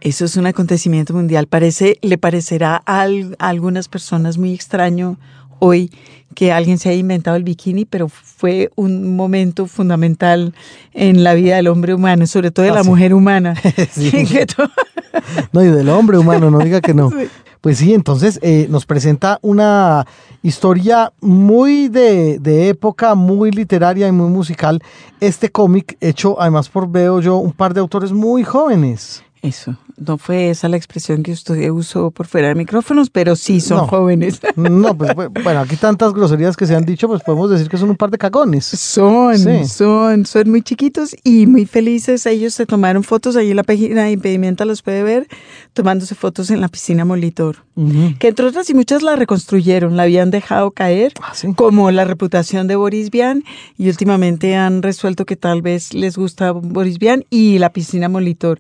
Eso 0.02 0.26
es 0.26 0.36
un 0.36 0.48
acontecimiento 0.48 1.14
mundial. 1.14 1.48
Parece, 1.48 1.98
le 2.02 2.18
parecerá 2.18 2.82
a, 2.86 3.02
al- 3.02 3.36
a 3.40 3.48
algunas 3.50 3.88
personas 3.88 4.38
muy 4.38 4.54
extraño 4.54 5.18
hoy 5.60 5.92
que 6.36 6.52
alguien 6.52 6.78
se 6.80 6.90
haya 6.90 6.98
inventado 7.00 7.38
el 7.38 7.44
bikini, 7.44 7.86
pero 7.86 8.10
fue 8.10 8.72
un 8.76 9.16
momento 9.16 9.68
fundamental 9.68 10.54
en 10.94 11.24
la 11.24 11.36
vida 11.36 11.56
del 11.58 11.68
hombre 11.68 11.94
humano, 11.94 12.26
sobre 12.26 12.52
todo 12.52 12.66
de 12.66 12.72
Ah, 12.72 12.76
la 12.76 12.84
sí. 12.84 12.90
mujer 12.90 13.14
humana. 13.14 13.54
Sí. 13.92 14.12
Que 14.32 14.46
to- 14.46 14.70
No, 15.52 15.64
y 15.64 15.68
del 15.68 15.90
hombre 15.90 16.18
humano, 16.18 16.50
no 16.52 16.60
diga 16.60 16.82
que 16.82 16.94
no. 16.94 17.10
Sí. 17.10 17.28
Pues 17.62 17.78
sí, 17.78 17.94
entonces 17.94 18.40
eh, 18.42 18.66
nos 18.70 18.88
presenta 18.88 19.38
una 19.44 20.08
historia 20.42 21.14
muy 21.22 21.90
de, 21.90 22.40
de 22.40 22.70
época, 22.70 23.14
muy 23.14 23.52
literaria 23.52 24.08
y 24.08 24.12
muy 24.12 24.30
musical. 24.30 24.82
Este 25.20 25.52
cómic 25.52 25.96
hecho 26.02 26.42
además 26.42 26.70
por, 26.70 26.90
veo 26.90 27.22
yo, 27.22 27.38
un 27.38 27.52
par 27.52 27.76
de 27.76 27.80
autores 27.80 28.12
muy 28.12 28.44
jóvenes. 28.44 29.24
Eso. 29.44 29.76
No 30.06 30.18
fue 30.18 30.50
esa 30.50 30.68
la 30.70 30.78
expresión 30.78 31.24
que 31.24 31.32
usted 31.32 31.70
usó 31.70 32.12
por 32.12 32.28
fuera 32.28 32.48
de 32.50 32.56
micrófonos, 32.56 33.10
pero 33.10 33.36
sí 33.36 33.62
son 33.62 33.78
No. 33.78 33.88
jóvenes. 33.88 34.40
No, 34.56 34.98
pues 34.98 35.12
bu- 35.12 35.32
bueno, 35.44 35.60
aquí 35.62 35.76
tantas 35.76 36.14
groserías 36.14 36.58
que 36.58 36.66
se 36.66 36.76
han 36.76 36.86
dicho, 36.86 37.08
pues 37.08 37.22
podemos 37.24 37.50
decir 37.50 37.70
que 37.70 37.78
son 37.78 37.90
un 37.90 37.96
par 37.96 38.10
de 38.12 38.18
cagones. 38.18 38.66
Son, 38.66 39.38
Sí. 39.38 39.66
son, 39.66 40.26
son 40.26 40.50
muy 40.50 40.62
chiquitos 40.62 41.16
y 41.24 41.48
muy 41.48 41.66
felices. 41.66 42.26
Ellos 42.26 42.54
se 42.54 42.66
tomaron 42.66 43.04
fotos, 43.04 43.36
ahí 43.36 43.52
en 43.52 43.56
la 43.58 43.64
página 43.64 44.04
de 44.04 44.12
Impedimenta 44.12 44.66
los 44.66 44.82
puede 44.82 45.04
ver, 45.04 45.28
tomándose 45.74 46.16
fotos 46.16 46.50
en 46.52 46.62
la 46.62 46.68
piscina 46.68 47.06
Molitor. 47.06 47.58
Que 48.20 48.28
entre 48.28 48.46
otras 48.46 48.70
y 48.70 48.74
muchas 48.76 49.02
la 49.02 49.16
reconstruyeron, 49.16 49.98
la 49.98 50.04
habían 50.04 50.30
dejado 50.30 50.72
caer, 50.72 51.14
Ah, 51.22 51.32
sí. 51.34 51.54
como 51.56 51.90
la 51.90 52.06
reputación 52.06 52.68
de 52.68 52.76
Boris 52.76 53.10
Vian, 53.10 53.44
y 53.78 53.88
últimamente 53.90 54.56
han 54.56 54.84
resuelto 54.84 55.26
que 55.26 55.36
tal 55.36 55.62
vez 55.64 55.94
les 55.94 56.16
gusta 56.18 56.52
Boris 56.52 57.00
Vian 57.00 57.24
y 57.30 57.58
la 57.60 57.72
piscina 57.72 58.08
Molitor. 58.10 58.60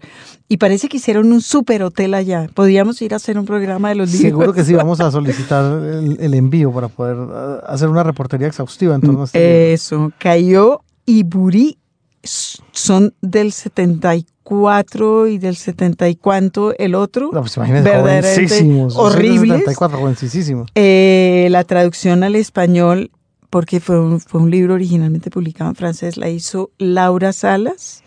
Y 0.51 0.57
parece 0.57 0.89
que 0.89 0.97
hicieron 0.97 1.31
un 1.31 1.39
super 1.39 1.81
hotel 1.81 2.13
allá. 2.13 2.49
Podríamos 2.53 3.01
ir 3.01 3.13
a 3.13 3.15
hacer 3.15 3.39
un 3.39 3.45
programa 3.45 3.87
de 3.87 3.95
los 3.95 4.11
libros. 4.11 4.31
Seguro 4.31 4.51
que 4.51 4.65
sí, 4.65 4.73
vamos 4.73 4.99
a 4.99 5.09
solicitar 5.11 5.63
el, 5.81 6.17
el 6.19 6.33
envío 6.33 6.73
para 6.73 6.89
poder 6.89 7.15
ah, 7.33 7.61
hacer 7.67 7.87
una 7.87 8.03
reportería 8.03 8.47
exhaustiva 8.47 8.93
en 8.93 8.99
torno 8.99 9.21
a 9.21 9.23
este. 9.23 9.71
Eso, 9.71 10.11
Cayó 10.17 10.81
y 11.05 11.23
Burí 11.23 11.77
son 12.21 13.13
del 13.21 13.53
74 13.53 15.27
y 15.27 15.37
del 15.37 15.55
70 15.55 16.09
y 16.09 16.15
cuánto 16.17 16.77
el 16.77 16.95
otro. 16.95 17.29
No, 17.31 17.39
pues 17.39 17.55
verdaderamente 17.55 18.89
horribles. 18.95 19.59
74, 19.59 19.99
jovencísimos. 19.99 20.69
Eh, 20.75 21.47
la 21.49 21.63
traducción 21.63 22.25
al 22.25 22.35
español, 22.35 23.09
porque 23.49 23.79
fue 23.79 24.01
un, 24.01 24.19
fue 24.19 24.41
un 24.41 24.51
libro 24.51 24.73
originalmente 24.73 25.29
publicado 25.29 25.69
en 25.69 25.77
francés, 25.77 26.17
la 26.17 26.27
hizo 26.27 26.71
Laura 26.77 27.31
Salas. 27.31 28.03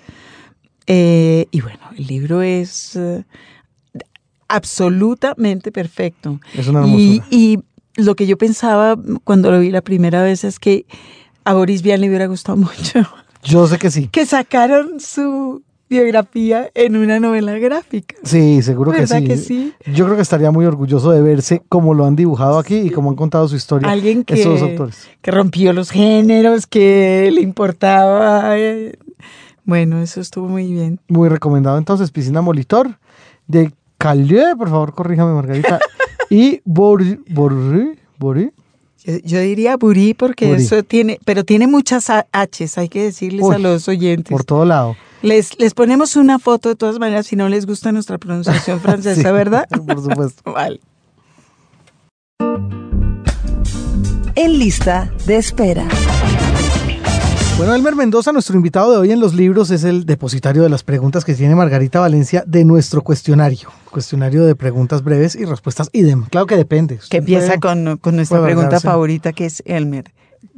Eh, 0.87 1.47
y 1.51 1.61
bueno, 1.61 1.78
el 1.97 2.07
libro 2.07 2.43
es 2.43 2.95
eh, 2.97 3.24
absolutamente 4.49 5.72
perfecto. 5.72 6.41
Es 6.55 6.68
una 6.68 6.80
hermosura. 6.80 7.26
y 7.30 7.59
lo 7.97 8.14
que 8.16 8.26
yo 8.26 8.37
pensaba 8.37 8.97
cuando 9.24 9.51
lo 9.51 9.61
vi 9.61 9.70
la 9.70 9.82
primera 9.82 10.22
vez 10.22 10.45
es 10.45 10.59
que 10.59 10.87
a 11.45 11.55
Boris 11.55 11.82
Vian 11.82 12.01
le 12.01 12.09
hubiera 12.09 12.26
gustado 12.26 12.57
mucho 12.59 13.01
Yo 13.43 13.66
sé 13.66 13.78
que 13.78 13.91
sí. 13.91 14.09
que 14.09 14.26
sacaron 14.26 15.01
su 15.01 15.62
biografía 15.89 16.70
en 16.74 16.97
una 16.97 17.20
novela 17.20 17.57
gráfica. 17.59 18.16
Sí, 18.24 18.62
seguro 18.62 18.91
que 18.91 19.01
¿Verdad 19.01 19.18
sí. 19.18 19.24
que 19.28 19.37
sí? 19.37 19.72
Yo 19.95 20.07
creo 20.07 20.16
que 20.16 20.22
estaría 20.22 20.51
muy 20.51 20.64
orgulloso 20.64 21.11
de 21.12 21.20
verse 21.20 21.62
como 21.68 21.95
lo 21.95 22.05
han 22.07 22.16
dibujado 22.16 22.59
aquí 22.59 22.76
y 22.78 22.91
cómo 22.91 23.11
han 23.11 23.16
contado 23.16 23.47
su 23.49 23.55
historia 23.55 23.91
Alguien 23.91 24.24
que, 24.24 24.35
estos 24.35 24.61
dos 24.61 24.70
autores. 24.70 25.07
que 25.22 25.30
rompió 25.30 25.72
los 25.72 25.91
géneros, 25.91 26.66
que 26.66 27.30
le 27.32 27.43
importaba. 27.43 28.59
eh, 28.59 28.97
Bueno, 29.65 30.01
eso 30.03 30.21
estuvo 30.21 30.49
muy 30.49 30.71
bien. 30.73 31.01
Muy 31.09 31.29
recomendado 31.29 31.79
entonces, 31.79 32.11
Piscina 32.11 32.41
Molitor 32.43 32.99
de 33.47 33.73
Calieu, 33.99 34.57
por 34.57 34.69
favor, 34.69 34.95
corríjame 34.95 35.33
Margarita. 35.35 35.79
y 36.31 36.61
Borí, 36.65 37.21
Borí, 37.31 37.99
Borí. 38.19 38.51
Yo, 39.05 39.19
yo 39.25 39.39
diría 39.41 39.77
Burí 39.77 40.15
porque 40.15 40.47
Burí. 40.49 40.62
eso 40.62 40.83
tiene, 40.83 41.19
pero 41.25 41.45
tiene 41.45 41.67
muchas 41.67 42.09
H's, 42.11 42.79
hay 42.79 42.89
que 42.89 43.03
decirles 43.05 43.43
Uy, 43.45 43.55
a 43.55 43.59
los 43.59 43.89
oyentes. 43.89 44.31
por 44.31 44.45
todo 44.45 44.65
lado. 44.65 44.97
Les, 45.23 45.59
les 45.59 45.73
ponemos 45.73 46.17
una 46.17 46.39
foto 46.39 46.69
de 46.69 46.75
todas 46.77 46.99
maneras 46.99 47.27
si 47.27 47.37
no 47.37 47.49
les 47.49 47.65
gusta 47.67 47.93
nuestra 47.93 48.19
pronunciación 48.19 48.81
francesa, 48.83 49.29
Sí, 49.29 49.33
¿verdad? 49.35 49.67
Por 49.69 50.03
supuesto. 50.03 50.43
Vale. 50.53 50.81
En 54.37 54.59
lista 54.59 55.11
de 55.27 55.37
espera. 55.37 55.87
Bueno, 57.57 57.73
Elmer 57.75 57.95
Mendoza, 57.95 58.33
nuestro 58.33 58.57
invitado 58.57 58.91
de 58.93 58.99
hoy 58.99 59.13
en 59.13 59.21
los 59.21 59.33
libros, 59.33 59.71
es 59.71 59.85
el 59.85 60.07
depositario 60.07 60.63
de 60.65 60.69
las 60.69 60.83
preguntas 60.83 61.25
que 61.25 61.35
tiene 61.35 61.55
Margarita 61.55 62.01
Valencia 62.01 62.43
de 62.47 62.65
nuestro 62.65 63.03
cuestionario. 63.03 63.71
Cuestionario 63.91 64.45
de 64.45 64.57
preguntas 64.57 65.05
breves 65.05 65.37
y 65.37 65.45
respuestas 65.45 65.89
idem. 65.93 66.25
Claro 66.25 66.47
que 66.47 66.57
depende. 66.57 66.99
Que 67.09 67.19
empieza 67.19 67.61
con, 67.61 67.97
con 67.99 68.17
nuestra 68.17 68.43
pregunta 68.43 68.81
favorita 68.81 69.33
que 69.33 69.47
es 69.47 69.63
Elmer. 69.67 70.13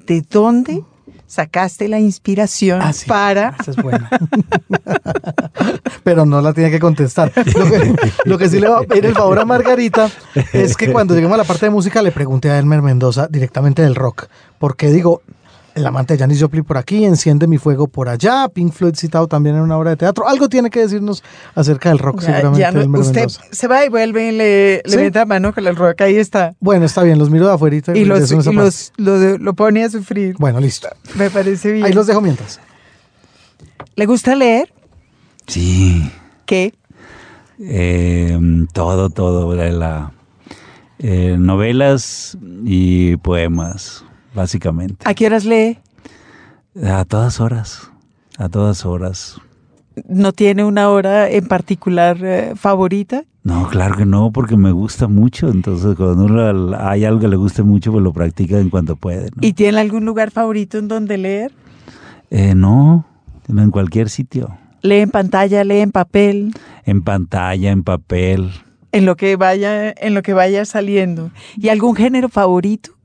¿De 0.07 0.23
dónde 0.23 0.85
sacaste 1.27 1.89
la 1.89 1.99
inspiración 2.01 2.81
Ah, 2.81 2.93
sí. 2.93 3.07
para 3.07 3.55
Esa 3.61 3.73
es 3.73 3.77
buena. 3.77 4.09
Pero 6.03 6.25
no 6.25 6.41
la 6.41 6.55
tiene 6.55 6.71
que 6.71 6.81
contestar. 6.81 7.31
Lo 7.37 7.71
que, 7.71 7.95
lo 8.25 8.39
que 8.39 8.49
sí 8.49 8.59
le 8.59 8.69
va 8.69 8.79
a 8.79 8.83
pedir 8.83 9.07
el 9.07 9.15
favor 9.15 9.39
a 9.39 9.45
Margarita 9.45 10.09
es 10.53 10.77
que 10.77 10.91
cuando 10.93 11.15
lleguemos 11.15 11.35
a 11.35 11.39
la 11.39 11.45
parte 11.45 11.67
de 11.67 11.71
música 11.71 12.01
le 12.01 12.13
pregunte 12.13 12.49
a 12.49 12.59
Elmer 12.59 12.81
Mendoza 12.81 13.29
directamente 13.29 13.83
del 13.83 13.97
rock. 13.97 14.29
Porque 14.59 14.91
digo, 14.91 15.21
el 15.77 15.87
amante 15.87 16.15
de 16.15 16.19
Janis 16.21 16.41
Joplin 16.41 16.65
por 16.65 16.79
aquí, 16.79 17.05
enciende 17.05 17.47
mi 17.47 17.59
fuego 17.59 17.87
por 17.87 18.09
allá, 18.09 18.49
Pink 18.49 18.73
Floyd 18.73 18.95
citado 18.97 19.29
también 19.29 19.57
en 19.57 19.63
una 19.63 19.77
obra 19.77 19.91
de 19.91 19.97
teatro. 19.97 20.27
Algo 20.27 20.49
tiene 20.49 20.71
que 20.71 20.81
decirnos 20.81 21.23
acerca 21.55 21.91
del 21.91 21.99
rock, 21.99 22.21
Ya- 22.23 22.27
seguramente. 22.27 22.61
ya 22.61 22.71
no- 22.73 22.99
usted 22.99 23.15
Mendoza. 23.17 23.43
se 23.53 23.69
va 23.69 23.85
y 23.85 23.91
vuelve 23.91 24.29
y 24.29 24.33
le, 24.33 24.77
le 24.85 24.91
¿Sí? 24.91 24.97
mete 24.97 25.25
mano 25.27 25.53
con 25.53 25.67
el 25.67 25.77
rock, 25.77 26.01
ahí 26.01 26.17
está. 26.17 26.55
Bueno, 26.61 26.87
está 26.87 27.03
bien, 27.03 27.19
los 27.19 27.29
miro 27.29 27.47
de 27.47 27.53
afuera 27.53 27.77
Y, 27.77 28.05
los, 28.07 28.31
en 28.33 28.41
esa 28.41 28.51
y 28.51 28.55
los, 28.55 28.93
lo, 28.97 29.37
lo 29.39 29.53
pone 29.55 29.85
a 29.85 29.91
sufrir. 29.91 30.35
Bueno, 30.39 30.61
listo. 30.61 30.89
Me 31.15 31.29
parece 31.31 31.73
bien. 31.73 31.85
Ahí 31.85 31.93
los 31.93 32.07
dejo 32.07 32.23
mientras. 32.23 32.59
¿Le 33.97 34.07
gusta 34.07 34.35
leer? 34.35 34.73
Sí, 35.47 36.11
¿Qué? 36.47 36.73
eh, 37.61 38.39
todo, 38.73 39.11
todo, 39.11 39.53
de 39.55 39.73
la, 39.73 40.13
eh, 40.99 41.37
novelas 41.39 42.37
y 42.65 43.17
poemas, 43.19 44.05
básicamente. 44.37 44.97
¿A 45.05 45.15
qué 45.15 45.27
horas 45.27 45.45
lee? 45.45 45.79
A 46.85 47.05
todas 47.05 47.41
horas, 47.41 47.91
a 48.39 48.49
todas 48.49 48.85
horas. 48.87 49.41
¿No 50.09 50.33
tiene 50.33 50.63
una 50.63 50.91
hora 50.91 51.29
en 51.29 51.49
particular 51.49 52.19
eh, 52.23 52.53
favorita? 52.55 53.25
No, 53.43 53.69
claro 53.69 53.97
que 53.97 54.05
no, 54.05 54.31
porque 54.31 54.57
me 54.57 54.73
gusta 54.73 55.09
mucho. 55.09 55.49
Entonces, 55.49 55.97
cuando 55.97 56.25
uno 56.25 56.77
hay 56.79 57.05
algo 57.05 57.21
que 57.21 57.29
le 57.29 57.37
guste 57.37 57.63
mucho, 57.63 57.93
pues 57.93 58.05
lo 58.05 58.13
practica 58.13 58.59
en 58.59 58.69
cuanto 58.69 58.97
puede. 58.97 59.31
¿no? 59.35 59.41
¿Y 59.41 59.55
tiene 59.55 59.81
algún 59.81 60.05
lugar 60.05 60.31
favorito 60.31 60.79
en 60.79 60.89
donde 60.89 61.17
leer? 61.17 61.53
Eh, 62.31 62.55
no, 62.55 63.07
en 63.49 63.71
cualquier 63.71 64.11
sitio. 64.11 64.59
¿Lee 64.83 64.97
en 64.97 65.11
pantalla, 65.11 65.65
lee 65.65 65.79
en 65.79 65.93
papel? 65.93 66.53
En 66.85 67.03
pantalla, 67.03 67.71
en 67.71 67.83
papel. 67.83 68.51
En 68.93 69.07
lo 69.07 69.17
que 69.17 69.37
vaya, 69.37 69.91
en 69.93 70.15
lo 70.15 70.23
que 70.23 70.35
vaya 70.35 70.65
saliendo. 70.65 71.31
¿Y 71.57 71.69
algún 71.71 71.95
género 71.97 72.29
favorito? 72.29 72.96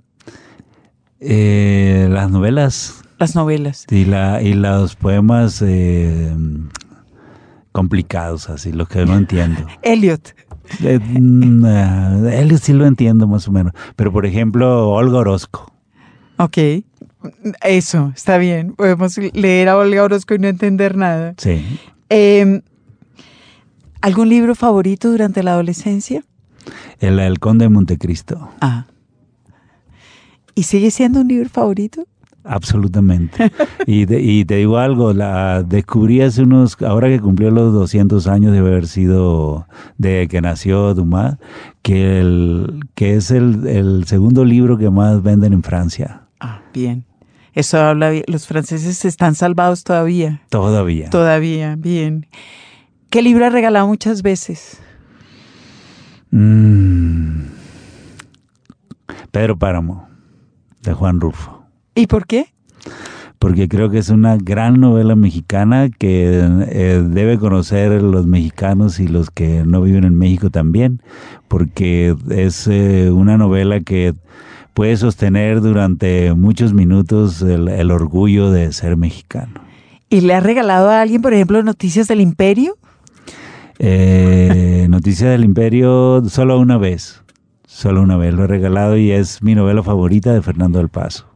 Eh, 1.22 2.08
las 2.10 2.32
novelas 2.32 3.02
Las 3.20 3.36
novelas. 3.36 3.86
y, 3.92 4.06
la, 4.06 4.42
y 4.42 4.54
los 4.56 4.96
poemas 4.96 5.62
eh, 5.62 6.36
complicados, 7.72 8.50
así, 8.50 8.72
los 8.74 8.88
que 8.90 9.06
no 9.06 9.16
entiendo. 9.16 9.66
Elliot. 9.84 10.36
Eh, 10.84 11.00
mm, 11.00 11.66
eh, 11.66 12.40
él 12.42 12.58
sí 12.60 12.74
lo 12.74 12.86
entiendo 12.86 13.28
más 13.28 13.48
o 13.48 13.52
menos. 13.52 13.74
Pero, 13.96 14.12
por 14.12 14.26
ejemplo, 14.26 14.90
Olga 14.90 15.20
Orozco. 15.20 15.72
Ok. 16.38 16.58
Eso, 17.64 18.12
está 18.16 18.38
bien. 18.40 18.74
Podemos 18.74 19.16
leer 19.18 19.70
a 19.70 19.78
Olga 19.78 20.04
Orozco 20.04 20.34
y 20.34 20.40
no 20.40 20.48
entender 20.48 20.98
nada. 20.98 21.36
Sí. 21.38 21.80
Eh, 22.10 22.62
¿Algún 24.02 24.30
libro 24.30 24.56
favorito 24.56 25.12
durante 25.12 25.44
la 25.44 25.52
adolescencia? 25.52 26.24
El, 27.00 27.20
el 27.20 27.38
Conde 27.40 27.66
de 27.66 27.70
Montecristo. 27.70 28.50
Ah. 28.60 28.86
¿Y 30.56 30.64
sigue 30.64 30.92
siendo 30.92 31.22
un 31.22 31.28
libro 31.28 31.50
favorito? 31.50 32.06
Absolutamente. 32.44 33.52
Y, 33.86 34.06
de- 34.06 34.20
y 34.22 34.46
te 34.46 34.56
digo 34.56 34.78
algo, 34.80 35.14
la 35.14 35.62
descubrí 35.64 36.22
hace 36.22 36.42
unos, 36.42 36.76
ahora 36.82 37.08
que 37.08 37.20
cumplió 37.20 37.52
los 37.52 37.72
200 37.74 38.26
años 38.28 38.52
de 38.52 38.58
haber 38.60 38.88
sido, 38.88 39.68
de 39.98 40.28
que 40.28 40.42
nació 40.42 40.94
Dumas, 40.96 41.38
que, 41.84 42.20
el, 42.20 42.80
que 42.96 43.16
es 43.16 43.30
el, 43.30 43.68
el 43.68 44.06
segundo 44.08 44.44
libro 44.44 44.78
que 44.80 44.90
más 44.90 45.22
venden 45.22 45.54
en 45.54 45.62
Francia. 45.62 46.24
Ah, 46.40 46.62
bien. 46.74 47.06
Eso 47.54 47.78
habla 47.80 48.10
bien. 48.10 48.24
Los 48.28 48.48
franceses 48.48 49.06
están 49.06 49.36
salvados 49.36 49.84
todavía. 49.84 50.42
Todavía. 50.50 51.10
Todavía, 51.12 51.76
bien. 51.76 52.26
¿Qué 53.12 53.22
libro 53.22 53.46
ha 53.46 53.50
regalado 53.50 53.88
muchas 53.88 54.22
veces? 54.24 54.80
Mm. 56.32 57.42
Pedro 59.32 59.58
Páramo, 59.58 60.08
de 60.82 60.94
Juan 60.94 61.20
Rufo. 61.20 61.64
¿Y 61.96 62.08
por 62.08 62.26
qué? 62.26 62.48
porque 63.42 63.68
creo 63.68 63.90
que 63.90 63.98
es 63.98 64.10
una 64.10 64.38
gran 64.38 64.80
novela 64.80 65.16
mexicana 65.16 65.90
que 65.90 66.48
eh, 66.70 67.04
debe 67.04 67.40
conocer 67.40 68.04
los 68.04 68.28
mexicanos 68.28 69.00
y 69.00 69.08
los 69.08 69.32
que 69.32 69.64
no 69.66 69.82
viven 69.82 70.04
en 70.04 70.14
México 70.14 70.52
también, 70.52 71.02
porque 71.48 72.16
es 72.30 72.68
eh, 72.68 73.10
una 73.10 73.40
novela 73.40 73.80
que 73.80 74.14
puede 74.76 74.96
sostener 74.96 75.62
durante 75.62 76.36
muchos 76.36 76.76
minutos 76.76 77.42
el, 77.42 77.68
el 77.68 77.90
orgullo 77.90 78.52
de 78.52 78.72
ser 78.74 78.96
mexicano. 78.96 79.60
¿Y 80.08 80.22
le 80.22 80.36
ha 80.36 80.40
regalado 80.40 80.92
a 80.92 81.02
alguien, 81.02 81.24
por 81.24 81.34
ejemplo, 81.34 81.64
Noticias 81.64 82.08
del 82.08 82.22
Imperio? 82.22 82.78
Eh, 83.80 84.86
Noticia 84.92 85.32
del 85.32 85.46
Imperio 85.46 86.24
solo 86.30 86.60
una 86.60 86.78
vez, 86.78 87.21
solo 87.74 88.02
una 88.02 88.18
vez 88.18 88.34
lo 88.34 88.44
he 88.44 88.48
regalado 88.48 88.98
y 88.98 89.12
es 89.12 89.42
mi 89.42 89.56
novela 89.56 89.82
favorita 89.82 90.34
de 90.34 90.42
Fernando 90.42 90.80
del 90.80 90.90
Paso. 90.90 91.28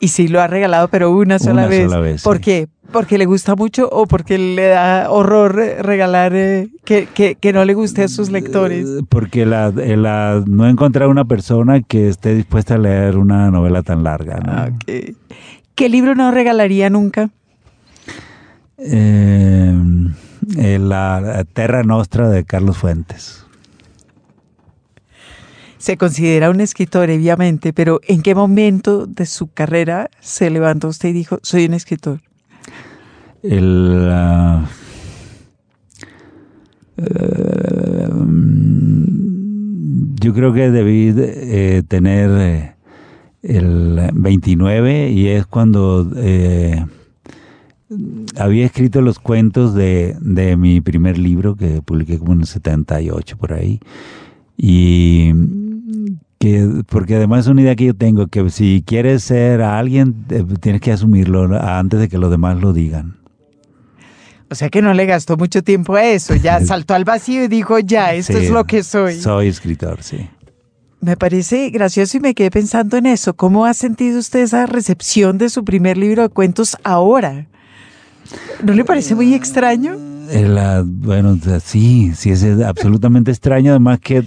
Y 0.00 0.08
sí 0.08 0.28
lo 0.28 0.40
ha 0.40 0.46
regalado, 0.46 0.88
pero 0.88 1.10
una 1.10 1.38
sola 1.38 1.52
Una 1.62 1.66
vez. 1.68 1.84
sola 1.90 2.00
vez, 2.00 2.22
¿Por 2.22 2.36
sí. 2.38 2.42
qué? 2.42 2.68
¿Porque 2.92 3.18
le 3.18 3.26
gusta 3.26 3.54
mucho 3.56 3.88
o 3.90 4.06
porque 4.06 4.38
le 4.38 4.68
da 4.68 5.10
horror 5.10 5.58
eh, 5.60 5.82
regalar 5.82 6.34
eh, 6.34 6.68
que, 6.84 7.06
que- 7.12 7.34
que 7.36 7.52
no 7.52 7.64
le 7.64 7.74
guste 7.74 8.02
a 8.04 8.08
sus 8.08 8.30
lectores? 8.30 8.86
Eh, 8.86 9.02
Porque 9.08 9.44
la, 9.46 9.70
la- 9.70 10.42
no 10.46 10.66
he 10.66 10.70
encontrado 10.70 11.10
una 11.10 11.24
persona 11.24 11.80
que 11.82 12.08
esté 12.08 12.34
dispuesta 12.34 12.74
a 12.74 12.78
leer 12.78 13.16
una 13.16 13.50
novela 13.50 13.82
tan 13.82 14.02
larga. 14.04 14.38
¿no? 14.38 14.52
Ah. 14.52 14.70
¿Qué 15.74 15.88
libro 15.88 16.14
no 16.14 16.30
regalaría 16.30 16.90
nunca? 16.90 17.30
Eh, 18.78 19.74
la 20.78 21.44
Terra 21.52 21.82
Nostra 21.82 22.28
de 22.28 22.44
Carlos 22.44 22.76
Fuentes. 22.76 23.45
Se 25.86 25.96
considera 25.96 26.50
un 26.50 26.60
escritor, 26.60 27.10
obviamente, 27.10 27.72
pero 27.72 28.00
¿en 28.08 28.20
qué 28.20 28.34
momento 28.34 29.06
de 29.06 29.24
su 29.24 29.52
carrera 29.52 30.10
se 30.18 30.50
levantó 30.50 30.88
usted 30.88 31.10
y 31.10 31.12
dijo, 31.12 31.38
soy 31.42 31.66
un 31.66 31.74
escritor? 31.74 32.22
El, 33.44 34.08
ah, 34.10 34.68
mm, 38.16 39.04
yo 40.20 40.34
creo 40.34 40.52
que 40.52 40.72
debí 40.72 41.12
de, 41.12 41.76
eh, 41.78 41.82
tener 41.84 42.30
eh, 42.32 42.74
el 43.44 44.10
29 44.12 45.10
y 45.12 45.28
es 45.28 45.46
cuando 45.46 46.10
eh, 46.16 46.84
había 48.36 48.66
escrito 48.66 49.02
los 49.02 49.20
cuentos 49.20 49.72
de, 49.72 50.16
de 50.20 50.56
mi 50.56 50.80
primer 50.80 51.16
libro 51.16 51.54
que 51.54 51.80
publiqué 51.80 52.18
como 52.18 52.32
en 52.32 52.40
el 52.40 52.46
78 52.48 53.36
por 53.36 53.52
ahí 53.52 53.78
y 54.56 55.32
que 56.38 56.82
porque 56.88 57.16
además 57.16 57.46
es 57.46 57.50
una 57.50 57.62
idea 57.62 57.76
que 57.76 57.86
yo 57.86 57.94
tengo 57.94 58.26
que 58.26 58.48
si 58.50 58.82
quieres 58.86 59.24
ser 59.24 59.62
a 59.62 59.78
alguien 59.78 60.26
eh, 60.30 60.44
tienes 60.60 60.80
que 60.80 60.92
asumirlo 60.92 61.48
antes 61.60 62.00
de 62.00 62.08
que 62.08 62.18
los 62.18 62.30
demás 62.30 62.60
lo 62.60 62.72
digan 62.72 63.16
O 64.50 64.54
sea 64.54 64.68
que 64.68 64.82
no 64.82 64.92
le 64.92 65.06
gastó 65.06 65.36
mucho 65.36 65.62
tiempo 65.62 65.94
a 65.94 66.04
eso, 66.04 66.34
ya 66.34 66.60
saltó 66.64 66.94
al 66.94 67.04
vacío 67.04 67.44
y 67.44 67.48
dijo, 67.48 67.78
ya, 67.78 68.12
esto 68.14 68.34
Sí, 68.34 68.44
es 68.44 68.50
lo 68.50 68.64
que 68.64 68.82
soy. 68.82 69.14
Soy 69.14 69.48
escritor, 69.48 70.02
sí. 70.02 70.28
Me 71.00 71.16
parece 71.16 71.70
gracioso 71.70 72.16
y 72.16 72.20
me 72.20 72.34
quedé 72.34 72.50
pensando 72.50 72.96
en 72.96 73.06
eso. 73.06 73.34
¿Cómo 73.34 73.66
ha 73.66 73.74
sentido 73.74 74.18
usted 74.18 74.40
esa 74.40 74.66
recepción 74.66 75.38
de 75.38 75.50
su 75.50 75.64
primer 75.64 75.96
libro 75.96 76.22
de 76.22 76.28
cuentos 76.30 76.76
ahora? 76.84 77.46
¿No 78.62 78.72
le 78.72 78.84
parece 78.84 79.14
muy 79.14 79.34
extraño? 79.34 80.15
Eh, 80.30 80.48
la- 80.48 80.82
bueno, 80.86 81.38
sí, 81.62 82.12
sí, 82.14 82.30
es 82.30 82.44
absolutamente 82.62 83.30
extraño. 83.30 83.70
Además 83.72 84.00
que 84.00 84.24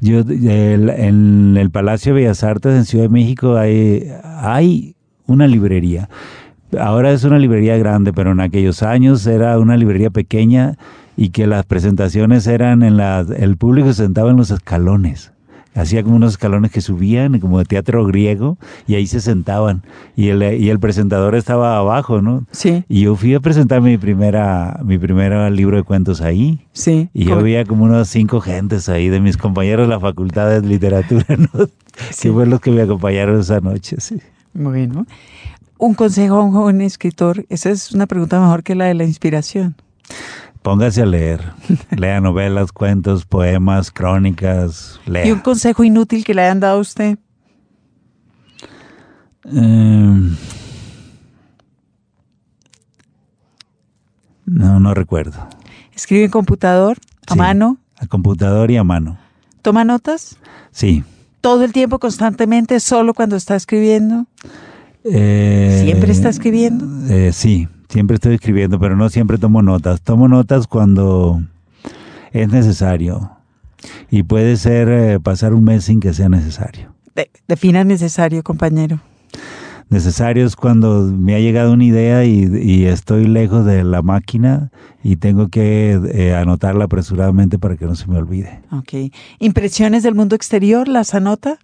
yo 0.00 0.20
en 0.20 1.56
el 1.56 1.70
Palacio 1.70 2.14
de 2.14 2.20
Bellas 2.22 2.44
Artes 2.44 2.74
en 2.74 2.84
Ciudad 2.84 3.04
de 3.04 3.08
México 3.10 3.56
hay, 3.56 4.10
hay 4.24 4.94
una 5.26 5.46
librería. 5.46 6.08
Ahora 6.78 7.10
es 7.12 7.24
una 7.24 7.38
librería 7.38 7.76
grande, 7.78 8.12
pero 8.12 8.32
en 8.32 8.40
aquellos 8.40 8.82
años 8.82 9.26
era 9.26 9.58
una 9.58 9.76
librería 9.76 10.10
pequeña 10.10 10.76
y 11.16 11.30
que 11.30 11.46
las 11.46 11.66
presentaciones 11.66 12.46
eran 12.46 12.82
en 12.82 12.96
la... 12.96 13.26
El 13.36 13.56
público 13.56 13.88
se 13.92 14.04
sentaba 14.04 14.30
en 14.30 14.36
los 14.36 14.50
escalones. 14.50 15.32
Hacía 15.74 16.02
como 16.02 16.16
unos 16.16 16.32
escalones 16.32 16.72
que 16.72 16.80
subían, 16.80 17.38
como 17.38 17.58
de 17.58 17.64
teatro 17.64 18.04
griego, 18.04 18.58
y 18.88 18.96
ahí 18.96 19.06
se 19.06 19.20
sentaban. 19.20 19.82
Y 20.16 20.28
el, 20.28 20.42
y 20.60 20.68
el 20.68 20.80
presentador 20.80 21.36
estaba 21.36 21.76
abajo, 21.78 22.20
¿no? 22.22 22.44
Sí, 22.50 22.84
Y 22.88 23.02
yo 23.02 23.14
fui 23.14 23.34
a 23.34 23.40
presentar 23.40 23.80
mi 23.80 23.96
primera, 23.96 24.80
mi 24.84 24.98
primer 24.98 25.32
libro 25.52 25.76
de 25.76 25.82
cuentos 25.84 26.20
ahí. 26.20 26.66
sí. 26.72 27.08
Y 27.14 27.24
yo 27.24 27.30
¿Cómo? 27.30 27.42
veía 27.42 27.64
como 27.64 27.84
unos 27.84 28.08
cinco 28.08 28.40
gentes 28.40 28.88
ahí 28.88 29.08
de 29.08 29.20
mis 29.20 29.36
compañeros 29.36 29.86
de 29.86 29.94
la 29.94 30.00
facultad 30.00 30.48
de 30.50 30.66
literatura, 30.66 31.24
¿no? 31.36 31.66
Sí. 32.10 32.28
Que 32.28 32.32
fueron 32.32 32.50
los 32.50 32.60
que 32.60 32.70
me 32.72 32.82
acompañaron 32.82 33.38
esa 33.40 33.60
noche, 33.60 33.96
sí. 34.00 34.16
Bueno, 34.52 35.06
un 35.78 35.94
consejo 35.94 36.34
a 36.36 36.42
un 36.42 36.50
joven 36.52 36.80
escritor. 36.80 37.46
Esa 37.48 37.70
es 37.70 37.92
una 37.92 38.06
pregunta 38.06 38.40
mejor 38.40 38.62
que 38.64 38.74
la 38.74 38.86
de 38.86 38.94
la 38.94 39.04
inspiración. 39.04 39.76
Póngase 40.62 41.02
a 41.02 41.06
leer. 41.06 41.40
Lea 41.96 42.20
novelas, 42.20 42.70
cuentos, 42.72 43.24
poemas, 43.24 43.90
crónicas, 43.90 45.00
lea. 45.06 45.26
¿Y 45.26 45.32
un 45.32 45.40
consejo 45.40 45.84
inútil 45.84 46.24
que 46.24 46.34
le 46.34 46.42
hayan 46.42 46.60
dado 46.60 46.78
a 46.78 46.80
usted? 46.80 47.18
Eh, 49.46 50.30
no, 54.46 54.80
no 54.80 54.94
recuerdo. 54.94 55.48
¿Escribe 55.94 56.24
en 56.24 56.30
computador? 56.30 56.98
¿A 57.26 57.32
Sí. 57.34 57.38
mano? 57.38 57.78
A 57.98 58.06
computador 58.06 58.70
y 58.70 58.76
a 58.76 58.84
mano. 58.84 59.18
¿Toma 59.62 59.84
notas? 59.84 60.36
Sí. 60.72 61.04
¿Todo 61.40 61.64
el 61.64 61.72
tiempo, 61.72 61.98
constantemente, 61.98 62.80
solo 62.80 63.14
cuando 63.14 63.36
está 63.36 63.56
escribiendo? 63.56 64.26
Eh, 65.04 65.80
¿Siempre 65.84 66.12
está 66.12 66.28
escribiendo? 66.28 66.86
eh, 67.08 67.32
sí, 67.32 67.66
siempre 67.90 68.14
estoy 68.14 68.34
escribiendo, 68.36 68.78
pero 68.80 68.96
no 68.96 69.08
siempre 69.10 69.36
tomo 69.36 69.60
notas. 69.60 70.00
Tomo 70.00 70.26
notas 70.28 70.66
cuando 70.66 71.42
es 72.32 72.48
necesario. 72.48 73.30
Y 74.10 74.22
puede 74.22 74.56
ser 74.56 74.88
eh, 74.88 75.20
pasar 75.20 75.52
un 75.54 75.64
mes 75.64 75.84
sin 75.84 76.00
que 76.00 76.12
sea 76.14 76.28
necesario. 76.28 76.94
De- 77.14 77.30
defina 77.46 77.84
necesario, 77.84 78.42
compañero. 78.42 79.00
Necesario 79.88 80.46
es 80.46 80.54
cuando 80.54 81.02
me 81.02 81.34
ha 81.34 81.40
llegado 81.40 81.72
una 81.72 81.84
idea 81.84 82.24
y, 82.24 82.44
y 82.62 82.84
estoy 82.86 83.26
lejos 83.26 83.64
de 83.66 83.82
la 83.82 84.02
máquina 84.02 84.70
y 85.02 85.16
tengo 85.16 85.48
que 85.48 85.98
eh, 86.14 86.34
anotarla 86.34 86.84
apresuradamente 86.84 87.58
para 87.58 87.76
que 87.76 87.86
no 87.86 87.96
se 87.96 88.06
me 88.06 88.16
olvide. 88.16 88.60
Ok. 88.70 89.12
¿Impresiones 89.40 90.04
del 90.04 90.14
mundo 90.14 90.36
exterior 90.36 90.86
las 90.86 91.14
anota? 91.14 91.58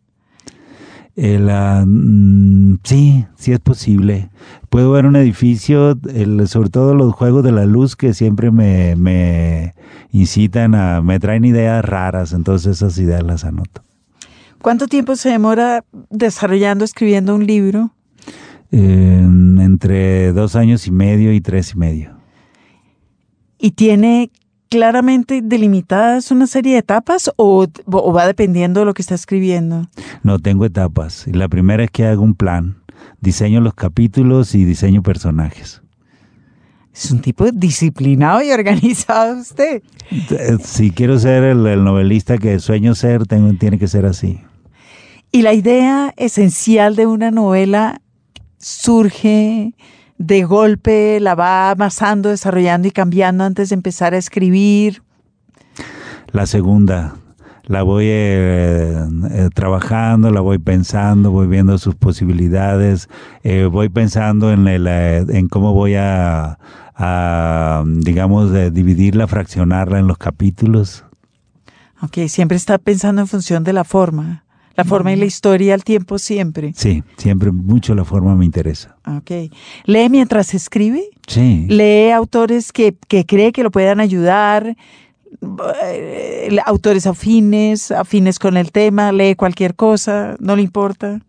El, 1.16 1.48
ah, 1.48 1.82
mm, 1.86 2.76
sí, 2.84 3.24
sí 3.36 3.52
es 3.52 3.58
posible. 3.60 4.28
Puedo 4.68 4.92
ver 4.92 5.06
un 5.06 5.16
edificio, 5.16 5.98
el- 6.12 6.46
sobre 6.46 6.68
todo 6.68 6.94
los 6.94 7.14
juegos 7.14 7.42
de 7.42 7.52
la 7.52 7.64
luz 7.64 7.96
que 7.96 8.12
siempre 8.12 8.50
me, 8.50 8.94
me 8.96 9.74
incitan 10.12 10.74
a, 10.74 11.00
me 11.00 11.18
traen 11.18 11.44
ideas 11.46 11.82
raras, 11.84 12.32
entonces 12.34 12.76
esas 12.76 12.98
ideas 12.98 13.22
las 13.22 13.44
anoto. 13.44 13.82
¿Cuánto 14.60 14.88
tiempo 14.88 15.16
se 15.16 15.30
demora 15.30 15.84
desarrollando, 16.10 16.84
escribiendo 16.84 17.34
un 17.34 17.46
libro? 17.46 17.92
Eh, 18.72 19.20
entre 19.22 20.32
dos 20.32 20.54
años 20.56 20.86
y 20.86 20.90
medio 20.90 21.32
y 21.32 21.40
tres 21.40 21.72
y 21.74 21.78
medio. 21.78 22.16
¿Y 23.58 23.70
tiene 23.70 24.30
claramente 24.68 25.40
delimitadas 25.42 26.30
una 26.30 26.46
serie 26.46 26.72
de 26.74 26.78
etapas 26.78 27.30
o, 27.36 27.66
o 27.86 28.12
va 28.12 28.26
dependiendo 28.26 28.80
de 28.80 28.86
lo 28.86 28.94
que 28.94 29.02
está 29.02 29.14
escribiendo? 29.14 29.88
No 30.22 30.38
tengo 30.38 30.64
etapas. 30.64 31.26
La 31.28 31.48
primera 31.48 31.84
es 31.84 31.90
que 31.90 32.06
hago 32.06 32.22
un 32.22 32.34
plan, 32.34 32.76
diseño 33.20 33.60
los 33.60 33.74
capítulos 33.74 34.54
y 34.54 34.64
diseño 34.64 35.02
personajes. 35.02 35.82
Es 36.94 37.10
un 37.10 37.20
tipo 37.20 37.50
disciplinado 37.50 38.42
y 38.42 38.50
organizado 38.52 39.38
usted. 39.38 39.82
Eh, 40.10 40.56
Si 40.64 40.90
quiero 40.90 41.18
ser 41.18 41.44
el, 41.44 41.66
el 41.66 41.84
novelista 41.84 42.38
que 42.38 42.58
sueño 42.58 42.94
ser, 42.94 43.26
tengo, 43.26 43.52
tiene 43.58 43.78
que 43.78 43.86
ser 43.86 44.06
así. 44.06 44.40
Y 45.30 45.42
la 45.42 45.52
idea 45.52 46.14
esencial 46.16 46.96
de 46.96 47.06
una 47.06 47.30
novela 47.30 48.00
surge 48.56 49.74
de 50.18 50.44
golpe, 50.44 51.20
la 51.20 51.34
va 51.34 51.70
amasando, 51.70 52.30
desarrollando 52.30 52.88
y 52.88 52.90
cambiando 52.90 53.44
antes 53.44 53.68
de 53.68 53.74
empezar 53.74 54.14
a 54.14 54.18
escribir. 54.18 55.02
La 56.32 56.46
segunda, 56.46 57.16
la 57.64 57.82
voy 57.82 58.06
eh, 58.08 58.96
eh, 59.30 59.48
trabajando, 59.54 60.30
la 60.30 60.40
voy 60.40 60.58
pensando, 60.58 61.30
voy 61.30 61.46
viendo 61.46 61.78
sus 61.78 61.94
posibilidades, 61.94 63.08
eh, 63.42 63.68
voy 63.70 63.88
pensando 63.88 64.52
en, 64.52 64.68
el, 64.68 64.86
eh, 64.88 65.24
en 65.28 65.48
cómo 65.48 65.72
voy 65.72 65.96
a, 65.96 66.58
a, 66.94 67.84
digamos, 67.86 68.52
dividirla, 68.72 69.26
fraccionarla 69.26 69.98
en 69.98 70.06
los 70.06 70.18
capítulos. 70.18 71.04
Ok, 72.02 72.28
siempre 72.28 72.56
está 72.56 72.78
pensando 72.78 73.22
en 73.22 73.26
función 73.26 73.64
de 73.64 73.72
la 73.72 73.84
forma. 73.84 74.45
La 74.76 74.84
forma 74.84 75.12
y 75.12 75.16
la 75.16 75.24
historia 75.24 75.74
al 75.74 75.84
tiempo 75.84 76.18
siempre. 76.18 76.72
Sí, 76.76 77.02
siempre 77.16 77.50
mucho 77.50 77.94
la 77.94 78.04
forma 78.04 78.34
me 78.36 78.44
interesa. 78.44 78.96
Ok. 79.06 79.30
¿Lee 79.84 80.08
mientras 80.10 80.54
escribe? 80.54 81.02
Sí. 81.26 81.66
¿Lee 81.68 82.10
autores 82.10 82.72
que, 82.72 82.94
que 83.08 83.24
cree 83.24 83.52
que 83.52 83.62
lo 83.62 83.70
puedan 83.70 84.00
ayudar? 84.00 84.76
Eh, 85.84 86.56
autores 86.66 87.06
afines, 87.06 87.90
afines 87.90 88.38
con 88.38 88.56
el 88.56 88.72
tema, 88.72 89.12
lee 89.12 89.34
cualquier 89.34 89.74
cosa, 89.74 90.36
no 90.40 90.56
le 90.56 90.62
importa. 90.62 91.20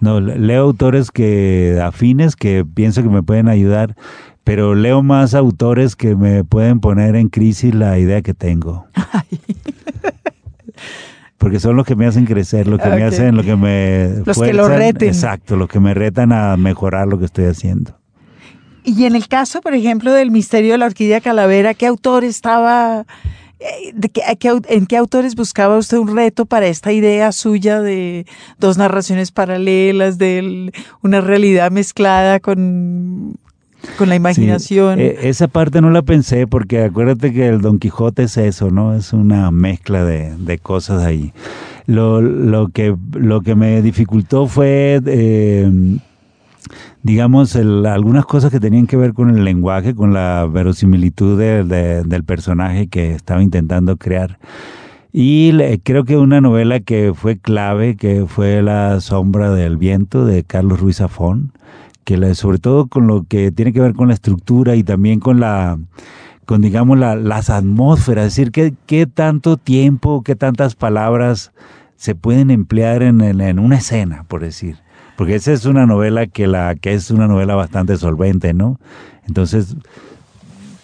No, 0.00 0.20
le- 0.20 0.38
leo 0.38 0.62
autores 0.62 1.10
que 1.10 1.80
afines 1.82 2.36
que 2.36 2.64
pienso 2.64 3.02
que 3.02 3.08
me 3.08 3.22
pueden 3.22 3.48
ayudar, 3.48 3.96
pero 4.44 4.74
leo 4.74 5.02
más 5.02 5.34
autores 5.34 5.96
que 5.96 6.14
me 6.16 6.44
pueden 6.44 6.80
poner 6.80 7.16
en 7.16 7.28
crisis 7.28 7.74
la 7.74 7.98
idea 7.98 8.22
que 8.22 8.34
tengo. 8.34 8.86
Porque 11.44 11.60
son 11.60 11.76
los 11.76 11.84
que 11.84 11.94
me 11.94 12.06
hacen 12.06 12.24
crecer, 12.24 12.66
los 12.66 12.80
que 12.80 12.88
me 12.88 13.02
hacen, 13.04 13.36
lo 13.36 13.42
que 13.42 13.54
me 13.54 14.22
Los 14.24 14.40
que 14.40 14.54
lo 14.54 14.66
reten. 14.66 15.08
Exacto, 15.08 15.56
los 15.56 15.68
que 15.68 15.78
me 15.78 15.92
retan 15.92 16.32
a 16.32 16.56
mejorar 16.56 17.06
lo 17.06 17.18
que 17.18 17.26
estoy 17.26 17.44
haciendo. 17.44 17.98
Y 18.82 19.04
en 19.04 19.14
el 19.14 19.28
caso, 19.28 19.60
por 19.60 19.74
ejemplo, 19.74 20.10
del 20.12 20.30
misterio 20.30 20.72
de 20.72 20.78
la 20.78 20.86
orquídea 20.86 21.20
calavera, 21.20 21.74
¿qué 21.74 21.86
autor 21.86 22.24
estaba 22.24 23.04
Eh, 23.60 23.92
¿de 23.94 24.08
qué- 24.08 24.22
a 24.24 24.34
qué 24.34 24.50
au- 24.50 24.66
¿En 24.68 24.84
qué 24.84 24.96
autores 24.96 25.36
buscaba 25.36 25.78
usted 25.78 25.96
un 25.96 26.14
reto 26.14 26.44
para 26.44 26.66
esta 26.66 26.92
idea 26.92 27.30
suya 27.32 27.80
de 27.80 28.26
dos 28.58 28.76
narraciones 28.78 29.30
paralelas, 29.30 30.18
de 30.18 30.70
una 31.02 31.20
realidad 31.20 31.70
mezclada 31.70 32.40
con, 32.40 33.36
con 33.98 34.08
la 34.08 34.16
imaginación? 34.16 34.98
Sí, 34.98 35.04
eh, 35.04 35.18
esa 35.22 35.48
parte 35.48 35.80
no 35.80 35.90
la 35.90 36.02
pensé 36.02 36.46
porque 36.46 36.82
acuérdate 36.82 37.32
que 37.32 37.48
el 37.48 37.60
Don 37.60 37.78
Quijote 37.78 38.24
es 38.24 38.36
eso, 38.36 38.70
¿no? 38.70 38.94
Es 38.94 39.12
una 39.12 39.50
mezcla 39.50 40.04
de, 40.04 40.36
de 40.36 40.58
cosas 40.58 41.04
ahí. 41.04 41.32
Lo, 41.86 42.20
lo, 42.20 42.68
que, 42.68 42.96
lo 43.12 43.42
que 43.42 43.54
me 43.54 43.82
dificultó 43.82 44.46
fue, 44.46 45.00
eh, 45.06 45.70
digamos, 47.02 47.54
el- 47.56 47.86
algunas 47.86 48.24
cosas 48.24 48.50
que 48.50 48.60
tenían 48.60 48.86
que 48.86 48.96
ver 48.96 49.12
con 49.12 49.30
el 49.30 49.44
lenguaje, 49.44 49.94
con 49.94 50.12
la 50.14 50.48
verosimilitud 50.50 51.38
de- 51.38 51.64
de- 51.64 52.02
del 52.04 52.24
personaje 52.24 52.86
que 52.88 53.12
estaba 53.12 53.42
intentando 53.42 53.96
crear. 53.96 54.38
Y 55.12 55.52
le- 55.52 55.78
creo 55.78 56.04
que 56.04 56.16
una 56.16 56.40
novela 56.40 56.80
que 56.80 57.12
fue 57.14 57.38
clave, 57.38 57.96
que 57.96 58.24
fue 58.26 58.62
La 58.62 59.00
sombra 59.00 59.50
del 59.52 59.76
viento 59.76 60.24
de 60.24 60.42
Carlos 60.42 60.80
Ruiz 60.80 60.96
Zafón, 60.96 61.52
que 62.04 62.16
la- 62.16 62.34
sobre 62.34 62.58
todo 62.58 62.86
con 62.86 63.06
lo 63.06 63.24
que 63.24 63.50
tiene 63.52 63.72
que 63.72 63.80
ver 63.80 63.94
con 63.94 64.08
la 64.08 64.14
estructura 64.14 64.76
y 64.76 64.84
también 64.84 65.20
con 65.20 65.40
la 65.40 65.78
con 66.46 66.60
digamos 66.60 66.98
la- 66.98 67.16
las 67.16 67.48
atmósferas, 67.48 68.26
es 68.26 68.34
decir, 68.36 68.52
qué, 68.52 68.74
qué 68.86 69.06
tanto 69.06 69.56
tiempo, 69.56 70.22
qué 70.22 70.36
tantas 70.36 70.74
palabras 70.74 71.52
se 71.96 72.14
pueden 72.14 72.50
emplear 72.50 73.02
en, 73.02 73.22
en- 73.22 73.58
una 73.58 73.76
escena, 73.76 74.24
por 74.28 74.42
decir. 74.42 74.76
Porque 75.16 75.36
esa 75.36 75.52
es 75.52 75.64
una 75.64 75.86
novela 75.86 76.26
que 76.26 76.46
la 76.46 76.74
que 76.74 76.92
es 76.92 77.10
una 77.10 77.28
novela 77.28 77.54
bastante 77.54 77.96
solvente, 77.96 78.52
¿no? 78.52 78.78
Entonces, 79.26 79.74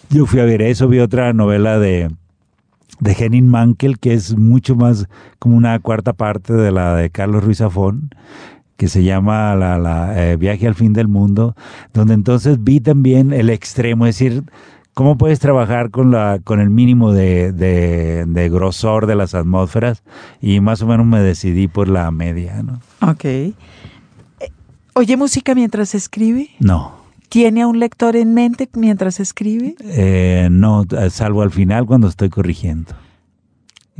yo 0.09 0.25
fui 0.25 0.39
a 0.39 0.45
ver 0.45 0.61
eso, 0.61 0.87
vi 0.87 0.99
otra 0.99 1.31
novela 1.33 1.77
de, 1.79 2.09
de 2.99 3.11
Henning 3.11 3.47
Mankell, 3.47 3.99
que 3.99 4.13
es 4.13 4.37
mucho 4.37 4.75
más 4.75 5.07
como 5.37 5.55
una 5.57 5.77
cuarta 5.79 6.13
parte 6.13 6.53
de 6.53 6.71
la 6.71 6.95
de 6.95 7.09
Carlos 7.09 7.43
Ruiz 7.43 7.59
Zafón, 7.59 8.09
que 8.81 8.87
se 8.87 9.03
llama 9.03 9.53
la, 9.53 9.77
la, 9.77 10.31
eh, 10.31 10.37
Viaje 10.37 10.65
al 10.65 10.73
fin 10.73 10.91
del 10.91 11.07
mundo, 11.07 11.55
donde 11.93 12.15
entonces 12.15 12.63
vi 12.63 12.79
también 12.79 13.31
el 13.31 13.51
extremo, 13.51 14.07
es 14.07 14.17
decir, 14.17 14.43
cómo 14.95 15.19
puedes 15.19 15.37
trabajar 15.37 15.91
con, 15.91 16.09
la, 16.09 16.39
con 16.43 16.59
el 16.59 16.71
mínimo 16.71 17.11
de, 17.13 17.51
de, 17.51 18.25
de 18.25 18.49
grosor 18.49 19.05
de 19.05 19.13
las 19.13 19.35
atmósferas 19.35 20.01
y 20.41 20.61
más 20.61 20.81
o 20.81 20.87
menos 20.87 21.05
me 21.05 21.19
decidí 21.19 21.67
por 21.67 21.89
la 21.89 22.09
media, 22.09 22.63
¿no? 22.63 22.81
Ok. 23.07 23.23
Eh, 23.25 23.53
¿Oye 24.95 25.15
música 25.15 25.53
mientras 25.53 25.93
escribe? 25.93 26.49
No, 26.59 26.95
¿Tiene 27.29 27.61
a 27.61 27.67
un 27.67 27.77
lector 27.77 28.15
en 28.15 28.33
mente 28.33 28.67
mientras 28.73 29.19
escribe? 29.19 29.75
eh, 29.81 30.47
no, 30.49 30.85
salvo 31.11 31.43
al 31.43 31.51
final 31.51 31.85
cuando 31.85 32.07
estoy 32.07 32.29
corrigiendo. 32.31 32.93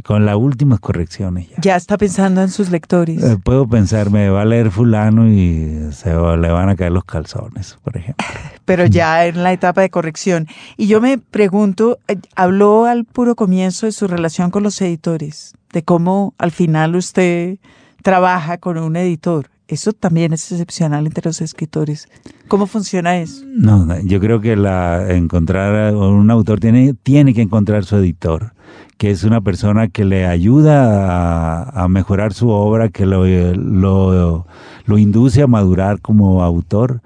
Con 0.04 0.26
las 0.26 0.36
últimas 0.36 0.80
correcciones 0.80 1.50
ya. 1.50 1.56
Ya 1.62 1.76
está 1.76 1.98
pensando 1.98 2.42
en 2.42 2.50
sus 2.50 2.70
lectores. 2.70 3.24
Eh, 3.24 3.38
puedo 3.44 3.68
pensar, 3.68 4.10
me 4.10 4.30
va 4.30 4.42
a 4.42 4.46
leer 4.46 4.72
fulano 4.72 5.28
y 5.28 5.90
se 5.92 6.10
le 6.12 6.52
van 6.52 6.70
a 6.70 6.76
caer 6.76 6.92
los 6.92 7.06
calzones, 7.06 7.78
por 7.84 7.98
ejemplo. 7.98 8.26
pero 8.66 8.86
ya 8.86 9.26
en 9.26 9.44
la 9.44 9.54
etapa 9.54 9.82
de 9.82 9.90
corrección. 9.90 10.48
Y 10.78 10.88
yo 10.88 11.02
me 11.02 11.18
pregunto, 11.18 12.00
eh, 12.08 12.18
habló 12.36 12.86
al 12.86 13.06
puro 13.06 13.36
comienzo 13.36 13.86
de 13.86 13.92
su 13.92 14.08
relación 14.08 14.50
con 14.50 14.64
los 14.64 14.82
editores, 14.82 15.54
de 15.74 15.84
cómo 15.84 16.34
al 16.38 16.52
final 16.52 16.96
usted 16.96 17.58
trabaja 18.02 18.58
con 18.58 18.78
un 18.78 18.96
editor. 18.96 19.51
Eso 19.72 19.94
también 19.94 20.34
es 20.34 20.52
excepcional 20.52 21.08
entre 21.08 21.30
los 21.30 21.40
escritores. 21.40 22.10
¿Cómo 22.50 22.68
funciona 22.68 23.20
eso? 23.20 23.46
No, 23.48 23.88
yo 24.02 24.20
creo 24.20 24.42
que 24.42 24.58
la 24.58 25.14
encontrar 25.14 25.96
un 25.96 26.30
autor 26.30 26.60
tiene, 26.60 26.94
tiene 26.94 27.34
que 27.34 27.42
encontrar 27.42 27.86
su 27.86 27.96
editor, 27.96 28.52
que 28.98 29.12
es 29.12 29.24
una 29.24 29.40
persona 29.40 29.88
que 29.88 30.04
le 30.04 30.26
ayuda 30.26 31.64
a, 31.64 31.84
a 31.84 31.88
mejorar 31.88 32.34
su 32.34 32.50
obra, 32.50 32.90
que 32.90 33.06
lo, 33.06 33.26
lo, 33.26 34.46
lo 34.84 34.98
induce 34.98 35.42
a 35.42 35.48
madurar 35.48 36.02
como 36.02 36.44
autor 36.44 37.02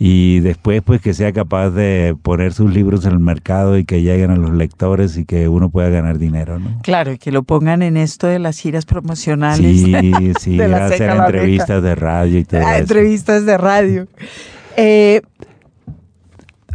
y 0.00 0.38
después 0.40 0.80
pues 0.82 1.00
que 1.00 1.12
sea 1.12 1.32
capaz 1.32 1.70
de 1.70 2.16
poner 2.22 2.52
sus 2.52 2.72
libros 2.72 3.04
en 3.04 3.12
el 3.12 3.18
mercado 3.18 3.76
y 3.78 3.84
que 3.84 4.00
lleguen 4.02 4.30
a 4.30 4.36
los 4.36 4.52
lectores 4.52 5.16
y 5.16 5.24
que 5.24 5.48
uno 5.48 5.70
pueda 5.70 5.88
ganar 5.88 6.18
dinero, 6.18 6.60
¿no? 6.60 6.78
Claro, 6.82 7.12
y 7.12 7.18
que 7.18 7.32
lo 7.32 7.42
pongan 7.42 7.82
en 7.82 7.96
esto 7.96 8.28
de 8.28 8.38
las 8.38 8.58
giras 8.60 8.86
promocionales. 8.86 9.80
Sí, 9.80 9.92
sí, 10.40 10.56
de 10.56 10.68
la 10.68 10.86
hacer 10.86 11.10
entrevistas 11.10 11.82
de 11.82 11.94
radio 11.96 12.38
y 12.38 12.44
todo 12.44 12.60
Ah, 12.64 12.74
eso. 12.74 12.82
entrevistas 12.82 13.44
de 13.44 13.58
radio. 13.58 14.06
Eh, 14.76 15.20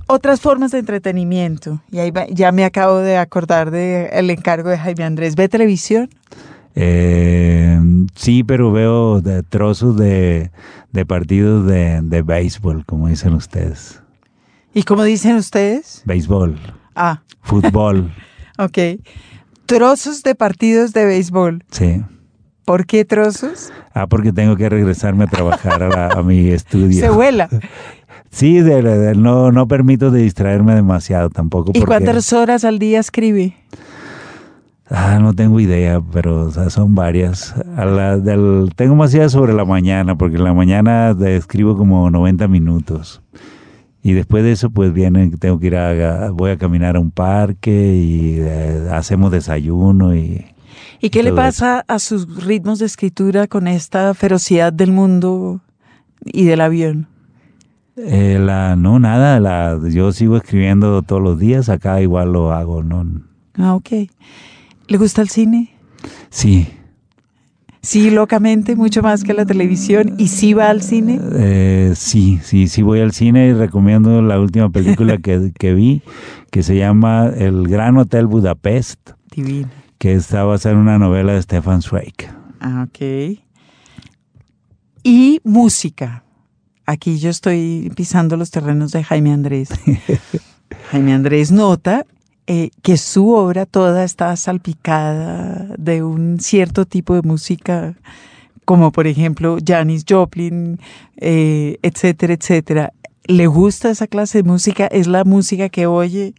otras 0.07 0.41
formas 0.41 0.71
de 0.71 0.79
entretenimiento. 0.79 1.81
Y 1.91 1.99
ahí 1.99 2.11
va- 2.11 2.27
ya 2.27 2.51
me 2.51 2.65
acabo 2.65 2.97
de 2.97 3.17
acordar 3.17 3.71
del 3.71 4.29
encargo 4.29 4.69
de 4.69 4.77
Jaime 4.77 5.05
Andrés. 5.05 5.35
¿Ve 5.35 5.47
televisión? 5.47 6.09
Eh, 6.75 7.79
sí, 8.15 8.43
pero 8.43 8.71
veo 8.71 9.21
de 9.21 9.43
trozos 9.43 9.95
de, 9.97 10.51
de 10.91 11.05
partidos 11.05 11.65
de, 11.67 12.01
de 12.01 12.21
béisbol, 12.21 12.85
como 12.85 13.07
dicen 13.07 13.33
ustedes. 13.33 14.01
¿Y 14.73 14.83
cómo 14.83 15.03
dicen 15.03 15.35
ustedes? 15.35 16.01
Béisbol, 16.05 16.57
Ah, 16.95 17.21
fútbol, 17.41 18.11
ok. 18.57 18.77
Trozos 19.65 20.23
de 20.23 20.35
partidos 20.35 20.93
de 20.93 21.05
béisbol. 21.05 21.63
sí. 21.71 22.01
¿Por 22.65 22.85
qué 22.85 23.03
trozos? 23.03 23.73
Ah, 23.93 24.07
porque 24.07 24.31
tengo 24.31 24.55
que 24.55 24.69
regresarme 24.69 25.25
a 25.25 25.27
trabajar 25.27 25.83
a, 25.83 25.89
la- 25.89 26.07
a 26.07 26.23
mi 26.23 26.47
estudio. 26.51 26.99
Se 26.99 27.09
vuela. 27.09 27.49
Sí, 28.31 28.61
de- 28.61 28.81
de- 28.81 29.13
no, 29.15 29.51
no 29.51 29.67
permito 29.67 30.09
de 30.09 30.21
distraerme 30.23 30.73
demasiado 30.73 31.29
tampoco. 31.29 31.69
¿Y 31.75 31.79
porque- 31.81 31.85
cuántas 32.03 32.33
horas 32.33 32.63
al 32.63 32.79
día 32.79 32.99
escribe? 32.99 33.55
Ah, 34.89 35.19
no 35.21 35.33
tengo 35.33 35.59
idea, 35.59 36.01
pero 36.01 36.45
o 36.45 36.51
sea, 36.51 36.69
son 36.69 36.93
varias. 36.93 37.55
A 37.77 37.85
la 37.85 38.17
del, 38.17 38.71
tengo 38.75 38.95
más 38.95 39.13
ideas 39.13 39.31
sobre 39.31 39.53
la 39.53 39.65
mañana, 39.65 40.17
porque 40.17 40.37
en 40.37 40.43
la 40.43 40.53
mañana 40.53 41.15
escribo 41.25 41.77
como 41.77 42.09
90 42.11 42.47
minutos. 42.47 43.21
Y 44.01 44.11
después 44.11 44.43
de 44.43 44.51
eso, 44.51 44.69
pues 44.69 44.93
viene, 44.93 45.31
tengo 45.39 45.59
que 45.59 45.67
ir 45.67 45.77
a, 45.77 46.29
voy 46.31 46.51
a 46.51 46.57
caminar 46.57 46.97
a 46.97 46.99
un 46.99 47.11
parque 47.11 47.71
y 47.95 48.35
eh, 48.39 48.89
hacemos 48.91 49.31
desayuno 49.31 50.13
y... 50.13 50.45
¿Y 50.99 51.09
qué 51.09 51.23
le 51.23 51.31
pasa 51.31 51.83
a 51.87 51.99
sus 51.99 52.45
ritmos 52.45 52.79
de 52.79 52.85
escritura 52.85 53.47
con 53.47 53.67
esta 53.67 54.13
ferocidad 54.13 54.73
del 54.73 54.91
mundo 54.91 55.61
y 56.25 56.45
del 56.45 56.61
avión? 56.61 57.07
eh, 57.95 58.39
la, 58.39 58.75
no, 58.75 58.99
nada, 58.99 59.39
la, 59.39 59.79
yo 59.89 60.11
sigo 60.11 60.37
escribiendo 60.37 61.01
todos 61.01 61.21
los 61.21 61.39
días, 61.39 61.69
acá 61.69 62.01
igual 62.01 62.33
lo 62.33 62.51
hago, 62.51 62.83
¿no? 62.83 63.05
Ah, 63.55 63.75
ok. 63.75 64.09
¿Le 64.93 64.99
gusta 64.99 65.23
el 65.23 65.29
cine? 65.29 65.73
Sí, 66.29 66.67
Sí, 67.81 68.11
locamente, 68.11 68.75
mucho 68.75 69.01
más 69.01 69.23
que 69.23 69.33
la 69.33 69.43
televisión. 69.43 70.13
¿Y 70.19 70.27
sí 70.27 70.53
va 70.53 70.69
al 70.69 70.83
cine? 70.83 71.19
Eh, 71.33 71.93
sí, 71.95 72.39
sí, 72.43 72.67
sí 72.67 72.83
voy 72.83 72.99
al 72.99 73.11
cine 73.11 73.47
y 73.47 73.53
recomiendo 73.53 74.21
la 74.21 74.39
última 74.39 74.69
película 74.69 75.17
que, 75.17 75.51
que 75.59 75.73
vi, 75.73 76.03
que 76.51 76.61
se 76.61 76.77
llama 76.77 77.31
El 77.35 77.67
Gran 77.67 77.97
Hotel 77.97 78.27
Budapest, 78.27 79.09
Divino. 79.35 79.67
que 79.97 80.13
está 80.13 80.43
basada 80.43 80.75
en 80.75 80.81
una 80.81 80.99
novela 80.99 81.33
de 81.33 81.41
Stefan 81.41 81.81
Zweig. 81.81 82.13
Ah, 82.59 82.85
ok. 82.87 83.39
Y 85.03 85.41
música. 85.43 86.23
Aquí 86.85 87.17
yo 87.17 87.31
estoy 87.31 87.91
pisando 87.95 88.37
los 88.37 88.51
terrenos 88.51 88.91
de 88.91 89.03
Jaime 89.03 89.33
Andrés. 89.33 89.69
Jaime 90.91 91.13
Andrés 91.13 91.51
nota 91.51 92.05
eh, 92.47 92.69
que 92.81 92.97
su 92.97 93.29
obra 93.29 93.65
toda 93.65 94.03
está 94.03 94.35
salpicada 94.35 95.67
de 95.77 96.03
un 96.03 96.39
cierto 96.39 96.85
tipo 96.85 97.15
de 97.15 97.21
música, 97.21 97.95
como 98.65 98.91
por 98.91 99.07
ejemplo 99.07 99.57
Janis 99.65 100.05
Joplin, 100.07 100.79
eh, 101.17 101.77
etcétera, 101.81 102.33
etcétera. 102.33 102.93
¿Le 103.25 103.47
gusta 103.47 103.89
esa 103.89 104.07
clase 104.07 104.39
de 104.43 104.49
música? 104.49 104.87
¿Es 104.87 105.07
la 105.07 105.23
música 105.23 105.69
que 105.69 105.87
oye? 105.87 106.33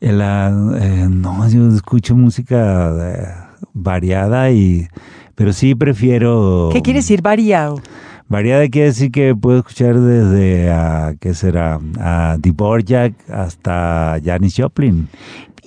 Eh, 0.00 0.12
la- 0.12 0.48
eh, 0.80 1.06
no, 1.10 1.48
yo 1.48 1.68
escucho 1.68 2.14
música 2.14 3.50
variada 3.72 4.50
y... 4.50 4.88
Pero 5.34 5.52
sí 5.52 5.74
prefiero... 5.74 6.70
¿Qué 6.72 6.80
quiere 6.80 7.00
decir 7.00 7.20
variado? 7.20 7.80
Variada 8.28 8.66
quiere 8.68 8.88
decir 8.88 9.10
que 9.12 9.34
puedo 9.36 9.58
escuchar 9.58 9.98
desde, 10.00 10.70
a, 10.70 11.14
¿qué 11.20 11.32
será? 11.34 11.78
A 12.00 12.36
Dvorak 12.40 13.14
hasta 13.30 14.18
Janis 14.24 14.54
Joplin. 14.56 15.08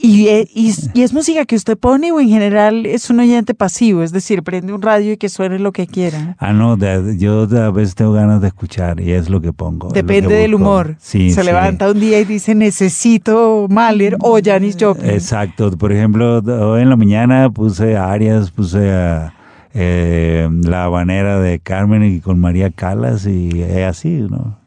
¿Y, 0.02 0.28
eh, 0.30 0.48
y, 0.56 0.74
y 0.94 1.02
es 1.02 1.12
música 1.14 1.44
que 1.44 1.58
usted 1.58 1.78
pone 1.78 2.14
o 2.14 2.22
en 2.22 2.30
general 2.30 2.86
es 2.86 3.10
un 3.10 3.20
oyente 3.20 3.54
pasivo? 3.54 4.02
Es 4.02 4.14
decir, 4.14 4.44
prende 4.44 4.72
un 4.72 4.82
radio 4.82 5.12
y 5.12 5.18
que 5.18 5.28
suene 5.28 5.60
lo 5.60 5.74
que 5.74 5.88
quiera. 5.88 6.38
Ah, 6.40 6.54
no, 6.54 6.78
de- 6.78 7.18
yo 7.18 7.42
a 7.44 7.70
veces 7.72 7.96
tengo 7.96 8.14
ganas 8.14 8.40
de 8.42 8.48
escuchar 8.48 9.02
y 9.02 9.12
es 9.12 9.30
lo 9.30 9.42
que 9.42 9.52
pongo. 9.52 9.90
que 9.90 10.02
Depende 10.02 10.36
del 10.36 10.56
humor. 10.56 10.96
Sí, 11.00 11.32
Se 11.32 11.42
sí. 11.42 11.46
levanta 11.46 11.92
un 11.92 12.00
día 12.00 12.18
y 12.22 12.24
dice, 12.24 12.56
necesito 12.56 13.68
Mahler 13.70 14.16
o 14.22 14.40
Janis 14.42 14.78
Joplin. 14.80 15.10
Exacto. 15.12 15.70
Por 15.78 15.92
ejemplo, 15.92 16.38
hoy 16.40 16.82
en 16.82 16.90
la 16.90 16.96
mañana 16.96 17.50
puse 17.50 17.98
Arias, 17.98 18.52
puse 18.52 18.90
a, 18.92 19.34
eh, 19.74 20.50
la 20.64 20.86
habanera 20.86 21.40
de 21.40 21.60
Carmen 21.60 22.04
y 22.04 22.20
con 22.20 22.40
María 22.40 22.70
Calas 22.72 23.26
y 23.26 23.62
es 23.62 23.86
así, 23.86 24.28
¿no? 24.30 24.58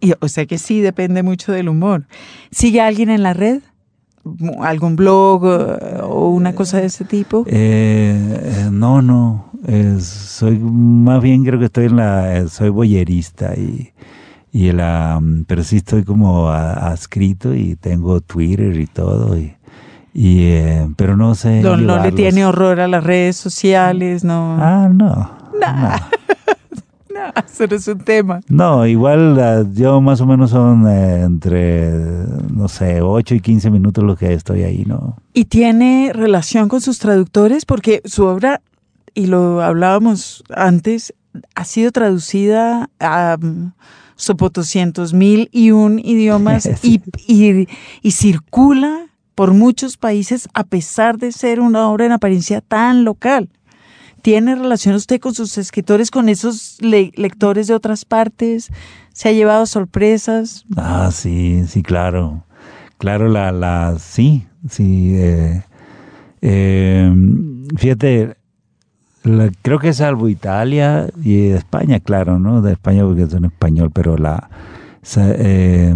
Y, 0.00 0.12
o 0.20 0.28
sea 0.28 0.46
que 0.46 0.58
sí, 0.58 0.80
depende 0.80 1.22
mucho 1.22 1.52
del 1.52 1.68
humor. 1.68 2.06
¿Sigue 2.50 2.80
alguien 2.80 3.10
en 3.10 3.22
la 3.22 3.34
red? 3.34 3.62
algún 4.60 4.96
blog 4.96 5.46
eh, 5.46 6.00
o 6.02 6.28
una 6.28 6.54
cosa 6.54 6.78
de 6.78 6.86
ese 6.86 7.04
tipo? 7.04 7.44
Eh, 7.46 8.68
no, 8.70 9.02
no. 9.02 9.50
Soy 10.00 10.58
más 10.58 11.22
bien 11.22 11.44
creo 11.44 11.58
que 11.58 11.66
estoy 11.66 11.86
en 11.86 11.96
la. 11.96 12.38
eh, 12.38 12.48
soy 12.48 12.70
boyerista 12.70 13.54
y. 13.54 13.92
y 14.52 14.72
la, 14.72 15.18
mm, 15.20 15.44
pero 15.46 15.62
sí 15.62 15.76
estoy 15.76 16.04
como 16.04 16.48
adscrito 16.48 17.54
y 17.54 17.76
tengo 17.76 18.20
Twitter 18.20 18.78
y 18.78 18.86
todo. 18.86 19.38
Y, 19.38 19.54
y, 20.12 20.42
eh, 20.44 20.88
pero 20.96 21.16
no 21.16 21.34
sé. 21.34 21.60
No, 21.62 21.76
no 21.76 22.02
le 22.02 22.12
tiene 22.12 22.44
horror 22.44 22.80
a 22.80 22.88
las 22.88 23.04
redes 23.04 23.36
sociales, 23.36 24.24
no. 24.24 24.56
Ah, 24.60 24.88
no. 24.92 25.30
No, 25.60 25.66
eso 27.46 27.66
no 27.68 27.76
es 27.76 27.88
un 27.88 27.98
tema. 28.00 28.40
No, 28.48 28.86
igual 28.86 29.38
ah, 29.40 29.64
yo 29.72 30.00
más 30.00 30.20
o 30.20 30.26
menos 30.26 30.50
son 30.50 30.86
eh, 30.88 31.22
entre, 31.22 31.90
no 32.52 32.68
sé, 32.68 33.02
8 33.02 33.34
y 33.34 33.40
15 33.40 33.70
minutos 33.70 34.02
lo 34.04 34.16
que 34.16 34.32
estoy 34.32 34.62
ahí, 34.62 34.84
¿no? 34.86 35.16
¿Y 35.34 35.44
tiene 35.46 36.12
relación 36.14 36.68
con 36.68 36.80
sus 36.80 36.98
traductores? 36.98 37.64
Porque 37.66 38.00
su 38.04 38.24
obra, 38.24 38.62
y 39.14 39.26
lo 39.26 39.60
hablábamos 39.62 40.42
antes, 40.54 41.12
ha 41.54 41.64
sido 41.64 41.92
traducida 41.92 42.88
a 42.98 43.36
mm, 43.40 43.72
sopotoscientos 44.16 45.12
mil 45.12 45.48
y 45.52 45.70
un 45.72 45.98
idiomas 45.98 46.68
y, 46.82 47.00
y- 47.26 47.68
y 48.02 48.10
circula 48.12 49.06
por 49.34 49.52
muchos 49.54 49.96
países 49.96 50.48
a 50.54 50.64
pesar 50.64 51.18
de 51.18 51.32
ser 51.32 51.60
una 51.60 51.88
obra 51.88 52.06
en 52.06 52.12
apariencia 52.12 52.60
tan 52.60 53.04
local. 53.04 53.48
¿Tiene 54.22 54.54
relación 54.54 54.94
usted 54.96 55.18
con 55.18 55.34
sus 55.34 55.56
escritores, 55.56 56.10
con 56.10 56.28
esos 56.28 56.76
le- 56.80 57.10
lectores 57.14 57.66
de 57.68 57.74
otras 57.74 58.04
partes? 58.04 58.68
¿Se 59.14 59.28
ha 59.30 59.32
llevado 59.32 59.64
sorpresas? 59.64 60.66
Ah, 60.76 61.10
sí, 61.12 61.64
sí, 61.66 61.82
claro. 61.82 62.44
Claro, 62.98 63.28
la, 63.28 63.50
la, 63.50 63.96
sí, 63.98 64.46
sí. 64.68 65.14
eh, 65.16 65.62
eh, 66.42 67.10
fíjate, 67.78 68.36
la- 69.22 69.50
creo 69.62 69.78
que 69.78 69.94
salvo 69.94 70.28
Italia 70.28 71.08
y 71.24 71.46
España, 71.48 71.98
claro, 72.00 72.38
¿no? 72.38 72.60
De 72.60 72.72
España 72.72 73.04
porque 73.04 73.22
es 73.22 73.32
en 73.32 73.46
español, 73.46 73.90
pero 73.92 74.18
la, 74.18 74.50
eh, 75.16 75.94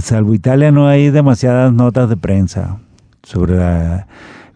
salvo 0.00 0.34
Italia 0.34 0.70
no 0.70 0.88
hay 0.88 1.10
demasiadas 1.10 1.72
notas 1.72 2.08
de 2.08 2.16
prensa 2.16 2.78
sobre 3.22 3.56
la, 3.56 4.06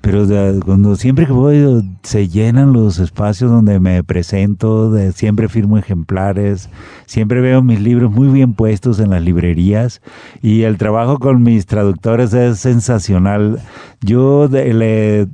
pero 0.00 0.24
cuando 0.64 0.96
siempre 0.96 1.26
que 1.26 1.32
voy 1.32 1.84
se 2.02 2.28
llenan 2.28 2.72
los 2.72 2.98
espacios 2.98 3.50
donde 3.50 3.80
me 3.80 4.02
presento, 4.02 4.90
de, 4.90 5.12
siempre 5.12 5.48
firmo 5.48 5.76
ejemplares, 5.76 6.70
siempre 7.06 7.40
veo 7.40 7.62
mis 7.62 7.80
libros 7.80 8.10
muy 8.10 8.28
bien 8.28 8.54
puestos 8.54 8.98
en 8.98 9.10
las 9.10 9.22
librerías 9.22 10.00
y 10.40 10.62
el 10.62 10.78
trabajo 10.78 11.18
con 11.18 11.42
mis 11.42 11.66
traductores 11.66 12.32
es 12.32 12.58
sensacional. 12.60 13.60
Yo 14.00 14.48
de- 14.48 15.28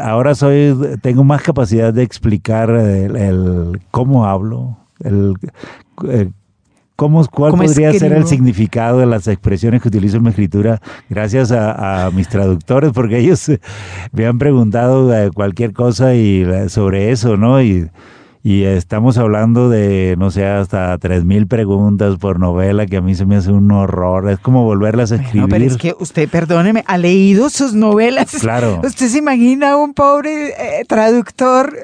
ahora 0.00 0.36
soy 0.36 0.76
tengo 1.02 1.24
más 1.24 1.42
capacidad 1.42 1.92
de 1.92 2.04
explicar 2.04 2.70
el, 2.70 3.80
cómo 3.90 4.26
hablo, 4.26 4.76
el, 5.00 5.34
cómo, 6.96 7.24
cuál 7.28 7.52
¿Cómo 7.52 7.62
podría 7.62 7.92
ser 7.92 8.12
el 8.12 8.26
significado 8.26 8.98
de 8.98 9.06
las 9.06 9.28
expresiones 9.28 9.82
que 9.82 9.88
utilizo 9.88 10.16
en 10.16 10.24
mi 10.24 10.30
escritura 10.30 10.80
gracias 11.08 11.52
a, 11.52 12.06
a 12.06 12.10
mis 12.10 12.28
traductores, 12.28 12.92
porque 12.92 13.18
ellos 13.18 13.50
me 14.12 14.26
han 14.26 14.38
preguntado 14.38 15.12
cualquier 15.32 15.72
cosa 15.72 16.14
y 16.14 16.44
sobre 16.68 17.12
eso, 17.12 17.36
¿no? 17.36 17.62
Y, 17.62 17.88
y 18.46 18.62
estamos 18.62 19.18
hablando 19.18 19.68
de, 19.68 20.14
no 20.18 20.30
sé, 20.30 20.46
hasta 20.46 20.96
3.000 21.00 21.48
preguntas 21.48 22.16
por 22.16 22.38
novela, 22.38 22.86
que 22.86 22.98
a 22.98 23.00
mí 23.00 23.16
se 23.16 23.26
me 23.26 23.34
hace 23.34 23.50
un 23.50 23.68
horror. 23.72 24.30
Es 24.30 24.38
como 24.38 24.62
volverlas 24.62 25.10
a 25.10 25.16
escribir. 25.16 25.42
No, 25.42 25.48
pero 25.48 25.64
es 25.64 25.76
que 25.76 25.96
usted, 25.98 26.28
perdóneme, 26.28 26.84
ha 26.86 26.96
leído 26.96 27.50
sus 27.50 27.74
novelas. 27.74 28.30
Claro. 28.40 28.80
Usted 28.84 29.08
se 29.08 29.18
imagina 29.18 29.72
a 29.72 29.76
un 29.76 29.94
pobre 29.94 30.50
eh, 30.50 30.84
traductor. 30.86 31.76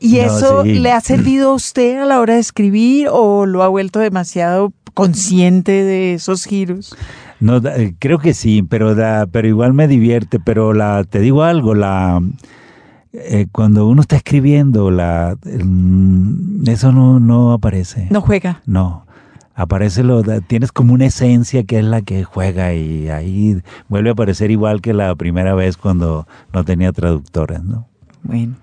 ¿Y 0.00 0.16
No, 0.16 0.22
eso 0.22 0.62
sí. 0.64 0.78
le 0.80 0.92
ha 0.92 1.00
servido 1.00 1.50
a 1.50 1.54
usted 1.54 1.98
a 2.00 2.06
la 2.06 2.20
hora 2.20 2.34
de 2.34 2.40
escribir 2.40 3.08
o 3.12 3.44
lo 3.46 3.62
ha 3.62 3.68
vuelto 3.68 3.98
demasiado 4.00 4.72
consciente 4.94 5.72
de 5.84 6.14
esos 6.14 6.44
giros? 6.46 6.96
No, 7.38 7.60
da- 7.60 7.76
eh, 7.76 7.94
creo 7.98 8.18
que 8.18 8.34
sí, 8.34 8.62
pero 8.62 8.94
da, 8.94 9.26
pero 9.26 9.46
igual 9.46 9.72
me 9.74 9.86
divierte. 9.88 10.40
Pero 10.40 10.72
la, 10.72 11.04
te 11.04 11.20
digo 11.20 11.42
algo, 11.42 11.74
la 11.74 12.20
eh, 13.12 13.46
cuando 13.52 13.86
uno 13.88 14.00
está 14.02 14.16
escribiendo, 14.16 14.90
la 14.90 15.36
mm, 15.44 16.68
eso 16.68 16.92
no, 16.92 17.20
no 17.20 17.52
aparece. 17.52 18.08
No 18.10 18.20
juega. 18.20 18.62
No. 18.66 19.06
Aparece 19.54 20.02
lo, 20.02 20.22
tienes 20.42 20.72
como 20.72 20.94
una 20.94 21.06
esencia 21.06 21.64
que 21.64 21.78
es 21.80 21.84
la 21.84 22.00
que 22.00 22.24
juega 22.24 22.72
y 22.72 23.10
ahí 23.10 23.60
vuelve 23.88 24.08
a 24.08 24.12
aparecer 24.12 24.50
igual 24.50 24.80
que 24.80 24.94
la 24.94 25.14
primera 25.16 25.54
vez 25.54 25.76
cuando 25.76 26.26
no 26.54 26.64
tenía 26.64 26.92
traductores, 26.92 27.62
¿no? 27.62 27.86
Bueno, 28.22 28.56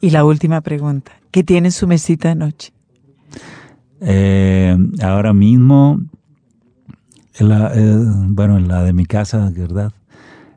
y 0.00 0.10
la 0.10 0.24
última 0.24 0.60
pregunta. 0.60 1.12
¿Qué 1.30 1.42
tiene 1.44 1.68
en 1.68 1.72
su 1.72 1.86
mesita 1.86 2.28
de 2.28 2.34
noche? 2.34 2.72
Eh, 4.00 4.76
ahora 5.02 5.32
mismo, 5.32 6.00
la, 7.38 7.72
eh, 7.74 7.96
bueno, 8.28 8.58
en 8.58 8.68
la 8.68 8.82
de 8.82 8.92
mi 8.92 9.06
casa, 9.06 9.50
¿verdad? 9.54 9.92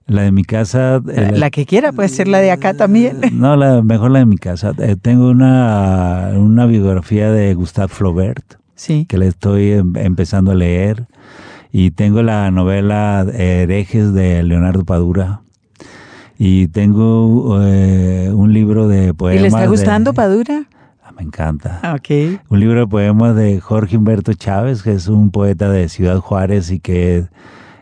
La 0.07 0.23
de 0.23 0.31
mi 0.31 0.43
casa. 0.43 1.01
eh, 1.11 1.31
La 1.35 1.49
que 1.49 1.65
quiera, 1.65 1.91
puede 1.91 2.09
ser 2.09 2.27
la 2.27 2.39
de 2.39 2.51
acá 2.51 2.73
también. 2.75 3.17
No, 3.33 3.55
la, 3.55 3.81
mejor 3.81 4.11
la 4.11 4.19
de 4.19 4.25
mi 4.25 4.37
casa. 4.37 4.71
Eh, 4.79 4.95
tengo 5.01 5.29
una, 5.29 6.31
una 6.35 6.65
biografía 6.65 7.31
de 7.31 7.53
Gustave 7.55 7.87
Flaubert 7.89 8.55
Sí. 8.75 9.05
que 9.07 9.17
la 9.17 9.25
estoy 9.25 9.71
em- 9.71 9.95
empezando 9.95 10.51
a 10.51 10.55
leer 10.55 11.07
y 11.71 11.91
tengo 11.91 12.21
la 12.23 12.51
novela 12.51 13.25
Herejes 13.33 14.13
de 14.13 14.43
Leonardo 14.43 14.83
Padura 14.85 15.41
y 16.37 16.67
tengo 16.67 17.59
eh, 17.63 18.31
un 18.33 18.53
libro 18.53 18.87
de 18.87 19.07
¿Y 19.09 19.13
poemas. 19.13 19.41
le 19.41 19.47
está 19.47 19.61
de- 19.61 19.67
gustando 19.67 20.13
Padura? 20.13 20.65
Ah, 21.03 21.11
me 21.15 21.21
encanta. 21.23 21.79
Un 22.49 22.59
libro 22.59 22.79
de 22.81 22.87
poemas 22.87 23.35
de 23.35 23.59
Jorge 23.61 23.95
Humberto 23.97 24.33
Chávez, 24.33 24.81
que 24.83 24.91
es 24.93 25.07
un 25.07 25.29
poeta 25.31 25.69
de 25.69 25.87
Ciudad 25.89 26.17
Juárez 26.19 26.71
y 26.71 26.79
que 26.79 27.25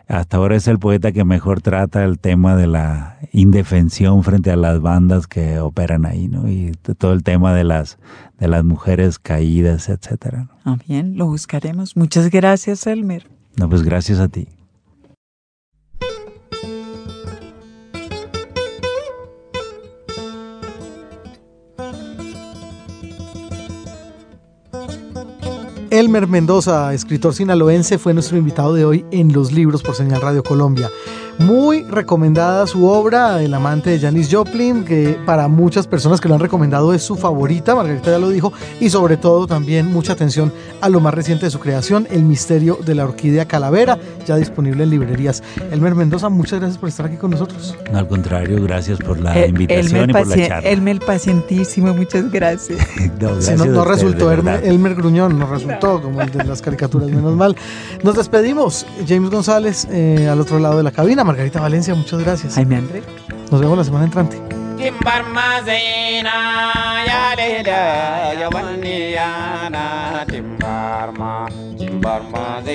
hasta 0.09 0.37
ahora 0.37 0.57
es 0.57 0.67
el 0.67 0.77
poeta 0.77 1.13
que 1.13 1.23
mejor 1.23 1.61
trata 1.61 2.03
el 2.03 2.19
tema 2.19 2.55
de 2.57 2.67
la 2.67 3.17
indefensión 3.31 4.21
frente 4.23 4.51
a 4.51 4.57
las 4.57 4.81
bandas 4.81 5.25
que 5.27 5.59
operan 5.59 6.05
ahí, 6.05 6.27
¿no? 6.27 6.49
Y 6.49 6.73
todo 6.97 7.13
el 7.13 7.23
tema 7.23 7.53
de 7.53 7.63
las 7.63 7.97
de 8.37 8.49
las 8.49 8.63
mujeres 8.65 9.17
caídas, 9.19 9.87
etcétera. 9.87 10.49
¿no? 10.65 10.73
Ah, 10.73 10.77
bien, 10.87 11.17
lo 11.17 11.25
buscaremos. 11.27 11.95
Muchas 11.95 12.29
gracias, 12.29 12.85
Elmer. 12.85 13.27
No, 13.55 13.69
pues 13.69 13.83
gracias 13.83 14.19
a 14.19 14.27
ti. 14.27 14.47
Elmer 25.93 26.25
Mendoza, 26.27 26.91
escritor 26.95 27.35
sinaloense, 27.35 27.99
fue 27.99 28.15
nuestro 28.15 28.35
invitado 28.35 28.73
de 28.73 28.83
hoy 28.83 29.05
en 29.11 29.31
Los 29.31 29.51
Libros 29.51 29.83
por 29.83 29.93
Señal 29.93 30.21
Radio 30.21 30.41
Colombia. 30.41 30.89
Muy 31.39 31.83
recomendada 31.83 32.65
su 32.67 32.85
obra, 32.85 33.41
El 33.41 33.53
amante 33.53 33.89
de 33.89 33.99
Janis 33.99 34.29
Joplin, 34.31 34.83
que 34.85 35.17
para 35.25 35.47
muchas 35.47 35.87
personas 35.87 36.21
que 36.21 36.29
lo 36.29 36.35
han 36.35 36.39
recomendado 36.39 36.93
es 36.93 37.01
su 37.03 37.15
favorita, 37.15 37.75
Margarita 37.75 38.11
ya 38.11 38.19
lo 38.19 38.29
dijo, 38.29 38.53
y 38.79 38.89
sobre 38.89 39.17
todo 39.17 39.47
también 39.47 39.91
mucha 39.91 40.13
atención 40.13 40.53
a 40.81 40.89
lo 40.89 40.99
más 40.99 41.13
reciente 41.13 41.45
de 41.45 41.51
su 41.51 41.59
creación, 41.59 42.07
El 42.11 42.23
misterio 42.23 42.77
de 42.85 42.95
la 42.95 43.05
orquídea 43.05 43.45
calavera, 43.45 43.97
ya 44.27 44.35
disponible 44.35 44.83
en 44.83 44.91
librerías. 44.91 45.43
Elmer 45.71 45.95
Mendoza, 45.95 46.29
muchas 46.29 46.59
gracias 46.59 46.77
por 46.77 46.89
estar 46.89 47.07
aquí 47.07 47.17
con 47.17 47.31
nosotros. 47.31 47.75
No, 47.91 47.97
al 47.99 48.07
contrario, 48.07 48.61
gracias 48.63 48.99
por 48.99 49.19
la 49.19 49.37
Eh, 49.37 49.47
invitación 49.49 50.09
y 50.11 50.13
por 50.13 50.27
la 50.27 50.47
charla. 50.47 50.69
Elmer 50.69 50.99
pacientísimo, 50.99 51.93
muchas 51.93 52.31
gracias. 52.31 52.79
No, 53.19 53.29
Si 53.41 53.47
gracias 53.51 53.57
no, 53.59 53.65
no 53.65 53.85
resultó 53.85 54.31
Elmer. 54.31 54.63
Elmer 54.65 54.95
Gruñón, 54.95 55.39
no 55.39 55.45
resultó 55.47 56.01
como 56.01 56.21
el 56.21 56.31
de 56.31 56.43
las 56.43 56.61
caricaturas, 56.61 57.09
menos 57.09 57.35
mal. 57.35 57.55
Nos 58.03 58.15
despedimos. 58.15 58.85
James 59.07 59.29
González 59.29 59.87
eh, 59.91 60.27
al 60.29 60.39
otro 60.41 60.59
lado 60.59 60.77
de 60.77 60.83
la 60.83 60.91
cabina. 60.91 61.22
Margarita 61.23 61.61
Valencia, 61.61 61.95
muchas 61.95 62.19
gracias. 62.19 62.55
Jaime 62.55 62.77
André. 62.77 63.03
Nos 63.51 63.61
vemos 63.61 63.77
la 63.77 63.83
semana 63.83 64.05
entrante. 64.05 64.41
Timbarma. 71.77 72.73